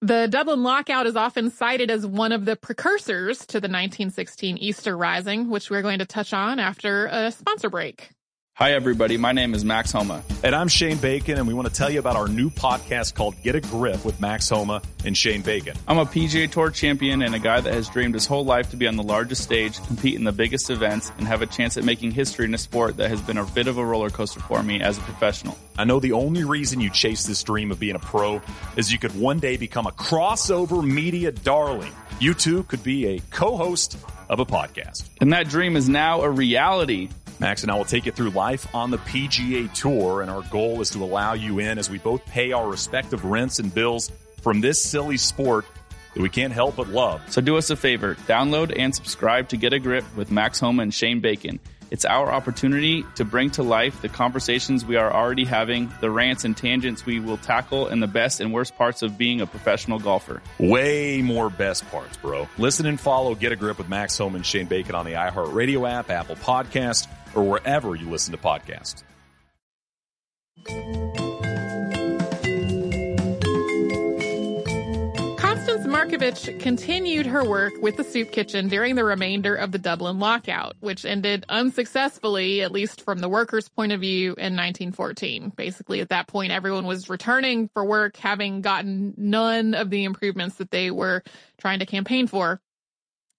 The 0.01 0.27
Dublin 0.29 0.63
lockout 0.63 1.07
is 1.07 1.17
often 1.17 1.49
cited 1.49 1.91
as 1.91 2.05
one 2.05 2.31
of 2.31 2.45
the 2.45 2.55
precursors 2.55 3.39
to 3.47 3.59
the 3.59 3.67
1916 3.67 4.57
Easter 4.57 4.95
Rising, 4.95 5.49
which 5.49 5.69
we're 5.69 5.81
going 5.81 5.99
to 5.99 6.05
touch 6.05 6.31
on 6.31 6.57
after 6.57 7.07
a 7.07 7.31
sponsor 7.31 7.69
break. 7.69 8.11
Hi, 8.59 8.73
everybody. 8.73 9.15
My 9.15 9.31
name 9.31 9.53
is 9.53 9.63
Max 9.63 9.93
Homa. 9.93 10.21
And 10.43 10.53
I'm 10.53 10.67
Shane 10.67 10.97
Bacon, 10.97 11.37
and 11.37 11.47
we 11.47 11.53
want 11.53 11.69
to 11.69 11.73
tell 11.73 11.89
you 11.89 11.97
about 11.97 12.17
our 12.17 12.27
new 12.27 12.49
podcast 12.49 13.15
called 13.15 13.41
Get 13.41 13.55
a 13.55 13.61
Grip 13.61 14.03
with 14.03 14.19
Max 14.19 14.49
Homa 14.49 14.81
and 15.05 15.15
Shane 15.15 15.43
Bacon. 15.43 15.77
I'm 15.87 15.97
a 15.97 16.05
PGA 16.05 16.51
Tour 16.51 16.69
champion 16.69 17.21
and 17.21 17.33
a 17.33 17.39
guy 17.39 17.61
that 17.61 17.73
has 17.73 17.87
dreamed 17.87 18.15
his 18.15 18.25
whole 18.25 18.43
life 18.43 18.71
to 18.71 18.75
be 18.75 18.85
on 18.85 18.97
the 18.97 19.01
largest 19.01 19.43
stage, 19.43 19.81
compete 19.85 20.15
in 20.15 20.25
the 20.25 20.33
biggest 20.33 20.69
events, 20.69 21.09
and 21.17 21.25
have 21.25 21.41
a 21.41 21.45
chance 21.45 21.77
at 21.77 21.85
making 21.85 22.11
history 22.11 22.43
in 22.43 22.53
a 22.53 22.57
sport 22.57 22.97
that 22.97 23.09
has 23.09 23.21
been 23.21 23.37
a 23.37 23.45
bit 23.45 23.67
of 23.67 23.77
a 23.77 23.85
roller 23.85 24.09
coaster 24.09 24.41
for 24.41 24.61
me 24.61 24.81
as 24.81 24.97
a 24.97 25.01
professional. 25.03 25.57
I 25.77 25.85
know 25.85 26.01
the 26.01 26.11
only 26.11 26.43
reason 26.43 26.81
you 26.81 26.89
chase 26.89 27.23
this 27.23 27.41
dream 27.41 27.71
of 27.71 27.79
being 27.79 27.95
a 27.95 27.99
pro 27.99 28.41
is 28.75 28.91
you 28.91 28.99
could 28.99 29.17
one 29.17 29.39
day 29.39 29.55
become 29.55 29.87
a 29.87 29.91
crossover 29.91 30.83
media 30.83 31.31
darling. 31.31 31.93
You 32.19 32.33
too 32.33 32.63
could 32.63 32.83
be 32.83 33.07
a 33.07 33.19
co-host 33.31 33.95
of 34.29 34.39
a 34.39 34.45
podcast. 34.45 35.09
And 35.21 35.33
that 35.33 35.49
dream 35.49 35.75
is 35.75 35.89
now 35.89 36.21
a 36.21 36.29
reality. 36.29 37.09
Max 37.39 37.63
and 37.63 37.71
I 37.71 37.75
will 37.75 37.85
take 37.85 38.05
you 38.05 38.11
through 38.11 38.31
life 38.31 38.73
on 38.75 38.91
the 38.91 38.97
PGA 38.97 39.71
Tour, 39.73 40.21
and 40.21 40.29
our 40.29 40.41
goal 40.43 40.81
is 40.81 40.89
to 40.91 41.03
allow 41.03 41.33
you 41.33 41.59
in 41.59 41.77
as 41.77 41.89
we 41.89 41.97
both 41.97 42.25
pay 42.25 42.51
our 42.51 42.67
respective 42.67 43.23
rents 43.23 43.59
and 43.59 43.73
bills 43.73 44.11
from 44.41 44.61
this 44.61 44.81
silly 44.81 45.17
sport 45.17 45.65
that 46.13 46.21
we 46.21 46.29
can't 46.29 46.53
help 46.53 46.75
but 46.75 46.89
love. 46.89 47.21
So 47.31 47.41
do 47.41 47.57
us 47.57 47.69
a 47.69 47.75
favor 47.75 48.15
download 48.27 48.73
and 48.77 48.93
subscribe 48.93 49.49
to 49.49 49.57
Get 49.57 49.73
a 49.73 49.79
Grip 49.79 50.03
with 50.15 50.31
Max 50.31 50.59
Homa 50.59 50.83
and 50.83 50.93
Shane 50.93 51.21
Bacon. 51.21 51.59
It's 51.91 52.05
our 52.05 52.31
opportunity 52.31 53.03
to 53.15 53.25
bring 53.25 53.49
to 53.51 53.63
life 53.63 54.01
the 54.01 54.09
conversations 54.09 54.85
we 54.85 54.95
are 54.95 55.11
already 55.11 55.45
having, 55.45 55.91
the 56.01 56.11
rants 56.11 56.45
and 56.45 56.55
tangents 56.55 57.03
we 57.03 57.19
will 57.19 57.37
tackle, 57.37 57.87
and 57.87 58.01
the 58.03 58.07
best 58.07 58.41
and 58.41 58.53
worst 58.53 58.75
parts 58.75 59.01
of 59.01 59.17
being 59.17 59.41
a 59.41 59.47
professional 59.47 59.97
golfer. 59.97 60.41
Way 60.59 61.23
more 61.23 61.49
best 61.49 61.89
parts, 61.89 62.15
bro. 62.17 62.47
Listen 62.59 62.85
and 62.85 62.99
follow 62.99 63.33
Get 63.33 63.53
a 63.53 63.55
Grip 63.55 63.79
with 63.79 63.89
Max 63.89 64.15
Homa 64.17 64.35
and 64.35 64.45
Shane 64.45 64.67
Bacon 64.67 64.93
on 64.93 65.05
the 65.05 65.13
iHeartRadio 65.13 65.89
app, 65.89 66.11
Apple 66.11 66.35
Podcast, 66.35 67.07
or 67.35 67.43
wherever 67.43 67.95
you 67.95 68.09
listen 68.09 68.31
to 68.31 68.37
podcasts. 68.37 69.03
Constance 75.37 75.85
Markievicz 75.87 76.59
continued 76.59 77.25
her 77.25 77.43
work 77.43 77.73
with 77.81 77.95
the 77.95 78.03
soup 78.03 78.31
kitchen 78.31 78.67
during 78.67 78.95
the 78.95 79.03
remainder 79.03 79.55
of 79.55 79.71
the 79.71 79.77
Dublin 79.77 80.19
lockout, 80.19 80.75
which 80.79 81.05
ended 81.05 81.45
unsuccessfully, 81.47 82.61
at 82.61 82.71
least 82.71 83.01
from 83.01 83.19
the 83.19 83.29
workers' 83.29 83.69
point 83.69 83.91
of 83.91 84.01
view, 84.01 84.29
in 84.31 84.55
1914. 84.55 85.53
Basically, 85.55 86.01
at 86.01 86.09
that 86.09 86.27
point, 86.27 86.51
everyone 86.51 86.85
was 86.85 87.09
returning 87.09 87.69
for 87.73 87.85
work, 87.85 88.17
having 88.17 88.61
gotten 88.61 89.13
none 89.17 89.73
of 89.73 89.89
the 89.89 90.05
improvements 90.05 90.55
that 90.55 90.71
they 90.71 90.91
were 90.91 91.23
trying 91.59 91.79
to 91.79 91.85
campaign 91.85 92.27
for. 92.27 92.59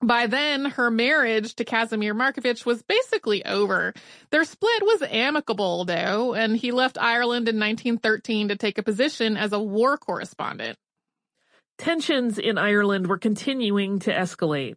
By 0.02 0.26
then, 0.26 0.64
her 0.64 0.90
marriage 0.90 1.54
to 1.56 1.64
Casimir 1.64 2.14
Markievicz 2.14 2.64
was 2.64 2.82
basically 2.82 3.44
over. 3.44 3.92
Their 4.30 4.44
split 4.44 4.82
was 4.82 5.02
amicable, 5.02 5.84
though, 5.84 6.34
and 6.34 6.56
he 6.56 6.72
left 6.72 6.96
Ireland 6.98 7.48
in 7.48 7.56
1913 7.56 8.48
to 8.48 8.56
take 8.56 8.78
a 8.78 8.82
position 8.82 9.36
as 9.36 9.52
a 9.52 9.60
war 9.60 9.98
correspondent. 9.98 10.78
Tensions 11.80 12.38
in 12.38 12.58
Ireland 12.58 13.06
were 13.06 13.16
continuing 13.16 14.00
to 14.00 14.12
escalate. 14.12 14.74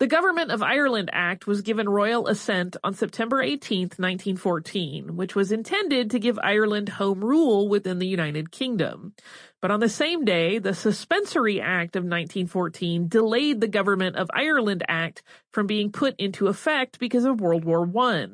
The 0.00 0.08
Government 0.08 0.50
of 0.50 0.64
Ireland 0.64 1.08
Act 1.12 1.46
was 1.46 1.62
given 1.62 1.88
royal 1.88 2.26
assent 2.26 2.76
on 2.82 2.92
September 2.92 3.40
18, 3.40 3.82
1914, 3.96 5.14
which 5.14 5.36
was 5.36 5.52
intended 5.52 6.10
to 6.10 6.18
give 6.18 6.40
Ireland 6.42 6.88
home 6.88 7.24
rule 7.24 7.68
within 7.68 8.00
the 8.00 8.08
United 8.08 8.50
Kingdom. 8.50 9.14
But 9.60 9.70
on 9.70 9.78
the 9.78 9.88
same 9.88 10.24
day, 10.24 10.58
the 10.58 10.74
Suspensory 10.74 11.60
Act 11.60 11.94
of 11.94 12.02
1914 12.02 13.06
delayed 13.06 13.60
the 13.60 13.68
Government 13.68 14.16
of 14.16 14.28
Ireland 14.34 14.82
Act 14.88 15.22
from 15.52 15.68
being 15.68 15.92
put 15.92 16.16
into 16.18 16.48
effect 16.48 16.98
because 16.98 17.24
of 17.24 17.40
World 17.40 17.64
War 17.64 17.88
I. 17.96 18.26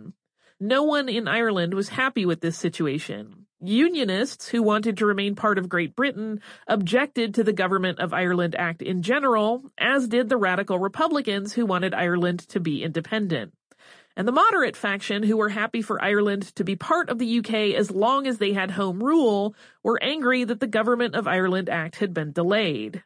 No 0.58 0.84
one 0.84 1.10
in 1.10 1.28
Ireland 1.28 1.74
was 1.74 1.90
happy 1.90 2.24
with 2.24 2.40
this 2.40 2.56
situation. 2.56 3.45
Unionists 3.68 4.48
who 4.48 4.62
wanted 4.62 4.96
to 4.96 5.06
remain 5.06 5.34
part 5.34 5.58
of 5.58 5.68
Great 5.68 5.96
Britain 5.96 6.40
objected 6.66 7.34
to 7.34 7.44
the 7.44 7.52
Government 7.52 7.98
of 7.98 8.12
Ireland 8.12 8.54
Act 8.56 8.82
in 8.82 9.02
general, 9.02 9.70
as 9.78 10.08
did 10.08 10.28
the 10.28 10.36
radical 10.36 10.78
Republicans 10.78 11.52
who 11.52 11.66
wanted 11.66 11.94
Ireland 11.94 12.40
to 12.48 12.60
be 12.60 12.82
independent. 12.82 13.52
And 14.16 14.26
the 14.26 14.32
moderate 14.32 14.76
faction 14.76 15.22
who 15.22 15.36
were 15.36 15.50
happy 15.50 15.82
for 15.82 16.02
Ireland 16.02 16.54
to 16.56 16.64
be 16.64 16.74
part 16.74 17.10
of 17.10 17.18
the 17.18 17.38
UK 17.38 17.74
as 17.74 17.90
long 17.90 18.26
as 18.26 18.38
they 18.38 18.54
had 18.54 18.70
home 18.70 19.02
rule 19.02 19.54
were 19.82 20.02
angry 20.02 20.44
that 20.44 20.60
the 20.60 20.66
Government 20.66 21.14
of 21.14 21.28
Ireland 21.28 21.68
Act 21.68 21.96
had 21.96 22.14
been 22.14 22.32
delayed. 22.32 23.02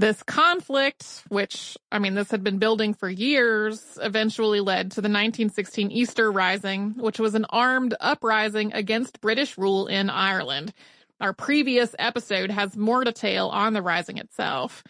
This 0.00 0.22
conflict, 0.22 1.24
which, 1.28 1.76
I 1.92 1.98
mean, 1.98 2.14
this 2.14 2.30
had 2.30 2.42
been 2.42 2.56
building 2.56 2.94
for 2.94 3.06
years, 3.06 3.98
eventually 4.00 4.60
led 4.60 4.92
to 4.92 5.02
the 5.02 5.10
1916 5.10 5.90
Easter 5.90 6.32
Rising, 6.32 6.94
which 6.96 7.20
was 7.20 7.34
an 7.34 7.44
armed 7.50 7.94
uprising 8.00 8.72
against 8.72 9.20
British 9.20 9.58
rule 9.58 9.88
in 9.88 10.08
Ireland. 10.08 10.72
Our 11.20 11.34
previous 11.34 11.94
episode 11.98 12.50
has 12.50 12.78
more 12.78 13.04
detail 13.04 13.48
on 13.48 13.74
the 13.74 13.82
rising 13.82 14.16
itself. 14.16 14.82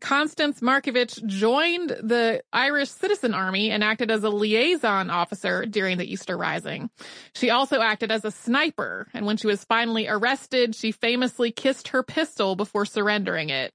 Constance 0.00 0.60
Markievicz 0.60 1.26
joined 1.26 1.88
the 2.00 2.44
Irish 2.52 2.90
Citizen 2.90 3.34
Army 3.34 3.72
and 3.72 3.82
acted 3.82 4.12
as 4.12 4.22
a 4.22 4.30
liaison 4.30 5.10
officer 5.10 5.66
during 5.66 5.98
the 5.98 6.08
Easter 6.08 6.38
Rising. 6.38 6.88
She 7.34 7.50
also 7.50 7.80
acted 7.80 8.12
as 8.12 8.24
a 8.24 8.30
sniper, 8.30 9.08
and 9.12 9.26
when 9.26 9.38
she 9.38 9.48
was 9.48 9.64
finally 9.64 10.06
arrested, 10.06 10.76
she 10.76 10.92
famously 10.92 11.50
kissed 11.50 11.88
her 11.88 12.04
pistol 12.04 12.54
before 12.54 12.86
surrendering 12.86 13.50
it. 13.50 13.74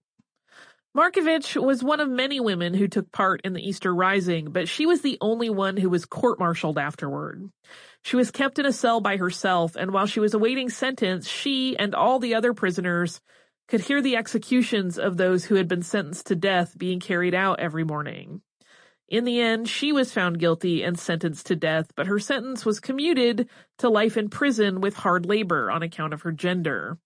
Markievicz 0.98 1.56
was 1.64 1.84
one 1.84 2.00
of 2.00 2.10
many 2.10 2.40
women 2.40 2.74
who 2.74 2.88
took 2.88 3.12
part 3.12 3.42
in 3.44 3.54
the 3.54 3.62
Easter 3.62 3.94
Rising, 3.94 4.50
but 4.50 4.68
she 4.68 4.88
was 4.88 5.02
the 5.02 5.20
only 5.22 5.48
one 5.48 5.78
who 5.78 5.92
was 5.92 6.06
court-martialed 6.06 6.80
afterward. 6.80 7.52
She 8.02 8.16
was 8.16 8.32
kept 8.32 8.58
in 8.58 8.66
a 8.66 8.74
cell 8.74 9.00
by 9.00 9.18
herself, 9.18 9.76
and 9.76 9.92
while 9.92 10.08
she 10.08 10.20
was 10.20 10.34
awaiting 10.34 10.72
sentence, 10.72 11.28
she 11.28 11.78
and 11.78 11.94
all 11.94 12.18
the 12.18 12.34
other 12.34 12.52
prisoners 12.56 13.22
could 13.68 13.82
hear 13.82 14.02
the 14.02 14.16
executions 14.16 14.98
of 14.98 15.18
those 15.18 15.46
who 15.46 15.54
had 15.54 15.68
been 15.68 15.84
sentenced 15.84 16.26
to 16.28 16.36
death 16.36 16.76
being 16.76 17.00
carried 17.00 17.36
out 17.36 17.60
every 17.60 17.84
morning. 17.84 18.42
In 19.08 19.24
the 19.24 19.40
end, 19.40 19.70
she 19.70 19.92
was 19.92 20.12
found 20.12 20.40
guilty 20.40 20.82
and 20.82 20.98
sentenced 20.98 21.46
to 21.46 21.56
death, 21.56 21.92
but 21.96 22.08
her 22.08 22.18
sentence 22.18 22.66
was 22.66 22.80
commuted 22.80 23.48
to 23.78 23.88
life 23.88 24.18
in 24.18 24.30
prison 24.30 24.82
with 24.82 24.96
hard 24.96 25.28
labor 25.28 25.70
on 25.70 25.84
account 25.84 26.16
of 26.16 26.24
her 26.24 26.32
gender. 26.32 26.98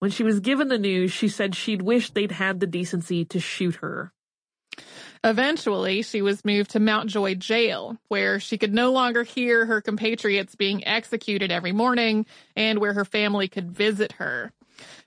When 0.00 0.10
she 0.10 0.22
was 0.22 0.40
given 0.40 0.68
the 0.68 0.78
news, 0.78 1.12
she 1.12 1.28
said 1.28 1.54
she'd 1.54 1.82
wished 1.82 2.14
they'd 2.14 2.32
had 2.32 2.60
the 2.60 2.66
decency 2.66 3.24
to 3.26 3.40
shoot 3.40 3.76
her. 3.76 4.12
Eventually, 5.22 6.02
she 6.02 6.22
was 6.22 6.44
moved 6.44 6.70
to 6.70 6.80
Mountjoy 6.80 7.34
Jail, 7.34 7.98
where 8.08 8.40
she 8.40 8.58
could 8.58 8.72
no 8.74 8.90
longer 8.90 9.22
hear 9.22 9.66
her 9.66 9.80
compatriots 9.80 10.54
being 10.54 10.86
executed 10.86 11.52
every 11.52 11.72
morning 11.72 12.26
and 12.56 12.78
where 12.78 12.94
her 12.94 13.04
family 13.04 13.46
could 13.46 13.70
visit 13.70 14.12
her 14.12 14.52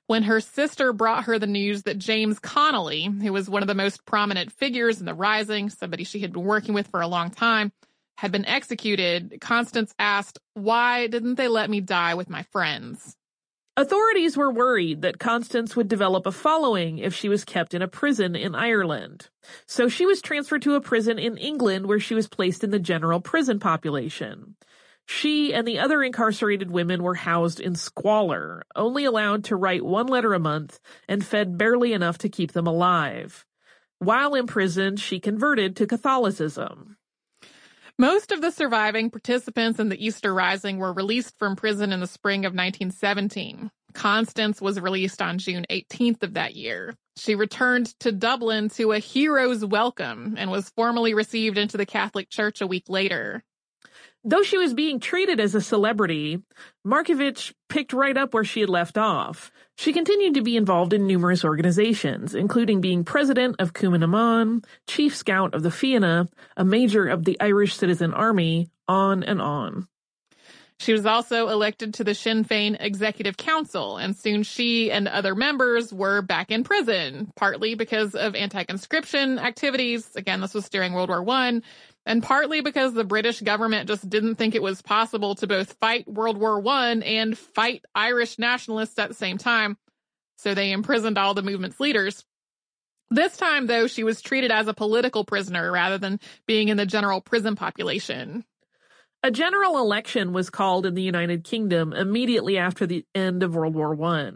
when 0.07 0.23
her 0.23 0.41
sister 0.41 0.93
brought 0.93 1.25
her 1.25 1.39
the 1.39 1.47
news 1.47 1.83
that 1.83 1.97
James 1.97 2.39
Connolly, 2.39 3.05
who 3.05 3.31
was 3.31 3.49
one 3.49 3.63
of 3.63 3.67
the 3.67 3.75
most 3.75 4.05
prominent 4.05 4.51
figures 4.51 4.99
in 4.99 5.05
the 5.05 5.13
Rising, 5.13 5.69
somebody 5.69 6.03
she 6.03 6.19
had 6.19 6.33
been 6.33 6.43
working 6.43 6.73
with 6.73 6.87
for 6.87 7.01
a 7.01 7.07
long 7.07 7.31
time, 7.31 7.71
had 8.17 8.31
been 8.31 8.45
executed, 8.45 9.37
Constance 9.41 9.93
asked, 9.97 10.39
Why 10.53 11.07
didn't 11.07 11.35
they 11.35 11.47
let 11.47 11.69
me 11.69 11.81
die 11.81 12.13
with 12.15 12.29
my 12.29 12.43
friends? 12.43 13.15
Authorities 13.75 14.37
were 14.37 14.51
worried 14.51 15.01
that 15.01 15.17
Constance 15.17 15.75
would 15.75 15.87
develop 15.87 16.27
a 16.27 16.31
following 16.31 16.99
if 16.99 17.15
she 17.15 17.27
was 17.27 17.43
kept 17.43 17.73
in 17.73 17.81
a 17.81 17.87
prison 17.87 18.35
in 18.35 18.53
Ireland. 18.53 19.29
So 19.65 19.87
she 19.87 20.05
was 20.05 20.21
transferred 20.21 20.61
to 20.61 20.75
a 20.75 20.81
prison 20.81 21.17
in 21.17 21.37
England 21.37 21.87
where 21.87 21.99
she 21.99 22.13
was 22.13 22.27
placed 22.27 22.63
in 22.63 22.69
the 22.69 22.77
general 22.77 23.19
prison 23.19 23.59
population. 23.59 24.55
She 25.07 25.55
and 25.55 25.67
the 25.67 25.79
other 25.79 26.03
incarcerated 26.03 26.69
women 26.69 27.01
were 27.01 27.15
housed 27.15 27.59
in 27.59 27.73
squalor, 27.73 28.61
only 28.75 29.05
allowed 29.05 29.45
to 29.45 29.55
write 29.55 29.83
one 29.83 30.05
letter 30.05 30.33
a 30.33 30.39
month 30.39 30.79
and 31.07 31.25
fed 31.25 31.57
barely 31.57 31.93
enough 31.93 32.19
to 32.19 32.29
keep 32.29 32.51
them 32.51 32.67
alive. 32.67 33.43
While 33.97 34.35
imprisoned, 34.35 34.99
she 34.99 35.19
converted 35.19 35.75
to 35.77 35.87
Catholicism. 35.87 36.97
Most 37.99 38.31
of 38.31 38.41
the 38.41 38.49
surviving 38.49 39.11
participants 39.11 39.79
in 39.79 39.89
the 39.89 40.03
Easter 40.03 40.33
Rising 40.33 40.79
were 40.79 40.93
released 40.93 41.37
from 41.37 41.55
prison 41.55 41.93
in 41.93 41.99
the 41.99 42.07
spring 42.07 42.39
of 42.39 42.49
1917. 42.51 43.69
Constance 43.93 44.59
was 44.59 44.79
released 44.79 45.21
on 45.21 45.37
June 45.37 45.63
18th 45.69 46.23
of 46.23 46.33
that 46.33 46.55
year. 46.55 46.95
She 47.17 47.35
returned 47.35 47.87
to 47.99 48.11
Dublin 48.11 48.69
to 48.69 48.93
a 48.93 48.99
hero's 48.99 49.63
welcome 49.63 50.33
and 50.39 50.49
was 50.49 50.71
formally 50.71 51.13
received 51.13 51.59
into 51.59 51.77
the 51.77 51.85
Catholic 51.85 52.31
Church 52.31 52.61
a 52.61 52.67
week 52.67 52.85
later. 52.89 53.43
Though 54.25 54.43
she 54.43 54.57
was 54.57 54.73
being 54.73 55.01
treated 55.01 55.41
as 55.41 55.53
a 55.53 55.59
celebrity, 55.59 56.41
Markievicz 56.87 57.53
picked 57.67 57.91
right 57.91 58.15
up 58.15 58.33
where 58.33 58.45
she 58.45 58.61
had 58.61 58.69
left 58.69 58.97
off. 58.97 59.51
She 59.77 59.91
continued 59.91 60.35
to 60.35 60.41
be 60.41 60.55
involved 60.55 60.93
in 60.93 61.07
numerous 61.07 61.43
organizations, 61.43 62.33
including 62.33 62.79
being 62.79 63.03
president 63.03 63.57
of 63.59 63.73
Cumann 63.73 64.63
chief 64.87 65.13
scout 65.15 65.53
of 65.53 65.63
the 65.63 65.71
Fianna, 65.71 66.29
a 66.55 66.63
major 66.63 67.07
of 67.07 67.25
the 67.25 67.37
Irish 67.41 67.75
Citizen 67.75 68.13
Army, 68.13 68.69
on 68.87 69.23
and 69.23 69.41
on. 69.41 69.87
She 70.79 70.93
was 70.93 71.05
also 71.05 71.49
elected 71.49 71.93
to 71.95 72.03
the 72.03 72.15
Sinn 72.15 72.43
Féin 72.43 72.75
Executive 72.79 73.37
Council, 73.37 73.97
and 73.97 74.15
soon 74.15 74.43
she 74.43 74.91
and 74.91 75.07
other 75.07 75.35
members 75.35 75.93
were 75.93 76.21
back 76.21 76.51
in 76.51 76.63
prison, 76.63 77.31
partly 77.35 77.75
because 77.75 78.15
of 78.15 78.35
anti-conscription 78.35 79.39
activities. 79.39 80.15
Again, 80.15 80.41
this 80.41 80.53
was 80.53 80.69
during 80.69 80.93
World 80.93 81.09
War 81.09 81.23
One, 81.23 81.63
and 82.05 82.21
partly 82.21 82.61
because 82.61 82.93
the 82.93 83.03
British 83.03 83.41
government 83.41 83.87
just 83.87 84.09
didn't 84.09 84.35
think 84.35 84.55
it 84.55 84.61
was 84.61 84.81
possible 84.81 85.35
to 85.35 85.47
both 85.47 85.73
fight 85.79 86.07
World 86.07 86.37
War 86.37 86.59
One 86.59 87.03
and 87.03 87.37
fight 87.37 87.85
Irish 87.95 88.37
nationalists 88.37 88.99
at 88.99 89.09
the 89.09 89.15
same 89.15 89.37
time. 89.37 89.77
So 90.37 90.53
they 90.53 90.71
imprisoned 90.71 91.17
all 91.17 91.33
the 91.33 91.41
movement's 91.41 91.79
leaders. 91.79 92.25
This 93.09 93.37
time, 93.37 93.67
though, 93.67 93.87
she 93.87 94.03
was 94.03 94.21
treated 94.21 94.51
as 94.51 94.67
a 94.67 94.73
political 94.73 95.23
prisoner 95.23 95.71
rather 95.71 95.97
than 95.97 96.19
being 96.47 96.69
in 96.69 96.77
the 96.77 96.85
general 96.85 97.21
prison 97.21 97.55
population. 97.55 98.43
A 99.21 99.31
general 99.31 99.77
election 99.77 100.33
was 100.33 100.49
called 100.49 100.85
in 100.85 100.95
the 100.95 101.01
United 101.01 101.45
Kingdom 101.45 101.93
immediately 101.93 102.57
after 102.57 102.85
the 102.85 103.05
end 103.15 103.41
of 103.41 103.55
World 103.55 103.75
War 103.75 103.97
I. 104.03 104.31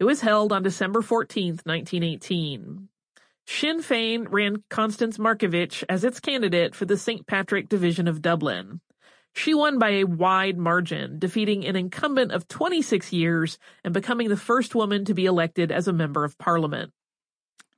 It 0.00 0.04
was 0.04 0.20
held 0.20 0.52
on 0.52 0.64
December 0.64 1.02
14, 1.02 1.60
1918. 1.62 2.88
Sinn 3.46 3.80
Féin 3.80 4.26
ran 4.28 4.64
Constance 4.68 5.18
Markievicz 5.18 5.84
as 5.88 6.04
its 6.04 6.20
candidate 6.20 6.74
for 6.74 6.84
the 6.84 6.98
St. 6.98 7.26
Patrick 7.26 7.68
Division 7.68 8.08
of 8.08 8.20
Dublin. 8.20 8.80
She 9.34 9.54
won 9.54 9.78
by 9.78 9.90
a 9.90 10.04
wide 10.04 10.58
margin, 10.58 11.18
defeating 11.18 11.64
an 11.66 11.76
incumbent 11.76 12.32
of 12.32 12.48
26 12.48 13.12
years 13.12 13.58
and 13.84 13.94
becoming 13.94 14.28
the 14.28 14.36
first 14.36 14.74
woman 14.74 15.04
to 15.04 15.14
be 15.14 15.26
elected 15.26 15.70
as 15.70 15.86
a 15.86 15.92
member 15.92 16.24
of 16.24 16.38
parliament. 16.38 16.92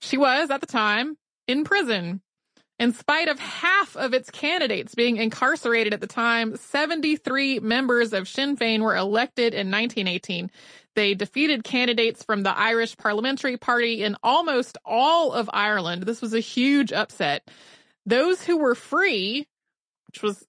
She 0.01 0.17
was, 0.17 0.51
at 0.51 0.61
the 0.61 0.67
time, 0.67 1.17
in 1.47 1.65
prison. 1.65 2.23
In 2.79 2.93
spite 2.93 3.27
of 3.29 3.41
half 3.41 3.97
of 3.97 4.15
its 4.15 4.31
candidates 4.31 4.95
being 4.95 5.17
incarcerated 5.17 5.93
at 5.93 6.01
the 6.01 6.07
time, 6.07 6.55
73 6.55 7.59
members 7.59 8.13
of 8.13 8.29
Sinn 8.29 8.57
Féin 8.57 8.81
were 8.81 8.97
elected 8.97 9.53
in 9.53 9.69
1918. 9.69 10.49
They 10.99 11.15
defeated 11.15 11.63
candidates 11.63 12.25
from 12.25 12.43
the 12.43 12.59
Irish 12.59 12.97
Parliamentary 12.97 13.57
Party 13.57 14.03
in 14.03 14.17
almost 14.21 14.79
all 14.85 15.31
of 15.31 15.49
Ireland. 15.53 16.03
This 16.03 16.21
was 16.21 16.35
a 16.35 16.41
huge 16.41 16.93
upset. 16.93 17.49
Those 18.05 18.43
who 18.43 18.57
were 18.57 18.75
free, 18.75 19.47
which 20.09 20.25
was 20.25 20.45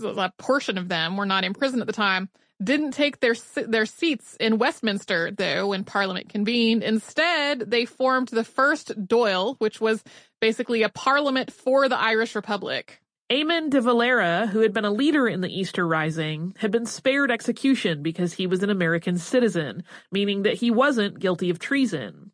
a 0.00 0.30
portion 0.38 0.78
of 0.78 0.88
them, 0.88 1.16
were 1.16 1.26
not 1.26 1.42
in 1.42 1.54
prison 1.54 1.80
at 1.80 1.88
the 1.88 1.92
time, 1.92 2.28
didn't 2.62 2.92
take 2.92 3.18
their 3.18 3.34
their 3.66 3.84
seats 3.84 4.36
in 4.38 4.58
Westminster 4.58 5.32
though 5.32 5.66
when 5.66 5.82
Parliament 5.82 6.28
convened. 6.28 6.84
Instead, 6.84 7.68
they 7.68 7.84
formed 7.84 8.28
the 8.28 8.44
first 8.44 8.90
Dáil, 9.08 9.56
which 9.58 9.80
was 9.80 10.04
basically 10.40 10.84
a 10.84 10.88
parliament 10.88 11.52
for 11.52 11.88
the 11.88 11.98
Irish 11.98 12.36
Republic. 12.36 13.00
Eamon 13.30 13.70
de 13.70 13.80
Valera, 13.80 14.48
who 14.48 14.60
had 14.60 14.72
been 14.72 14.84
a 14.84 14.90
leader 14.90 15.28
in 15.28 15.40
the 15.40 15.48
Easter 15.48 15.86
Rising, 15.86 16.52
had 16.58 16.72
been 16.72 16.84
spared 16.84 17.30
execution 17.30 18.02
because 18.02 18.32
he 18.32 18.48
was 18.48 18.64
an 18.64 18.70
American 18.70 19.18
citizen, 19.18 19.84
meaning 20.10 20.42
that 20.42 20.54
he 20.54 20.72
wasn't 20.72 21.20
guilty 21.20 21.48
of 21.48 21.60
treason. 21.60 22.32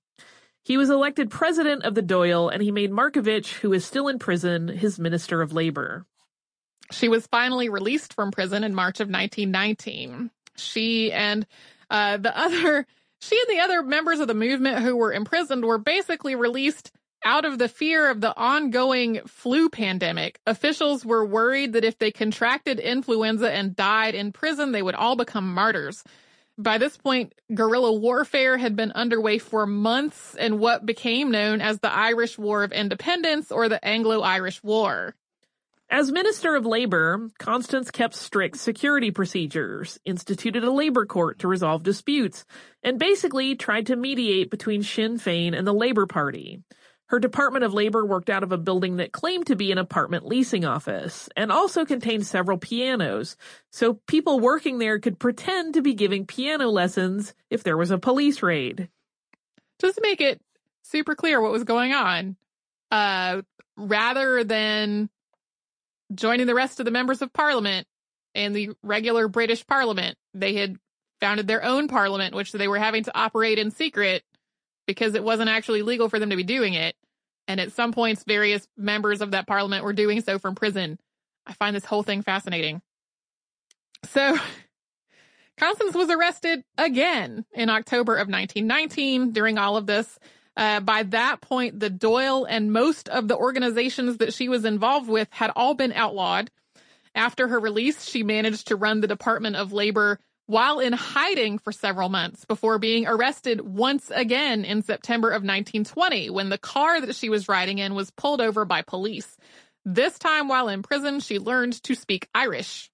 He 0.65 0.79
was 0.79 0.89
elected 0.89 1.31
president 1.31 1.85
of 1.85 1.95
the 1.95 2.03
Dáil, 2.03 2.51
and 2.51 2.63
he 2.63 2.73
made 2.73 2.91
Markievicz, 2.91 3.53
who 3.53 3.75
is 3.75 3.85
still 3.85 4.09
in 4.09 4.19
prison, 4.19 4.69
his 4.69 4.99
minister 4.99 5.43
of 5.43 5.53
labor. 5.53 6.07
She 6.91 7.09
was 7.09 7.27
finally 7.27 7.69
released 7.69 8.15
from 8.15 8.31
prison 8.31 8.65
in 8.65 8.75
March 8.75 8.99
of 9.01 9.09
1919. 9.09 10.31
She 10.57 11.13
and 11.13 11.47
uh, 11.91 12.17
the 12.17 12.37
other, 12.37 12.87
she 13.21 13.39
and 13.39 13.59
the 13.59 13.63
other 13.63 13.83
members 13.83 14.19
of 14.19 14.29
the 14.29 14.35
movement 14.35 14.79
who 14.79 14.97
were 14.97 15.13
imprisoned 15.13 15.65
were 15.65 15.79
basically 15.79 16.35
released 16.35 16.91
out 17.27 17.45
of 17.45 17.59
the 17.59 17.69
fear 17.69 18.09
of 18.09 18.21
the 18.21 18.35
ongoing 18.37 19.21
flu 19.27 19.69
pandemic, 19.69 20.39
officials 20.47 21.05
were 21.05 21.27
worried 21.27 21.73
that 21.73 21.85
if 21.85 21.99
they 21.99 22.13
contracted 22.13 22.79
influenza 22.79 23.53
and 23.53 23.75
died 23.75 24.15
in 24.15 24.31
prison, 24.31 24.71
they 24.71 24.81
would 24.81 24.95
all 24.95 25.17
become 25.17 25.53
martyrs. 25.53 26.05
By 26.57 26.79
this 26.79 26.97
point, 26.97 27.35
guerrilla 27.53 27.93
warfare 27.93 28.57
had 28.57 28.77
been 28.77 28.93
underway 28.93 29.39
for 29.39 29.67
months 29.67 30.37
in 30.37 30.61
what 30.61 30.87
became 30.87 31.33
known 31.33 31.61
as 31.61 31.81
the 31.81 31.93
Irish 31.93 32.39
War 32.39 32.63
of 32.63 32.71
Independence 32.71 33.51
or 33.51 33.69
the 33.69 33.85
Anglo-Irish 33.85 34.63
War. 34.63 35.17
As 35.91 36.13
Minister 36.13 36.55
of 36.55 36.65
Labor, 36.65 37.29
Constance 37.39 37.91
kept 37.91 38.15
strict 38.15 38.57
security 38.57 39.11
procedures, 39.11 39.99
instituted 40.05 40.63
a 40.63 40.71
labor 40.71 41.07
court 41.07 41.41
to 41.41 41.49
resolve 41.49 41.83
disputes, 41.83 42.45
and 42.85 43.01
basically 43.01 43.57
tried 43.57 43.87
to 43.87 43.97
mediate 43.97 44.49
between 44.49 44.85
Sinn 44.85 45.19
Féin 45.19 45.59
and 45.59 45.67
the 45.67 45.75
Labor 45.75 46.07
Party. 46.07 46.63
Her 47.09 47.21
Department 47.21 47.65
of 47.65 47.73
Labor 47.73 48.05
worked 48.05 48.31
out 48.31 48.43
of 48.43 48.51
a 48.51 48.59
building 48.59 48.97
that 48.97 49.13
claimed 49.13 49.47
to 49.47 49.57
be 49.57 49.71
an 49.71 49.79
apartment 49.79 50.27
leasing 50.27 50.65
office 50.65 51.29
and 51.37 51.53
also 51.53 51.85
contained 51.85 52.27
several 52.27 52.59
pianos, 52.59 53.37
so 53.71 53.95
people 54.09 54.41
working 54.41 54.79
there 54.79 54.99
could 54.99 55.19
pretend 55.19 55.75
to 55.75 55.83
be 55.83 55.95
giving 55.95 56.27
piano 56.27 56.69
lessons 56.69 57.33
if 57.49 57.63
there 57.63 57.77
was 57.77 57.93
a 57.93 57.99
police 57.99 58.43
raid. 58.43 58.89
Just 59.81 59.97
to 59.97 60.03
make 60.03 60.21
it 60.21 60.41
super 60.83 61.15
clear 61.15 61.41
what 61.41 61.53
was 61.53 61.65
going 61.65 61.93
on, 61.93 62.37
uh, 62.91 63.43
rather 63.77 64.43
than 64.43 65.09
joining 66.13 66.47
the 66.47 66.55
rest 66.55 66.81
of 66.81 66.87
the 66.87 66.93
members 66.93 67.23
of 67.23 67.33
parliament 67.33 67.87
and 68.35 68.55
the 68.55 68.71
regular 68.83 69.29
British 69.29 69.65
parliament, 69.65 70.17
they 70.35 70.55
had 70.55 70.77
founded 71.21 71.47
their 71.47 71.65
own 71.65 71.87
parliament, 71.87 72.35
which 72.35 72.53
they 72.53 72.69
were 72.69 72.79
having 72.79 73.05
to 73.05 73.17
operate 73.17 73.59
in 73.59 73.71
secret 73.71 74.25
because 74.87 75.15
it 75.15 75.25
wasn't 75.25 75.51
actually 75.51 75.83
legal 75.83 76.09
for 76.09 76.19
them 76.19 76.31
to 76.31 76.37
be 76.37 76.45
doing 76.45 76.75
it. 76.75 76.95
And 77.49 77.61
at 77.61 77.73
some 77.73 77.93
points, 77.93 78.25
various 78.25 78.67
members 78.77 79.21
of 79.21 79.33
that 79.33 79.47
parliament 79.47 79.85
were 79.85 79.93
doing 79.93 80.21
so 80.21 80.39
from 80.39 80.55
prison. 80.55 80.99
I 81.47 81.53
find 81.53 81.77
this 81.77 81.85
whole 81.85 82.03
thing 82.03 82.23
fascinating. 82.23 82.83
So, 84.05 84.37
Constance 85.59 85.95
was 85.95 86.11
arrested 86.11 86.65
again 86.77 87.45
in 87.55 87.71
October 87.71 88.15
of 88.17 88.29
1919 88.29 89.33
during 89.33 89.59
all 89.59 89.77
of 89.77 89.87
this. 89.87 90.19
Uh, 90.57 90.81
by 90.81 91.03
that 91.03 91.41
point, 91.41 91.81
the 91.81 91.91
Dáil 91.91 92.47
and 92.49 92.73
most 92.73 93.09
of 93.09 93.29
the 93.29 93.37
organizations 93.37 94.19
that 94.19 94.33
she 94.33 94.49
was 94.49 94.65
involved 94.65 95.09
with 95.09 95.29
had 95.31 95.51
all 95.55 95.75
been 95.75 95.93
outlawed. 95.93 96.51
After 97.15 97.49
her 97.49 97.59
release, 97.59 98.05
she 98.05 98.23
managed 98.23 98.69
to 98.69 98.77
run 98.77 99.01
the 99.01 99.07
Department 99.07 99.57
of 99.57 99.73
Labor 99.73 100.19
while 100.47 100.79
in 100.79 100.93
hiding 100.93 101.59
for 101.59 101.73
several 101.73 102.09
months 102.09 102.45
before 102.45 102.79
being 102.79 103.07
arrested 103.07 103.61
once 103.61 104.11
again 104.15 104.65
in 104.65 104.83
September 104.83 105.29
of 105.29 105.43
1920 105.43 106.31
when 106.31 106.49
the 106.49 106.59
car 106.59 107.01
that 107.01 107.17
she 107.17 107.29
was 107.29 107.49
riding 107.49 107.79
in 107.79 107.95
was 107.95 108.11
pulled 108.13 108.41
over 108.41 108.65
by 108.65 108.83
police. 108.83 109.37
This 109.85 110.19
time 110.19 110.49
while 110.49 110.69
in 110.69 110.83
prison, 110.83 111.21
she 111.21 111.39
learned 111.39 111.83
to 111.85 111.95
speak 111.95 112.29
Irish. 112.35 112.91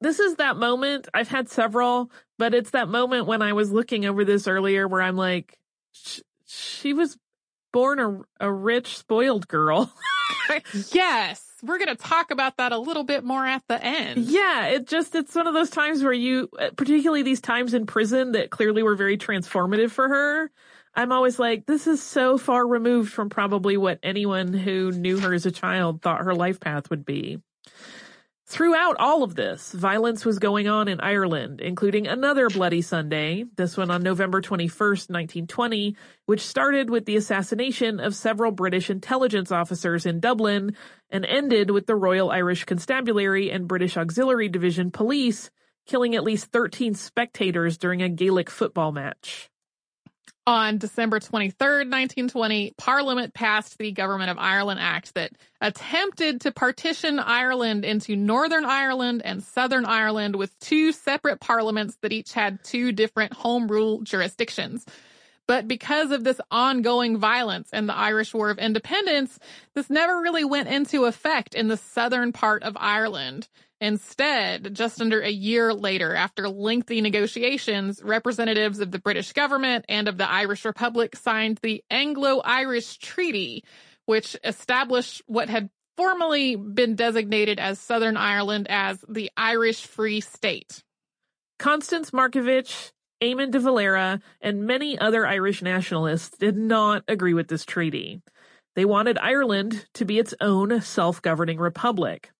This 0.00 0.20
is 0.20 0.36
that 0.36 0.56
moment. 0.56 1.08
I've 1.12 1.28
had 1.28 1.48
several, 1.48 2.10
but 2.38 2.54
it's 2.54 2.70
that 2.70 2.88
moment 2.88 3.26
when 3.26 3.42
I 3.42 3.52
was 3.52 3.72
looking 3.72 4.06
over 4.06 4.24
this 4.24 4.46
earlier 4.46 4.86
where 4.86 5.02
I'm 5.02 5.16
like, 5.16 5.58
she 6.46 6.92
was 6.92 7.16
born 7.72 7.98
a, 7.98 8.20
a 8.46 8.52
rich, 8.52 8.96
spoiled 8.96 9.48
girl. 9.48 9.92
yes 10.92 11.47
we're 11.62 11.78
going 11.78 11.88
to 11.88 11.96
talk 11.96 12.30
about 12.30 12.56
that 12.58 12.72
a 12.72 12.78
little 12.78 13.04
bit 13.04 13.24
more 13.24 13.46
at 13.46 13.62
the 13.68 13.82
end. 13.82 14.26
Yeah, 14.26 14.66
it 14.66 14.86
just, 14.86 15.14
it's 15.14 15.34
one 15.34 15.46
of 15.46 15.54
those 15.54 15.70
times 15.70 16.02
where 16.02 16.12
you, 16.12 16.48
particularly 16.76 17.22
these 17.22 17.40
times 17.40 17.74
in 17.74 17.86
prison 17.86 18.32
that 18.32 18.50
clearly 18.50 18.82
were 18.82 18.94
very 18.94 19.18
transformative 19.18 19.90
for 19.90 20.08
her. 20.08 20.50
I'm 20.94 21.12
always 21.12 21.38
like, 21.38 21.66
this 21.66 21.86
is 21.86 22.02
so 22.02 22.38
far 22.38 22.66
removed 22.66 23.12
from 23.12 23.28
probably 23.28 23.76
what 23.76 24.00
anyone 24.02 24.52
who 24.52 24.90
knew 24.90 25.20
her 25.20 25.32
as 25.34 25.46
a 25.46 25.52
child 25.52 26.02
thought 26.02 26.24
her 26.24 26.34
life 26.34 26.60
path 26.60 26.90
would 26.90 27.04
be. 27.04 27.40
Throughout 28.48 28.96
all 28.98 29.24
of 29.24 29.34
this, 29.34 29.72
violence 29.72 30.24
was 30.24 30.38
going 30.38 30.68
on 30.68 30.88
in 30.88 31.02
Ireland, 31.02 31.60
including 31.60 32.06
another 32.06 32.48
Bloody 32.48 32.80
Sunday, 32.80 33.44
this 33.56 33.76
one 33.76 33.90
on 33.90 34.02
November 34.02 34.40
21st, 34.40 35.10
1920, 35.10 35.94
which 36.24 36.40
started 36.40 36.88
with 36.88 37.04
the 37.04 37.16
assassination 37.16 38.00
of 38.00 38.14
several 38.14 38.50
British 38.50 38.88
intelligence 38.88 39.52
officers 39.52 40.06
in 40.06 40.20
Dublin 40.20 40.74
and 41.10 41.26
ended 41.26 41.70
with 41.70 41.86
the 41.86 41.94
Royal 41.94 42.30
Irish 42.30 42.64
Constabulary 42.64 43.50
and 43.50 43.68
British 43.68 43.98
Auxiliary 43.98 44.48
Division 44.48 44.90
police 44.92 45.50
killing 45.86 46.14
at 46.14 46.24
least 46.24 46.46
13 46.46 46.94
spectators 46.94 47.76
during 47.76 48.00
a 48.00 48.08
Gaelic 48.08 48.48
football 48.48 48.92
match. 48.92 49.50
On 50.48 50.78
December 50.78 51.20
23rd, 51.20 51.90
1920, 51.90 52.72
Parliament 52.78 53.34
passed 53.34 53.76
the 53.76 53.92
Government 53.92 54.30
of 54.30 54.38
Ireland 54.38 54.80
Act 54.80 55.12
that 55.12 55.32
attempted 55.60 56.40
to 56.40 56.52
partition 56.52 57.18
Ireland 57.18 57.84
into 57.84 58.16
Northern 58.16 58.64
Ireland 58.64 59.20
and 59.26 59.42
Southern 59.42 59.84
Ireland 59.84 60.36
with 60.36 60.58
two 60.58 60.92
separate 60.92 61.40
parliaments 61.40 61.98
that 62.00 62.14
each 62.14 62.32
had 62.32 62.64
two 62.64 62.92
different 62.92 63.34
home 63.34 63.68
rule 63.68 64.00
jurisdictions. 64.00 64.86
But 65.46 65.68
because 65.68 66.12
of 66.12 66.24
this 66.24 66.40
ongoing 66.50 67.18
violence 67.18 67.68
and 67.70 67.86
the 67.86 67.94
Irish 67.94 68.32
War 68.32 68.48
of 68.48 68.56
Independence, 68.58 69.38
this 69.74 69.90
never 69.90 70.18
really 70.18 70.46
went 70.46 70.68
into 70.68 71.04
effect 71.04 71.54
in 71.54 71.68
the 71.68 71.76
southern 71.76 72.32
part 72.32 72.62
of 72.62 72.74
Ireland. 72.80 73.48
Instead, 73.80 74.74
just 74.74 75.00
under 75.00 75.20
a 75.20 75.30
year 75.30 75.72
later, 75.72 76.14
after 76.14 76.48
lengthy 76.48 77.00
negotiations, 77.00 78.02
representatives 78.02 78.80
of 78.80 78.90
the 78.90 78.98
British 78.98 79.32
government 79.32 79.84
and 79.88 80.08
of 80.08 80.18
the 80.18 80.28
Irish 80.28 80.64
Republic 80.64 81.14
signed 81.14 81.60
the 81.62 81.84
Anglo-Irish 81.88 82.98
Treaty, 82.98 83.62
which 84.06 84.36
established 84.42 85.22
what 85.26 85.48
had 85.48 85.70
formerly 85.96 86.56
been 86.56 86.96
designated 86.96 87.60
as 87.60 87.78
Southern 87.78 88.16
Ireland 88.16 88.66
as 88.68 89.04
the 89.08 89.30
Irish 89.36 89.86
Free 89.86 90.20
State. 90.20 90.82
Constance 91.58 92.10
Markievicz, 92.10 92.92
Eamon 93.22 93.50
de 93.50 93.60
Valera, 93.60 94.20
and 94.40 94.66
many 94.66 94.98
other 94.98 95.26
Irish 95.26 95.62
nationalists 95.62 96.36
did 96.38 96.56
not 96.56 97.04
agree 97.08 97.34
with 97.34 97.48
this 97.48 97.64
treaty. 97.64 98.22
They 98.76 98.84
wanted 98.84 99.18
Ireland 99.18 99.86
to 99.94 100.04
be 100.04 100.20
its 100.20 100.34
own 100.40 100.80
self-governing 100.80 101.58
republic. 101.58 102.30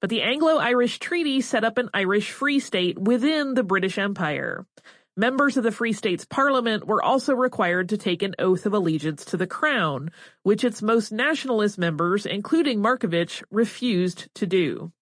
But 0.00 0.10
the 0.10 0.22
Anglo-Irish 0.22 0.98
Treaty 0.98 1.40
set 1.40 1.64
up 1.64 1.78
an 1.78 1.90
Irish 1.94 2.30
Free 2.30 2.60
State 2.60 2.98
within 2.98 3.54
the 3.54 3.62
British 3.62 3.98
Empire. 3.98 4.66
Members 5.16 5.56
of 5.56 5.64
the 5.64 5.72
Free 5.72 5.92
States 5.92 6.24
Parliament 6.24 6.86
were 6.86 7.02
also 7.02 7.34
required 7.34 7.88
to 7.88 7.98
take 7.98 8.22
an 8.22 8.36
oath 8.38 8.66
of 8.66 8.72
allegiance 8.72 9.24
to 9.26 9.36
the 9.36 9.48
Crown, 9.48 10.10
which 10.44 10.62
its 10.62 10.80
most 10.80 11.10
nationalist 11.10 11.76
members, 11.76 12.24
including 12.24 12.80
Markievicz, 12.80 13.42
refused 13.50 14.32
to 14.36 14.46
do. 14.46 14.92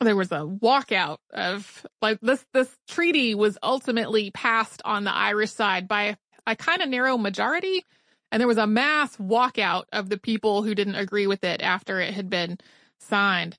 There 0.00 0.16
was 0.16 0.32
a 0.32 0.40
walkout 0.40 1.18
of 1.32 1.86
like 2.02 2.20
this 2.20 2.44
this 2.52 2.76
treaty 2.88 3.34
was 3.34 3.56
ultimately 3.62 4.30
passed 4.32 4.82
on 4.84 5.04
the 5.04 5.14
Irish 5.14 5.52
side 5.52 5.86
by 5.86 6.16
a 6.46 6.56
kind 6.56 6.82
of 6.82 6.88
narrow 6.88 7.16
majority 7.16 7.84
and 8.32 8.40
there 8.40 8.48
was 8.48 8.58
a 8.58 8.66
mass 8.66 9.16
walkout 9.16 9.84
of 9.92 10.08
the 10.08 10.18
people 10.18 10.62
who 10.62 10.74
didn't 10.74 10.96
agree 10.96 11.26
with 11.26 11.44
it 11.44 11.62
after 11.62 12.00
it 12.00 12.14
had 12.14 12.28
been 12.28 12.58
signed. 12.98 13.56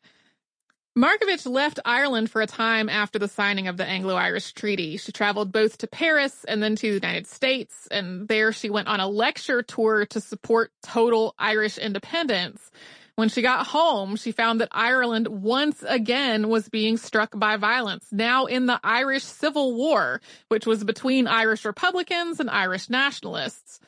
Markievicz 0.97 1.45
left 1.45 1.79
Ireland 1.85 2.31
for 2.31 2.41
a 2.41 2.47
time 2.47 2.89
after 2.89 3.19
the 3.19 3.27
signing 3.27 3.67
of 3.67 3.77
the 3.77 3.85
Anglo-Irish 3.85 4.53
Treaty. 4.53 4.97
She 4.97 5.11
traveled 5.11 5.51
both 5.51 5.77
to 5.77 5.87
Paris 5.87 6.43
and 6.47 6.63
then 6.63 6.75
to 6.75 6.87
the 6.87 6.93
United 6.95 7.27
States, 7.27 7.87
and 7.91 8.27
there 8.27 8.51
she 8.51 8.71
went 8.71 8.87
on 8.87 8.99
a 8.99 9.07
lecture 9.07 9.61
tour 9.61 10.07
to 10.07 10.19
support 10.19 10.71
total 10.81 11.35
Irish 11.37 11.77
independence. 11.77 12.71
When 13.15 13.29
she 13.29 13.43
got 13.43 13.67
home, 13.67 14.15
she 14.15 14.31
found 14.31 14.59
that 14.59 14.69
Ireland 14.71 15.27
once 15.27 15.83
again 15.87 16.49
was 16.49 16.67
being 16.67 16.97
struck 16.97 17.29
by 17.37 17.57
violence, 17.57 18.07
now 18.11 18.45
in 18.45 18.65
the 18.65 18.79
Irish 18.83 19.23
Civil 19.23 19.75
War, 19.75 20.19
which 20.49 20.65
was 20.65 20.83
between 20.83 21.27
Irish 21.27 21.63
Republicans 21.63 22.39
and 22.39 22.49
Irish 22.49 22.89
nationalists. 22.89 23.79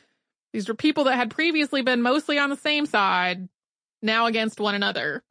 These 0.53 0.67
were 0.67 0.75
people 0.75 1.05
that 1.05 1.15
had 1.15 1.31
previously 1.31 1.81
been 1.81 2.03
mostly 2.03 2.37
on 2.37 2.51
the 2.51 2.55
same 2.55 2.85
side, 2.85 3.49
now 4.03 4.27
against 4.27 4.59
one 4.59 4.75
another. 4.75 5.23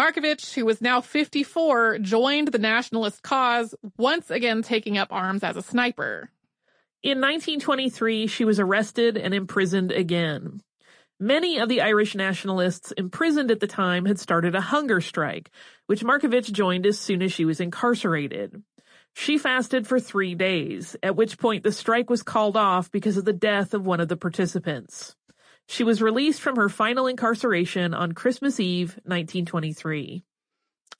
Markievicz, 0.00 0.54
who 0.54 0.64
was 0.64 0.80
now 0.80 1.02
54, 1.02 1.98
joined 1.98 2.48
the 2.48 2.58
nationalist 2.58 3.22
cause, 3.22 3.74
once 3.98 4.30
again 4.30 4.62
taking 4.62 4.96
up 4.96 5.12
arms 5.12 5.44
as 5.44 5.58
a 5.58 5.62
sniper. 5.62 6.30
In 7.02 7.18
1923, 7.18 8.26
she 8.26 8.46
was 8.46 8.58
arrested 8.58 9.18
and 9.18 9.34
imprisoned 9.34 9.92
again. 9.92 10.62
Many 11.18 11.58
of 11.58 11.68
the 11.68 11.82
Irish 11.82 12.14
nationalists 12.14 12.92
imprisoned 12.92 13.50
at 13.50 13.60
the 13.60 13.66
time 13.66 14.06
had 14.06 14.18
started 14.18 14.54
a 14.54 14.62
hunger 14.62 15.02
strike, 15.02 15.50
which 15.84 16.02
Markievicz 16.02 16.50
joined 16.50 16.86
as 16.86 16.98
soon 16.98 17.20
as 17.20 17.30
she 17.30 17.44
was 17.44 17.60
incarcerated. 17.60 18.62
She 19.12 19.36
fasted 19.36 19.86
for 19.86 20.00
three 20.00 20.34
days, 20.34 20.96
at 21.02 21.14
which 21.14 21.36
point 21.36 21.62
the 21.62 21.72
strike 21.72 22.08
was 22.08 22.22
called 22.22 22.56
off 22.56 22.90
because 22.90 23.18
of 23.18 23.26
the 23.26 23.34
death 23.34 23.74
of 23.74 23.84
one 23.84 24.00
of 24.00 24.08
the 24.08 24.16
participants. 24.16 25.14
She 25.70 25.84
was 25.84 26.02
released 26.02 26.40
from 26.40 26.56
her 26.56 26.68
final 26.68 27.06
incarceration 27.06 27.94
on 27.94 28.10
Christmas 28.10 28.58
Eve, 28.58 28.96
1923. 29.04 30.24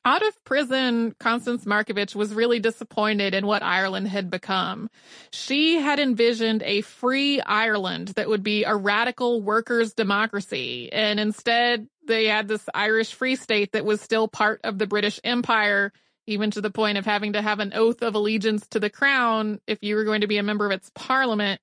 Out 0.05 0.25
of 0.25 0.45
prison, 0.45 1.13
Constance 1.19 1.65
Markievicz 1.65 2.15
was 2.15 2.33
really 2.33 2.61
disappointed 2.61 3.35
in 3.35 3.49
what 3.49 3.65
Ireland 3.65 4.07
had 4.07 4.31
become. 4.31 4.89
She 5.33 5.81
had 5.81 5.99
envisioned 5.99 6.63
a 6.63 6.83
free 6.83 7.41
Ireland 7.41 8.11
that 8.15 8.29
would 8.29 8.45
be 8.45 8.63
a 8.63 8.77
radical 8.77 9.43
workers' 9.43 9.93
democracy, 9.93 10.89
and 10.93 11.19
instead 11.19 11.89
they 12.07 12.27
had 12.27 12.47
this 12.47 12.65
Irish 12.73 13.13
Free 13.13 13.35
State 13.35 13.73
that 13.73 13.85
was 13.85 14.01
still 14.01 14.29
part 14.29 14.61
of 14.63 14.79
the 14.79 14.87
British 14.87 15.19
Empire, 15.25 15.93
even 16.29 16.53
to 16.53 16.61
the 16.61 16.71
point 16.71 16.97
of 16.97 17.05
having 17.05 17.33
to 17.33 17.43
have 17.43 17.59
an 17.59 17.73
oath 17.75 18.03
of 18.03 18.15
allegiance 18.15 18.69
to 18.69 18.79
the 18.79 18.89
crown 18.89 19.61
if 19.67 19.83
you 19.83 19.97
were 19.97 20.05
going 20.05 20.21
to 20.21 20.29
be 20.29 20.39
a 20.39 20.45
member 20.45 20.65
of 20.65 20.71
its 20.71 20.93
parliament. 20.95 21.61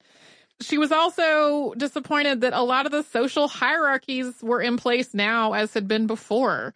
She 0.60 0.78
was 0.78 0.92
also 0.92 1.74
disappointed 1.78 2.42
that 2.42 2.54
a 2.54 2.64
lot 2.64 2.86
of 2.86 2.92
the 2.92 3.04
social 3.04 3.48
hierarchies 3.48 4.34
were 4.42 4.62
in 4.62 4.78
place 4.78 5.14
now 5.14 5.54
as 5.54 5.74
had 5.74 5.88
been 5.88 6.08
before. 6.08 6.74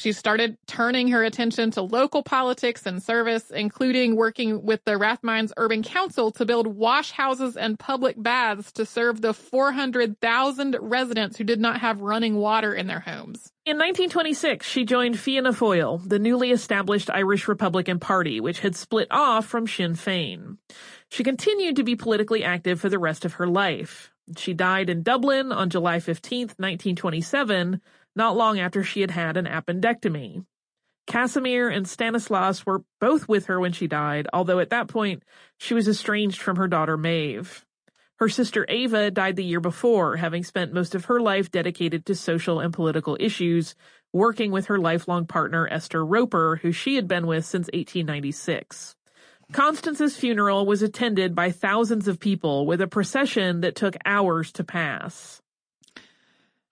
She 0.00 0.12
started 0.12 0.56
turning 0.66 1.08
her 1.08 1.22
attention 1.22 1.72
to 1.72 1.82
local 1.82 2.22
politics 2.22 2.86
and 2.86 3.02
service, 3.02 3.50
including 3.50 4.16
working 4.16 4.64
with 4.64 4.82
the 4.86 4.92
Rathmines 4.92 5.52
Urban 5.58 5.82
Council 5.82 6.30
to 6.30 6.46
build 6.46 6.66
wash 6.66 7.10
houses 7.10 7.54
and 7.54 7.78
public 7.78 8.14
baths 8.16 8.72
to 8.72 8.86
serve 8.86 9.20
the 9.20 9.34
400,000 9.34 10.78
residents 10.80 11.36
who 11.36 11.44
did 11.44 11.60
not 11.60 11.80
have 11.80 12.00
running 12.00 12.36
water 12.36 12.72
in 12.72 12.86
their 12.86 13.00
homes. 13.00 13.52
In 13.66 13.76
1926, 13.76 14.66
she 14.66 14.86
joined 14.86 15.20
Fianna 15.20 15.52
Fáil, 15.52 16.08
the 16.08 16.18
newly 16.18 16.50
established 16.50 17.10
Irish 17.10 17.46
Republican 17.46 18.00
Party, 18.00 18.40
which 18.40 18.60
had 18.60 18.74
split 18.76 19.08
off 19.10 19.44
from 19.44 19.66
Sinn 19.66 19.96
Féin. 19.96 20.56
She 21.10 21.22
continued 21.22 21.76
to 21.76 21.84
be 21.84 21.94
politically 21.94 22.42
active 22.42 22.80
for 22.80 22.88
the 22.88 22.98
rest 22.98 23.26
of 23.26 23.34
her 23.34 23.46
life. 23.46 24.10
She 24.38 24.54
died 24.54 24.88
in 24.88 25.02
Dublin 25.02 25.52
on 25.52 25.68
July 25.68 26.00
15, 26.00 26.40
1927, 26.56 27.82
not 28.20 28.36
long 28.36 28.60
after 28.60 28.84
she 28.84 29.00
had 29.00 29.10
had 29.10 29.38
an 29.38 29.46
appendectomy. 29.46 30.44
Casimir 31.06 31.70
and 31.70 31.88
Stanislaus 31.88 32.66
were 32.66 32.82
both 33.00 33.26
with 33.26 33.46
her 33.46 33.58
when 33.58 33.72
she 33.72 33.86
died, 33.86 34.28
although 34.30 34.58
at 34.58 34.68
that 34.68 34.88
point 34.88 35.22
she 35.56 35.72
was 35.72 35.88
estranged 35.88 36.38
from 36.38 36.56
her 36.56 36.68
daughter 36.68 36.98
Maeve. 36.98 37.64
Her 38.16 38.28
sister 38.28 38.66
Eva 38.66 39.10
died 39.10 39.36
the 39.36 39.44
year 39.44 39.58
before, 39.58 40.16
having 40.16 40.44
spent 40.44 40.74
most 40.74 40.94
of 40.94 41.06
her 41.06 41.18
life 41.18 41.50
dedicated 41.50 42.04
to 42.04 42.14
social 42.14 42.60
and 42.60 42.74
political 42.74 43.16
issues, 43.18 43.74
working 44.12 44.52
with 44.52 44.66
her 44.66 44.78
lifelong 44.78 45.26
partner 45.26 45.66
Esther 45.70 46.04
Roper, 46.04 46.56
who 46.60 46.72
she 46.72 46.96
had 46.96 47.08
been 47.08 47.26
with 47.26 47.46
since 47.46 47.68
1896. 47.72 48.96
Constance's 49.50 50.14
funeral 50.14 50.66
was 50.66 50.82
attended 50.82 51.34
by 51.34 51.52
thousands 51.52 52.06
of 52.06 52.20
people 52.20 52.66
with 52.66 52.82
a 52.82 52.86
procession 52.86 53.62
that 53.62 53.76
took 53.76 53.96
hours 54.04 54.52
to 54.52 54.62
pass. 54.62 55.39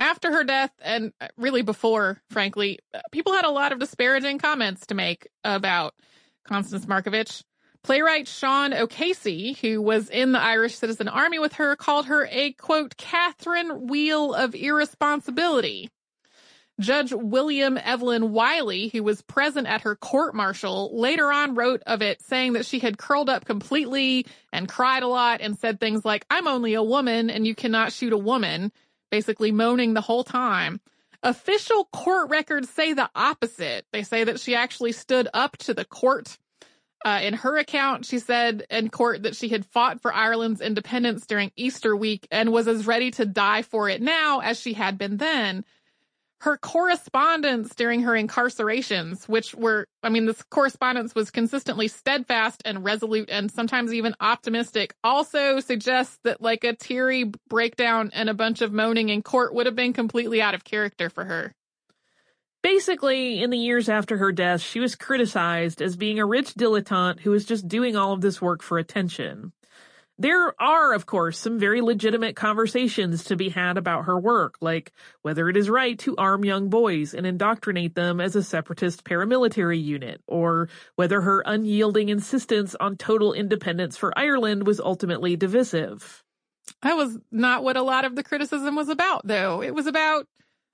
After 0.01 0.33
her 0.33 0.45
death, 0.45 0.71
and 0.81 1.13
uh, 1.21 1.29
really 1.37 1.63
before, 1.63 2.23
frankly, 2.31 2.79
uh, 2.95 3.01
people 3.11 3.33
had 3.33 3.45
a 3.45 3.51
lot 3.51 3.73
of 3.73 3.81
disparaging 3.81 4.39
comments 4.39 4.87
to 4.87 4.95
make 4.95 5.29
about 5.45 5.95
Constance 6.45 6.87
Markievicz. 6.87 7.43
Playwright 7.83 8.29
Sean 8.29 8.75
O'Casey, 8.75 9.55
who 9.61 9.81
was 9.81 10.11
in 10.11 10.33
the 10.33 10.41
Irish 10.41 10.77
Citizen 10.77 11.09
Army 11.09 11.39
with 11.39 11.55
her, 11.55 11.77
called 11.77 12.07
her 12.07 12.29
a 12.31 12.53
quote, 12.53 12.97
Catherine 12.97 13.87
Wheel 13.87 14.35
of 14.35 14.55
Irresponsibility. 14.55 15.91
Judge 16.81 17.13
William 17.13 17.77
Evelyn 17.77 18.33
Wylie, 18.33 18.89
who 18.89 19.03
was 19.03 19.23
present 19.23 19.67
at 19.67 19.81
her 19.81 19.97
court 19.97 20.35
martial, 20.35 20.97
later 20.97 21.33
on 21.33 21.57
wrote 21.57 21.83
of 21.87 22.03
it 22.03 22.23
saying 22.23 22.53
that 22.53 22.67
she 22.67 22.79
had 22.79 22.99
curled 22.99 23.29
up 23.29 23.45
completely 23.45 24.27
and 24.53 24.69
cried 24.69 25.03
a 25.03 25.09
lot 25.09 25.41
and 25.41 25.59
said 25.59 25.81
things 25.81 26.05
like, 26.05 26.25
I'm 26.31 26.47
only 26.47 26.75
a 26.75 26.83
woman 26.83 27.31
and 27.31 27.47
you 27.47 27.55
cannot 27.57 27.93
shoot 27.93 28.13
a 28.13 28.19
woman, 28.19 28.71
basically 29.11 29.53
moaning 29.53 29.95
the 29.95 30.01
whole 30.01 30.25
time. 30.25 30.81
Official 31.23 31.87
court 31.93 32.31
records 32.31 32.71
say 32.71 32.93
the 32.93 33.11
opposite. 33.15 33.87
They 33.93 34.03
say 34.03 34.25
that 34.25 34.39
she 34.39 34.55
actually 34.55 34.93
stood 34.93 35.29
up 35.35 35.57
to 35.59 35.75
the 35.75 35.85
court. 35.85 36.39
Uh, 37.05 37.21
in 37.23 37.35
her 37.35 37.57
account, 37.57 38.05
she 38.05 38.19
said 38.19 38.67
in 38.71 38.89
court 38.89 39.23
that 39.23 39.37
she 39.37 39.49
had 39.49 39.65
fought 39.65 40.01
for 40.01 40.13
Ireland's 40.13 40.61
independence 40.61 41.27
during 41.27 41.53
Easter 41.55 41.95
week 41.95 42.27
and 42.31 42.53
was 42.53 42.67
as 42.67 42.87
ready 42.87 43.11
to 43.13 43.25
die 43.25 43.63
for 43.63 43.89
it 43.89 44.03
now 44.03 44.41
as 44.41 44.61
she 44.61 44.73
had 44.73 44.99
been 44.99 45.17
then 45.17 45.65
her 46.41 46.57
correspondence 46.57 47.75
during 47.75 48.03
her 48.03 48.13
incarcerations, 48.13 49.29
which 49.29 49.55
were, 49.55 49.87
I 50.03 50.09
mean, 50.09 50.27
this 50.27 50.43
correspondence 50.51 51.15
was 51.15 51.31
consistently 51.31 51.89
steadfast 51.89 52.63
and 52.65 52.85
resolute 52.85 53.29
and 53.29 53.51
sometimes 53.51 53.93
even 53.93 54.15
optimistic, 54.21 54.95
also 55.03 55.59
suggests 55.61 56.19
that 56.25 56.41
like 56.41 56.63
a 56.63 56.77
teary 56.77 57.33
breakdown 57.49 58.11
and 58.15 58.29
a 58.29 58.35
bunch 58.35 58.61
of 58.61 58.73
moaning 58.73 59.09
in 59.09 59.23
court 59.23 59.53
would 59.55 59.67
have 59.67 59.75
been 59.75 59.93
completely 59.93 60.41
out 60.41 60.55
of 60.55 60.65
character 60.65 61.11
for 61.11 61.25
her. 61.25 61.53
Basically, 62.63 63.43
in 63.43 63.51
the 63.51 63.59
years 63.59 63.89
after 63.89 64.19
her 64.19 64.33
death, 64.33 64.61
she 64.61 64.81
was 64.81 64.97
criticized 64.97 65.81
as 65.81 65.97
being 65.97 66.19
a 66.19 66.27
rich 66.27 66.55
dilettante 66.55 67.21
who 67.21 67.31
was 67.31 67.45
just 67.45 67.69
doing 67.69 67.97
all 67.97 68.13
of 68.13 68.21
this 68.21 68.43
work 68.43 68.63
for 68.63 68.79
attention. 68.79 69.53
There 70.21 70.61
are, 70.61 70.95
of 70.95 71.07
course, 71.07 71.39
some 71.39 71.61
very 71.61 71.81
legitimate 71.81 72.35
conversations 72.35 73.23
to 73.25 73.37
be 73.37 73.51
had 73.51 73.79
about 73.79 74.07
her 74.07 74.19
work, 74.19 74.57
like 74.61 74.93
whether 75.23 75.49
it 75.49 75.57
is 75.57 75.71
right 75.71 75.97
to 76.01 76.17
arm 76.17 76.45
young 76.45 76.71
boys 76.71 77.15
and 77.15 77.25
indoctrinate 77.25 77.95
them 77.95 78.21
as 78.21 78.35
a 78.35 78.43
separatist 78.43 79.05
paramilitary 79.05 79.81
unit, 79.81 80.21
or 80.27 80.69
whether 80.97 81.21
her 81.21 81.45
unyielding 81.47 82.09
insistence 82.09 82.75
on 82.81 82.97
total 82.97 83.33
independence 83.33 83.97
for 83.97 84.13
Ireland 84.19 84.67
was 84.67 84.81
ultimately 84.81 85.37
divisive. 85.37 86.25
That 86.83 86.97
was 86.97 87.17
not 87.31 87.63
what 87.63 87.77
a 87.77 87.83
lot 87.83 88.05
of 88.05 88.17
the 88.17 88.25
criticism 88.25 88.75
was 88.75 88.89
about, 88.89 89.25
though. 89.25 89.63
It 89.63 89.73
was 89.73 89.87
about, 89.87 90.27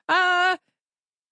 uh, 0.09 0.57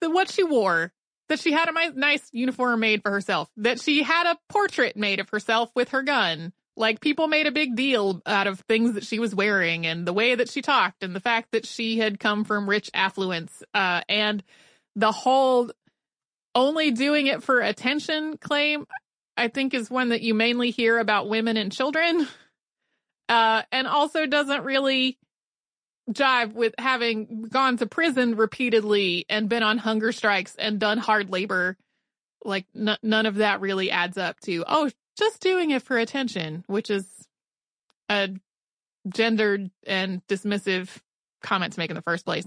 the, 0.03 0.11
what 0.11 0.31
she 0.31 0.45
wore. 0.45 0.93
That 1.29 1.41
she 1.41 1.53
had 1.53 1.71
a 1.71 1.93
nice 1.99 2.29
uniform 2.33 2.81
made 2.81 3.01
for 3.01 3.11
herself. 3.11 3.49
That 3.57 3.81
she 3.81 4.03
had 4.03 4.27
a 4.27 4.39
portrait 4.51 4.99
made 4.99 5.19
of 5.19 5.31
herself 5.31 5.71
with 5.75 5.91
her 5.91 6.03
gun 6.03 6.53
like 6.77 7.01
people 7.01 7.29
made 7.29 7.47
a 7.47 7.53
big 7.53 7.77
deal 7.77 8.23
out 8.27 8.47
of 8.47 8.61
things 8.61 8.95
that 8.95 9.05
she 9.05 9.19
was 9.19 9.35
wearing 9.35 9.87
and 9.87 10.07
the 10.07 10.13
way 10.13 10.35
that 10.35 10.49
she 10.49 10.63
talked 10.63 11.03
and 11.03 11.15
the 11.15 11.21
fact 11.21 11.49
that 11.53 11.67
she 11.67 11.99
had 11.99 12.19
come 12.19 12.45
from 12.45 12.69
rich 12.69 12.91
affluence 12.95 13.63
uh, 13.75 14.01
and 14.09 14.43
the 14.97 15.13
whole 15.13 15.71
only 16.55 16.91
doing 16.91 17.27
it 17.27 17.43
for 17.43 17.61
attention 17.61 18.37
claim 18.39 18.87
i 19.37 19.49
think 19.49 19.75
is 19.75 19.91
one 19.91 20.11
that 20.11 20.23
you 20.23 20.35
mainly 20.35 20.71
hear 20.71 20.99
about 20.99 21.29
women 21.29 21.57
and 21.57 21.73
children. 21.73 22.27
Uh, 23.29 23.63
and 23.73 23.87
also 23.87 24.27
doesn't 24.27 24.65
really 24.65 25.17
jive 26.11 26.53
with 26.53 26.75
having 26.77 27.45
gone 27.45 27.79
to 27.79 27.87
prison 27.87 28.37
repeatedly 28.37 29.25
and 29.29 29.49
been 29.49 29.63
on 29.63 29.79
hunger 29.79 30.13
strikes 30.13 30.55
and 30.57 30.79
done 30.79 30.99
hard 30.99 31.31
labor. 31.31 31.79
Like 32.45 32.67
n- 32.77 32.99
none 33.03 33.25
of 33.25 33.37
that 33.37 33.63
really 33.63 33.91
adds 33.91 34.19
up 34.19 34.39
to 34.41 34.65
oh 34.67 34.91
just 35.19 35.41
doing 35.41 35.71
it 35.71 35.83
for 35.83 35.99
attention, 35.99 36.65
which 36.67 36.91
is 36.91 37.07
a 38.09 38.31
gendered 39.09 39.71
and 39.87 40.27
dismissive 40.27 40.89
comment 41.43 41.73
to 41.73 41.81
make 41.81 41.91
in 41.91 41.97
the 41.97 42.03
first 42.03 42.25
place. 42.25 42.47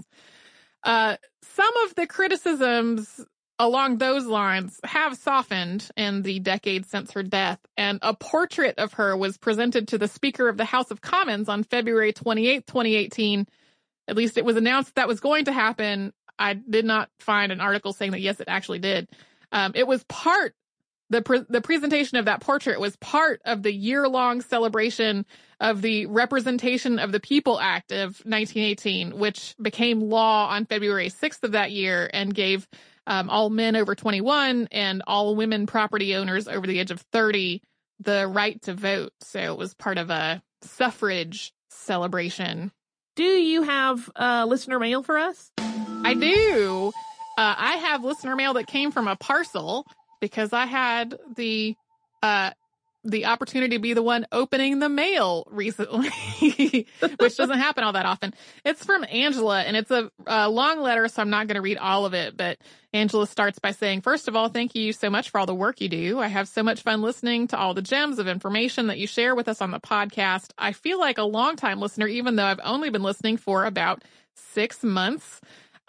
Uh, 0.82 1.16
some 1.42 1.76
of 1.84 1.94
the 1.94 2.06
criticisms 2.06 3.24
along 3.58 3.98
those 3.98 4.26
lines 4.26 4.78
have 4.84 5.16
softened 5.16 5.88
in 5.96 6.22
the 6.22 6.38
decades 6.40 6.88
since 6.88 7.12
her 7.12 7.22
death, 7.22 7.58
and 7.76 7.98
a 8.02 8.14
portrait 8.14 8.78
of 8.78 8.94
her 8.94 9.16
was 9.16 9.38
presented 9.38 9.88
to 9.88 9.98
the 9.98 10.08
Speaker 10.08 10.48
of 10.48 10.56
the 10.56 10.64
House 10.64 10.90
of 10.90 11.00
Commons 11.00 11.48
on 11.48 11.64
February 11.64 12.12
28, 12.12 12.66
2018. 12.66 13.46
At 14.08 14.16
least 14.16 14.36
it 14.36 14.44
was 14.44 14.56
announced 14.56 14.94
that 14.94 15.08
was 15.08 15.20
going 15.20 15.46
to 15.46 15.52
happen. 15.52 16.12
I 16.38 16.54
did 16.54 16.84
not 16.84 17.08
find 17.18 17.50
an 17.50 17.60
article 17.60 17.92
saying 17.92 18.12
that 18.12 18.20
yes, 18.20 18.40
it 18.40 18.48
actually 18.48 18.78
did. 18.78 19.08
Um, 19.52 19.72
it 19.74 19.86
was 19.86 20.04
part 20.04 20.54
the 21.10 21.22
pre- 21.22 21.44
the 21.48 21.60
presentation 21.60 22.18
of 22.18 22.24
that 22.24 22.40
portrait 22.40 22.80
was 22.80 22.96
part 22.96 23.40
of 23.44 23.62
the 23.62 23.72
year 23.72 24.08
long 24.08 24.40
celebration 24.40 25.24
of 25.60 25.82
the 25.82 26.06
Representation 26.06 26.98
of 26.98 27.12
the 27.12 27.20
People 27.20 27.58
Act 27.60 27.92
of 27.92 28.20
1918, 28.24 29.18
which 29.18 29.54
became 29.60 30.00
law 30.00 30.48
on 30.48 30.66
February 30.66 31.08
6th 31.08 31.42
of 31.44 31.52
that 31.52 31.70
year 31.70 32.10
and 32.12 32.34
gave 32.34 32.68
um, 33.06 33.30
all 33.30 33.50
men 33.50 33.76
over 33.76 33.94
21 33.94 34.68
and 34.72 35.02
all 35.06 35.36
women 35.36 35.66
property 35.66 36.14
owners 36.14 36.48
over 36.48 36.66
the 36.66 36.78
age 36.78 36.90
of 36.90 37.00
30 37.12 37.62
the 38.00 38.26
right 38.28 38.60
to 38.62 38.74
vote. 38.74 39.12
So 39.20 39.40
it 39.40 39.56
was 39.56 39.74
part 39.74 39.98
of 39.98 40.10
a 40.10 40.42
suffrage 40.62 41.54
celebration. 41.70 42.72
Do 43.14 43.24
you 43.24 43.62
have 43.62 44.10
uh, 44.16 44.44
listener 44.46 44.78
mail 44.78 45.02
for 45.02 45.16
us? 45.16 45.50
I 45.58 46.14
do. 46.14 46.92
Uh, 47.38 47.54
I 47.56 47.76
have 47.76 48.04
listener 48.04 48.36
mail 48.36 48.54
that 48.54 48.66
came 48.66 48.90
from 48.90 49.08
a 49.08 49.16
parcel 49.16 49.86
because 50.20 50.52
I 50.52 50.66
had 50.66 51.18
the 51.36 51.76
uh 52.22 52.50
the 53.06 53.26
opportunity 53.26 53.76
to 53.76 53.80
be 53.80 53.94
the 53.94 54.02
one 54.02 54.26
opening 54.32 54.78
the 54.80 54.88
mail 54.88 55.46
recently, 55.50 56.10
which 57.18 57.36
doesn't 57.36 57.58
happen 57.58 57.84
all 57.84 57.92
that 57.92 58.04
often. 58.04 58.34
It's 58.64 58.84
from 58.84 59.04
Angela 59.08 59.62
and 59.62 59.76
it's 59.76 59.90
a, 59.90 60.10
a 60.26 60.50
long 60.50 60.80
letter, 60.80 61.06
so 61.08 61.22
I'm 61.22 61.30
not 61.30 61.46
going 61.46 61.54
to 61.54 61.62
read 61.62 61.78
all 61.78 62.04
of 62.04 62.14
it. 62.14 62.36
But 62.36 62.58
Angela 62.92 63.26
starts 63.26 63.58
by 63.58 63.70
saying, 63.70 64.00
First 64.00 64.28
of 64.28 64.36
all, 64.36 64.48
thank 64.48 64.74
you 64.74 64.92
so 64.92 65.08
much 65.08 65.30
for 65.30 65.38
all 65.38 65.46
the 65.46 65.54
work 65.54 65.80
you 65.80 65.88
do. 65.88 66.18
I 66.18 66.26
have 66.26 66.48
so 66.48 66.62
much 66.62 66.82
fun 66.82 67.00
listening 67.00 67.48
to 67.48 67.58
all 67.58 67.74
the 67.74 67.82
gems 67.82 68.18
of 68.18 68.26
information 68.26 68.88
that 68.88 68.98
you 68.98 69.06
share 69.06 69.34
with 69.34 69.48
us 69.48 69.60
on 69.60 69.70
the 69.70 69.80
podcast. 69.80 70.50
I 70.58 70.72
feel 70.72 70.98
like 70.98 71.18
a 71.18 71.24
long-time 71.24 71.80
listener, 71.80 72.08
even 72.08 72.36
though 72.36 72.44
I've 72.44 72.60
only 72.64 72.90
been 72.90 73.02
listening 73.02 73.36
for 73.36 73.64
about 73.64 74.02
six 74.34 74.82
months. 74.82 75.40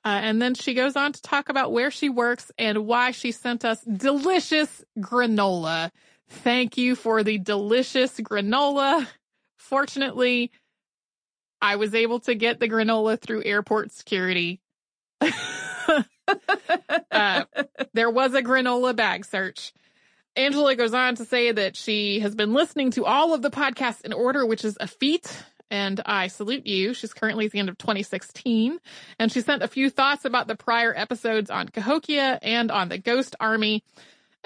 Uh, 0.07 0.21
and 0.21 0.41
then 0.41 0.55
she 0.55 0.73
goes 0.73 0.95
on 0.95 1.11
to 1.11 1.21
talk 1.21 1.49
about 1.49 1.73
where 1.73 1.91
she 1.91 2.07
works 2.07 2.49
and 2.57 2.85
why 2.87 3.11
she 3.11 3.33
sent 3.33 3.65
us 3.65 3.81
delicious 3.81 4.81
granola. 4.97 5.91
Thank 6.29 6.77
you 6.77 6.95
for 6.95 7.23
the 7.23 7.37
delicious 7.37 8.17
granola. 8.17 9.05
Fortunately, 9.57 10.49
I 11.61 11.75
was 11.75 11.93
able 11.93 12.21
to 12.21 12.35
get 12.35 12.61
the 12.61 12.69
granola 12.69 13.19
through 13.19 13.43
airport 13.43 13.91
security. 13.91 14.61
uh, 15.19 15.33
there 17.93 18.09
was 18.09 18.33
a 18.33 18.41
granola 18.41 18.95
bag 18.95 19.25
search. 19.25 19.73
Angela 20.37 20.77
goes 20.77 20.93
on 20.93 21.15
to 21.15 21.25
say 21.25 21.51
that 21.51 21.75
she 21.75 22.21
has 22.21 22.33
been 22.33 22.53
listening 22.53 22.91
to 22.91 23.03
all 23.03 23.33
of 23.33 23.41
the 23.41 23.51
podcasts 23.51 24.05
in 24.05 24.13
order, 24.13 24.45
which 24.45 24.63
is 24.63 24.77
a 24.79 24.87
feat 24.87 25.29
and 25.70 26.01
I 26.05 26.28
salute 26.28 26.65
you. 26.65 26.93
She's 26.93 27.13
currently 27.13 27.45
at 27.45 27.51
the 27.51 27.59
end 27.59 27.70
of 27.70 27.78
2016, 27.78 28.80
and 29.20 29.32
she 29.32 29.41
sent 29.41 29.63
a 29.63 29.68
few 29.68 29.89
thoughts 29.89 30.26
about 30.26 30.47
the 30.47 30.55
prior 30.55 30.93
episodes 30.95 31.49
on 31.49 31.70
Cahokia 31.70 32.39
and 32.41 32.72
on 32.72 32.89
the 32.89 32.97
Ghost 32.97 33.36
Army. 33.39 33.84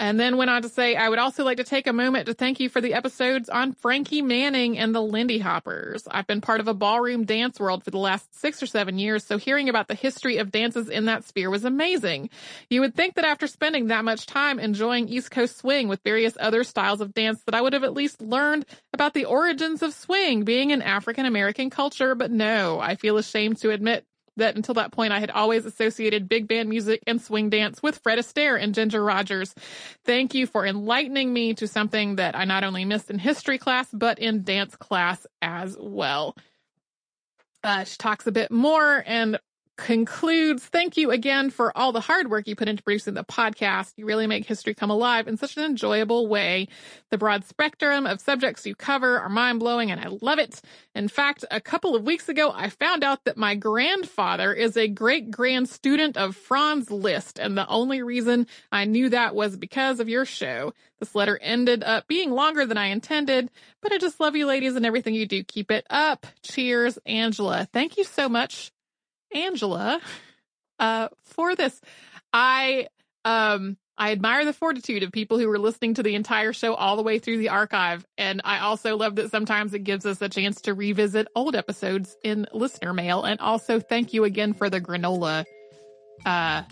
And 0.02 0.20
then 0.20 0.36
went 0.36 0.49
on 0.49 0.64
to 0.64 0.70
say, 0.70 0.95
I 0.95 1.10
would 1.10 1.20
also 1.20 1.43
like 1.43 1.58
to 1.58 1.64
take 1.64 1.86
a 1.86 1.93
moment 1.93 2.26
to 2.26 2.34
thank 2.34 2.60
you 2.60 2.70
for 2.70 2.82
the 2.82 2.95
episodes 2.95 3.49
on 3.49 3.74
Frankie 3.74 4.24
Manning 4.24 4.80
and 4.80 4.95
the 4.95 4.99
Lindy 4.99 5.38
Hoppers. 5.38 6.08
I've 6.10 6.26
been 6.26 6.41
part 6.41 6.60
of 6.60 6.68
a 6.68 6.74
ballroom 6.74 7.24
dance 7.24 7.60
world 7.60 7.84
for 7.84 7.91
the 7.91 7.99
last 7.99 8.34
six 8.34 8.64
or 8.64 8.66
seven 8.66 8.97
years, 8.97 9.24
so 9.24 9.38
hearing 9.38 9.70
about 9.70 9.88
the 9.88 9.93
history 9.93 10.38
of 10.38 10.52
dances 10.52 10.89
in 10.89 11.06
that 11.06 11.26
sphere 11.26 11.52
was 11.52 11.66
amazing. 11.66 12.32
You 12.68 12.82
would 12.82 12.95
think 12.95 13.14
that 13.14 13.26
after 13.26 13.45
spending 13.45 13.89
that 13.89 14.04
much 14.04 14.26
time 14.26 14.58
enjoying 14.58 15.08
East 15.08 15.30
Coast 15.30 15.60
swing 15.60 15.88
with 15.88 16.02
various 16.04 16.36
other 16.39 16.64
styles 16.64 16.99
of 16.99 17.14
dance 17.14 17.43
that 17.43 17.54
I 17.54 17.62
would 17.62 17.74
have 17.74 17.84
at 17.84 17.93
least 17.93 18.24
learned 18.24 18.66
about 18.93 19.14
the 19.14 19.26
origins 19.26 19.84
of 19.84 19.93
swing 19.93 20.45
being 20.45 20.72
an 20.72 20.82
African 20.82 21.28
American 21.28 21.70
culture, 21.70 22.16
but 22.16 22.32
no, 22.32 22.80
I 22.80 22.95
feel 22.95 23.18
ashamed 23.18 23.58
to 23.58 23.70
admit 23.70 24.08
that 24.38 24.56
until 24.56 24.76
that 24.76 24.92
point 24.92 25.14
I 25.14 25.20
had 25.20 25.32
always 25.32 25.66
associated 25.66 26.30
big 26.30 26.48
band 26.48 26.70
music 26.70 27.02
and 27.08 27.22
swing 27.22 27.50
dance 27.50 27.82
with 27.84 28.00
Fred 28.00 28.20
Astaire 28.20 28.62
and 28.62 28.74
Ginger 28.74 29.04
Rogers. 29.04 29.54
Thank 30.06 30.34
you 30.34 30.48
for 30.48 30.66
enlightening 30.66 31.34
me 31.34 31.54
to 31.56 31.68
something 31.68 32.16
that 32.16 32.36
I 32.36 32.46
not 32.46 32.64
only 32.64 32.86
missed 32.86 33.12
in 33.12 33.20
history 33.20 33.58
class, 33.58 33.88
but 33.92 34.20
in 34.20 34.44
dance 34.44 34.76
class 34.76 35.26
as 35.42 35.78
well. 35.80 36.36
Uh, 37.64 37.84
she 37.84 37.96
talks 37.98 38.26
a 38.26 38.32
bit 38.32 38.52
more 38.52 39.04
and 39.06 39.40
concludes. 39.82 40.64
Thank 40.64 40.96
you 40.96 41.10
again 41.10 41.50
for 41.50 41.76
all 41.76 41.92
the 41.92 42.00
hard 42.00 42.30
work 42.30 42.48
you 42.48 42.56
put 42.56 42.70
into 42.70 42.84
producing 42.84 43.16
the 43.16 43.24
podcast. 43.24 43.94
You 43.98 44.06
really 44.06 44.28
make 44.28 44.46
history 44.46 44.76
come 44.76 44.92
alive 44.92 45.28
in 45.28 45.38
such 45.38 45.58
an 45.58 45.64
enjoyable 45.64 46.28
way. 46.28 46.68
The 47.10 47.18
broad 47.18 47.46
spectrum 47.46 48.06
of 48.06 48.22
subjects 48.22 48.68
you 48.68 48.76
cover 48.76 49.20
are 49.20 49.28
mind-blowing 49.28 49.90
and 49.90 50.00
i 50.00 50.08
love 50.22 50.38
it. 50.38 50.62
In 50.94 51.08
fact 51.08 51.46
a 51.50 51.60
couple 51.60 51.96
of 51.96 52.04
weeks 52.04 52.30
ago 52.30 52.54
i 52.56 52.70
found 52.70 53.04
out 53.04 53.26
that 53.26 53.38
my 53.38 53.56
grandfather 53.56 54.54
is 54.54 54.78
a 54.78 54.88
great 54.88 55.32
grand 55.32 55.68
student 55.68 56.16
of 56.16 56.36
franz 56.36 56.92
liszt 56.92 57.40
and 57.40 57.58
the 57.58 57.68
only 57.68 58.04
reason 58.04 58.46
i 58.72 58.86
knew 58.86 59.10
that 59.10 59.34
was 59.34 59.58
because 59.58 60.00
of 60.00 60.08
your 60.08 60.26
show. 60.26 60.74
This 61.00 61.16
letter 61.16 61.40
ended 61.42 61.84
up 61.84 62.08
being 62.08 62.30
longer 62.30 62.68
than 62.68 62.78
i 62.78 62.88
intended 62.88 63.50
but 63.82 63.92
i 63.92 63.98
just 63.98 64.20
love 64.20 64.36
you 64.36 64.46
ladies 64.46 64.76
and 64.76 64.86
everything 64.86 65.16
you 65.16 65.26
do. 65.26 65.44
Keep 65.44 65.72
it 65.72 65.88
up. 65.90 66.28
Cheers 66.44 67.00
angela. 67.08 67.68
Thank 67.74 67.98
you 67.98 68.04
so 68.04 68.30
much 68.30 68.72
Angela 69.34 70.00
uh, 70.80 71.10
for 71.24 71.56
this. 71.56 71.80
I 72.34 72.88
um 73.26 73.78
I 73.98 74.12
admire 74.14 74.46
the 74.46 74.54
fortitude 74.54 75.04
of 75.04 75.12
people 75.12 75.38
who 75.38 75.50
are 75.52 75.60
listening 75.60 75.94
to 75.96 76.04
the 76.04 76.16
entire 76.16 76.54
show 76.54 76.74
all 76.74 76.96
the 76.96 77.04
way 77.04 77.20
through 77.20 77.38
the 77.38 77.50
archive, 77.50 78.06
and 78.18 78.42
I 78.44 78.60
also 78.60 78.98
love 78.98 79.16
that 79.16 79.30
sometimes 79.30 79.74
it 79.74 79.84
gives 79.84 80.06
us 80.06 80.22
a 80.22 80.30
chance 80.30 80.62
to 80.62 80.74
revisit 80.74 81.28
old 81.36 81.56
episodes 81.56 82.16
in 82.24 82.48
listener 82.52 82.94
mail. 82.94 83.24
And 83.24 83.40
also, 83.40 83.80
thank 83.80 84.14
you 84.14 84.24
again 84.24 84.54
for 84.54 84.70
the 84.70 84.82
granola. 84.82 85.46
Uh, 86.26 86.64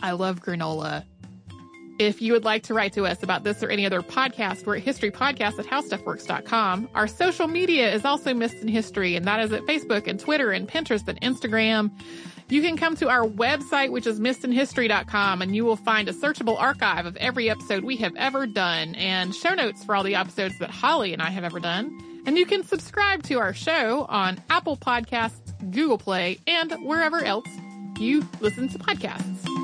I 0.00 0.12
love 0.12 0.40
granola. 0.40 1.04
If 1.98 2.20
you 2.20 2.32
would 2.32 2.44
like 2.44 2.64
to 2.64 2.74
write 2.74 2.92
to 2.94 3.04
us 3.04 3.22
about 3.22 3.44
this 3.44 3.62
or 3.62 3.68
any 3.68 3.86
other 3.86 4.02
podcast, 4.02 4.66
we're 4.66 4.78
at 4.78 4.84
historypodcast 4.84 5.58
at 5.58 5.66
howstuffworks.com. 5.66 6.88
Our 6.94 7.06
social 7.06 7.46
media 7.46 7.92
is 7.92 8.04
also 8.04 8.34
Missed 8.34 8.56
in 8.56 8.68
History, 8.68 9.14
and 9.14 9.24
that 9.26 9.40
is 9.40 9.52
at 9.52 9.62
Facebook 9.62 10.08
and 10.08 10.18
Twitter 10.18 10.50
and 10.50 10.68
Pinterest 10.68 11.06
and 11.06 11.20
Instagram. 11.20 11.92
You 12.48 12.62
can 12.62 12.76
come 12.76 12.96
to 12.96 13.08
our 13.08 13.24
website, 13.24 13.90
which 13.90 14.06
is 14.06 14.20
missedinhistory.com, 14.20 15.40
and 15.40 15.54
you 15.54 15.64
will 15.64 15.76
find 15.76 16.08
a 16.08 16.12
searchable 16.12 16.60
archive 16.60 17.06
of 17.06 17.16
every 17.16 17.48
episode 17.48 17.84
we 17.84 17.96
have 17.98 18.14
ever 18.16 18.46
done 18.46 18.96
and 18.96 19.34
show 19.34 19.54
notes 19.54 19.84
for 19.84 19.94
all 19.94 20.02
the 20.02 20.16
episodes 20.16 20.58
that 20.58 20.70
Holly 20.70 21.12
and 21.12 21.22
I 21.22 21.30
have 21.30 21.44
ever 21.44 21.60
done. 21.60 21.96
And 22.26 22.36
you 22.36 22.44
can 22.44 22.64
subscribe 22.64 23.22
to 23.24 23.38
our 23.38 23.54
show 23.54 24.06
on 24.08 24.42
Apple 24.50 24.76
Podcasts, 24.76 25.70
Google 25.70 25.98
Play, 25.98 26.38
and 26.46 26.72
wherever 26.84 27.22
else 27.24 27.48
you 27.98 28.26
listen 28.40 28.68
to 28.68 28.78
podcasts. 28.78 29.63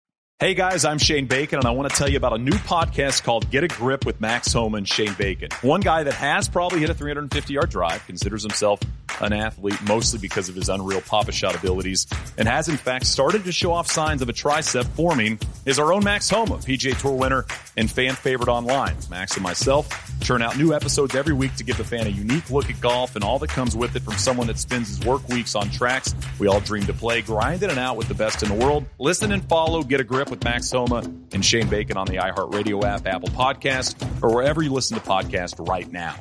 Hey 0.41 0.55
guys, 0.55 0.85
I'm 0.85 0.97
Shane 0.97 1.27
Bacon, 1.27 1.59
and 1.59 1.67
I 1.67 1.69
want 1.69 1.91
to 1.91 1.95
tell 1.95 2.09
you 2.09 2.17
about 2.17 2.33
a 2.33 2.39
new 2.39 2.49
podcast 2.49 3.21
called 3.21 3.51
Get 3.51 3.63
a 3.63 3.67
Grip 3.67 4.07
with 4.07 4.19
Max 4.19 4.51
Homa 4.51 4.77
and 4.77 4.87
Shane 4.87 5.13
Bacon. 5.13 5.49
One 5.61 5.81
guy 5.81 6.01
that 6.01 6.15
has 6.15 6.49
probably 6.49 6.79
hit 6.79 6.89
a 6.89 6.95
350 6.95 7.53
yard 7.53 7.69
drive, 7.69 8.03
considers 8.07 8.41
himself 8.41 8.79
an 9.21 9.33
athlete 9.33 9.79
mostly 9.87 10.17
because 10.17 10.49
of 10.49 10.55
his 10.55 10.67
unreal 10.67 11.01
papa 11.01 11.31
shot 11.31 11.55
abilities, 11.55 12.07
and 12.39 12.47
has 12.47 12.69
in 12.69 12.77
fact 12.77 13.05
started 13.05 13.43
to 13.43 13.51
show 13.51 13.71
off 13.71 13.85
signs 13.85 14.23
of 14.23 14.29
a 14.29 14.33
tricep 14.33 14.85
forming, 14.85 15.37
is 15.67 15.77
our 15.77 15.93
own 15.93 16.03
Max 16.03 16.27
Homa, 16.27 16.55
PGA 16.55 16.99
Tour 16.99 17.11
winner 17.11 17.45
and 17.77 17.89
fan 17.89 18.15
favorite 18.15 18.49
online. 18.49 18.95
Max 19.11 19.35
and 19.35 19.43
myself 19.43 19.87
churn 20.23 20.41
out 20.41 20.57
new 20.57 20.73
episodes 20.73 21.15
every 21.15 21.33
week 21.33 21.53
to 21.55 21.63
give 21.63 21.77
the 21.77 21.83
fan 21.83 22.07
a 22.07 22.09
unique 22.09 22.49
look 22.49 22.67
at 22.67 22.81
golf 22.81 23.15
and 23.15 23.23
all 23.23 23.37
that 23.37 23.49
comes 23.49 23.75
with 23.75 23.95
it 23.95 24.01
from 24.01 24.13
someone 24.15 24.47
that 24.47 24.57
spends 24.57 24.87
his 24.87 25.05
work 25.05 25.27
weeks 25.29 25.53
on 25.53 25.69
tracks 25.69 26.15
we 26.39 26.47
all 26.47 26.59
dream 26.59 26.85
to 26.87 26.93
play, 26.93 27.21
grinding 27.21 27.69
it 27.69 27.77
out 27.77 27.97
with 27.97 28.07
the 28.07 28.15
best 28.15 28.41
in 28.41 28.49
the 28.49 28.55
world. 28.55 28.85
Listen 28.97 29.31
and 29.31 29.47
follow 29.47 29.83
Get 29.83 29.99
a 29.99 30.03
Grip 30.03 30.30
with 30.31 30.43
Max 30.43 30.71
Homa 30.71 31.03
and 31.33 31.45
Shane 31.45 31.67
Bacon 31.67 31.97
on 31.97 32.07
the 32.07 32.15
iHeartRadio 32.15 32.83
app, 32.83 33.05
Apple 33.05 33.29
Podcast, 33.29 34.23
or 34.23 34.33
wherever 34.33 34.63
you 34.63 34.71
listen 34.71 34.97
to 34.97 35.03
podcasts 35.03 35.67
right 35.67 35.91
now. 35.91 36.15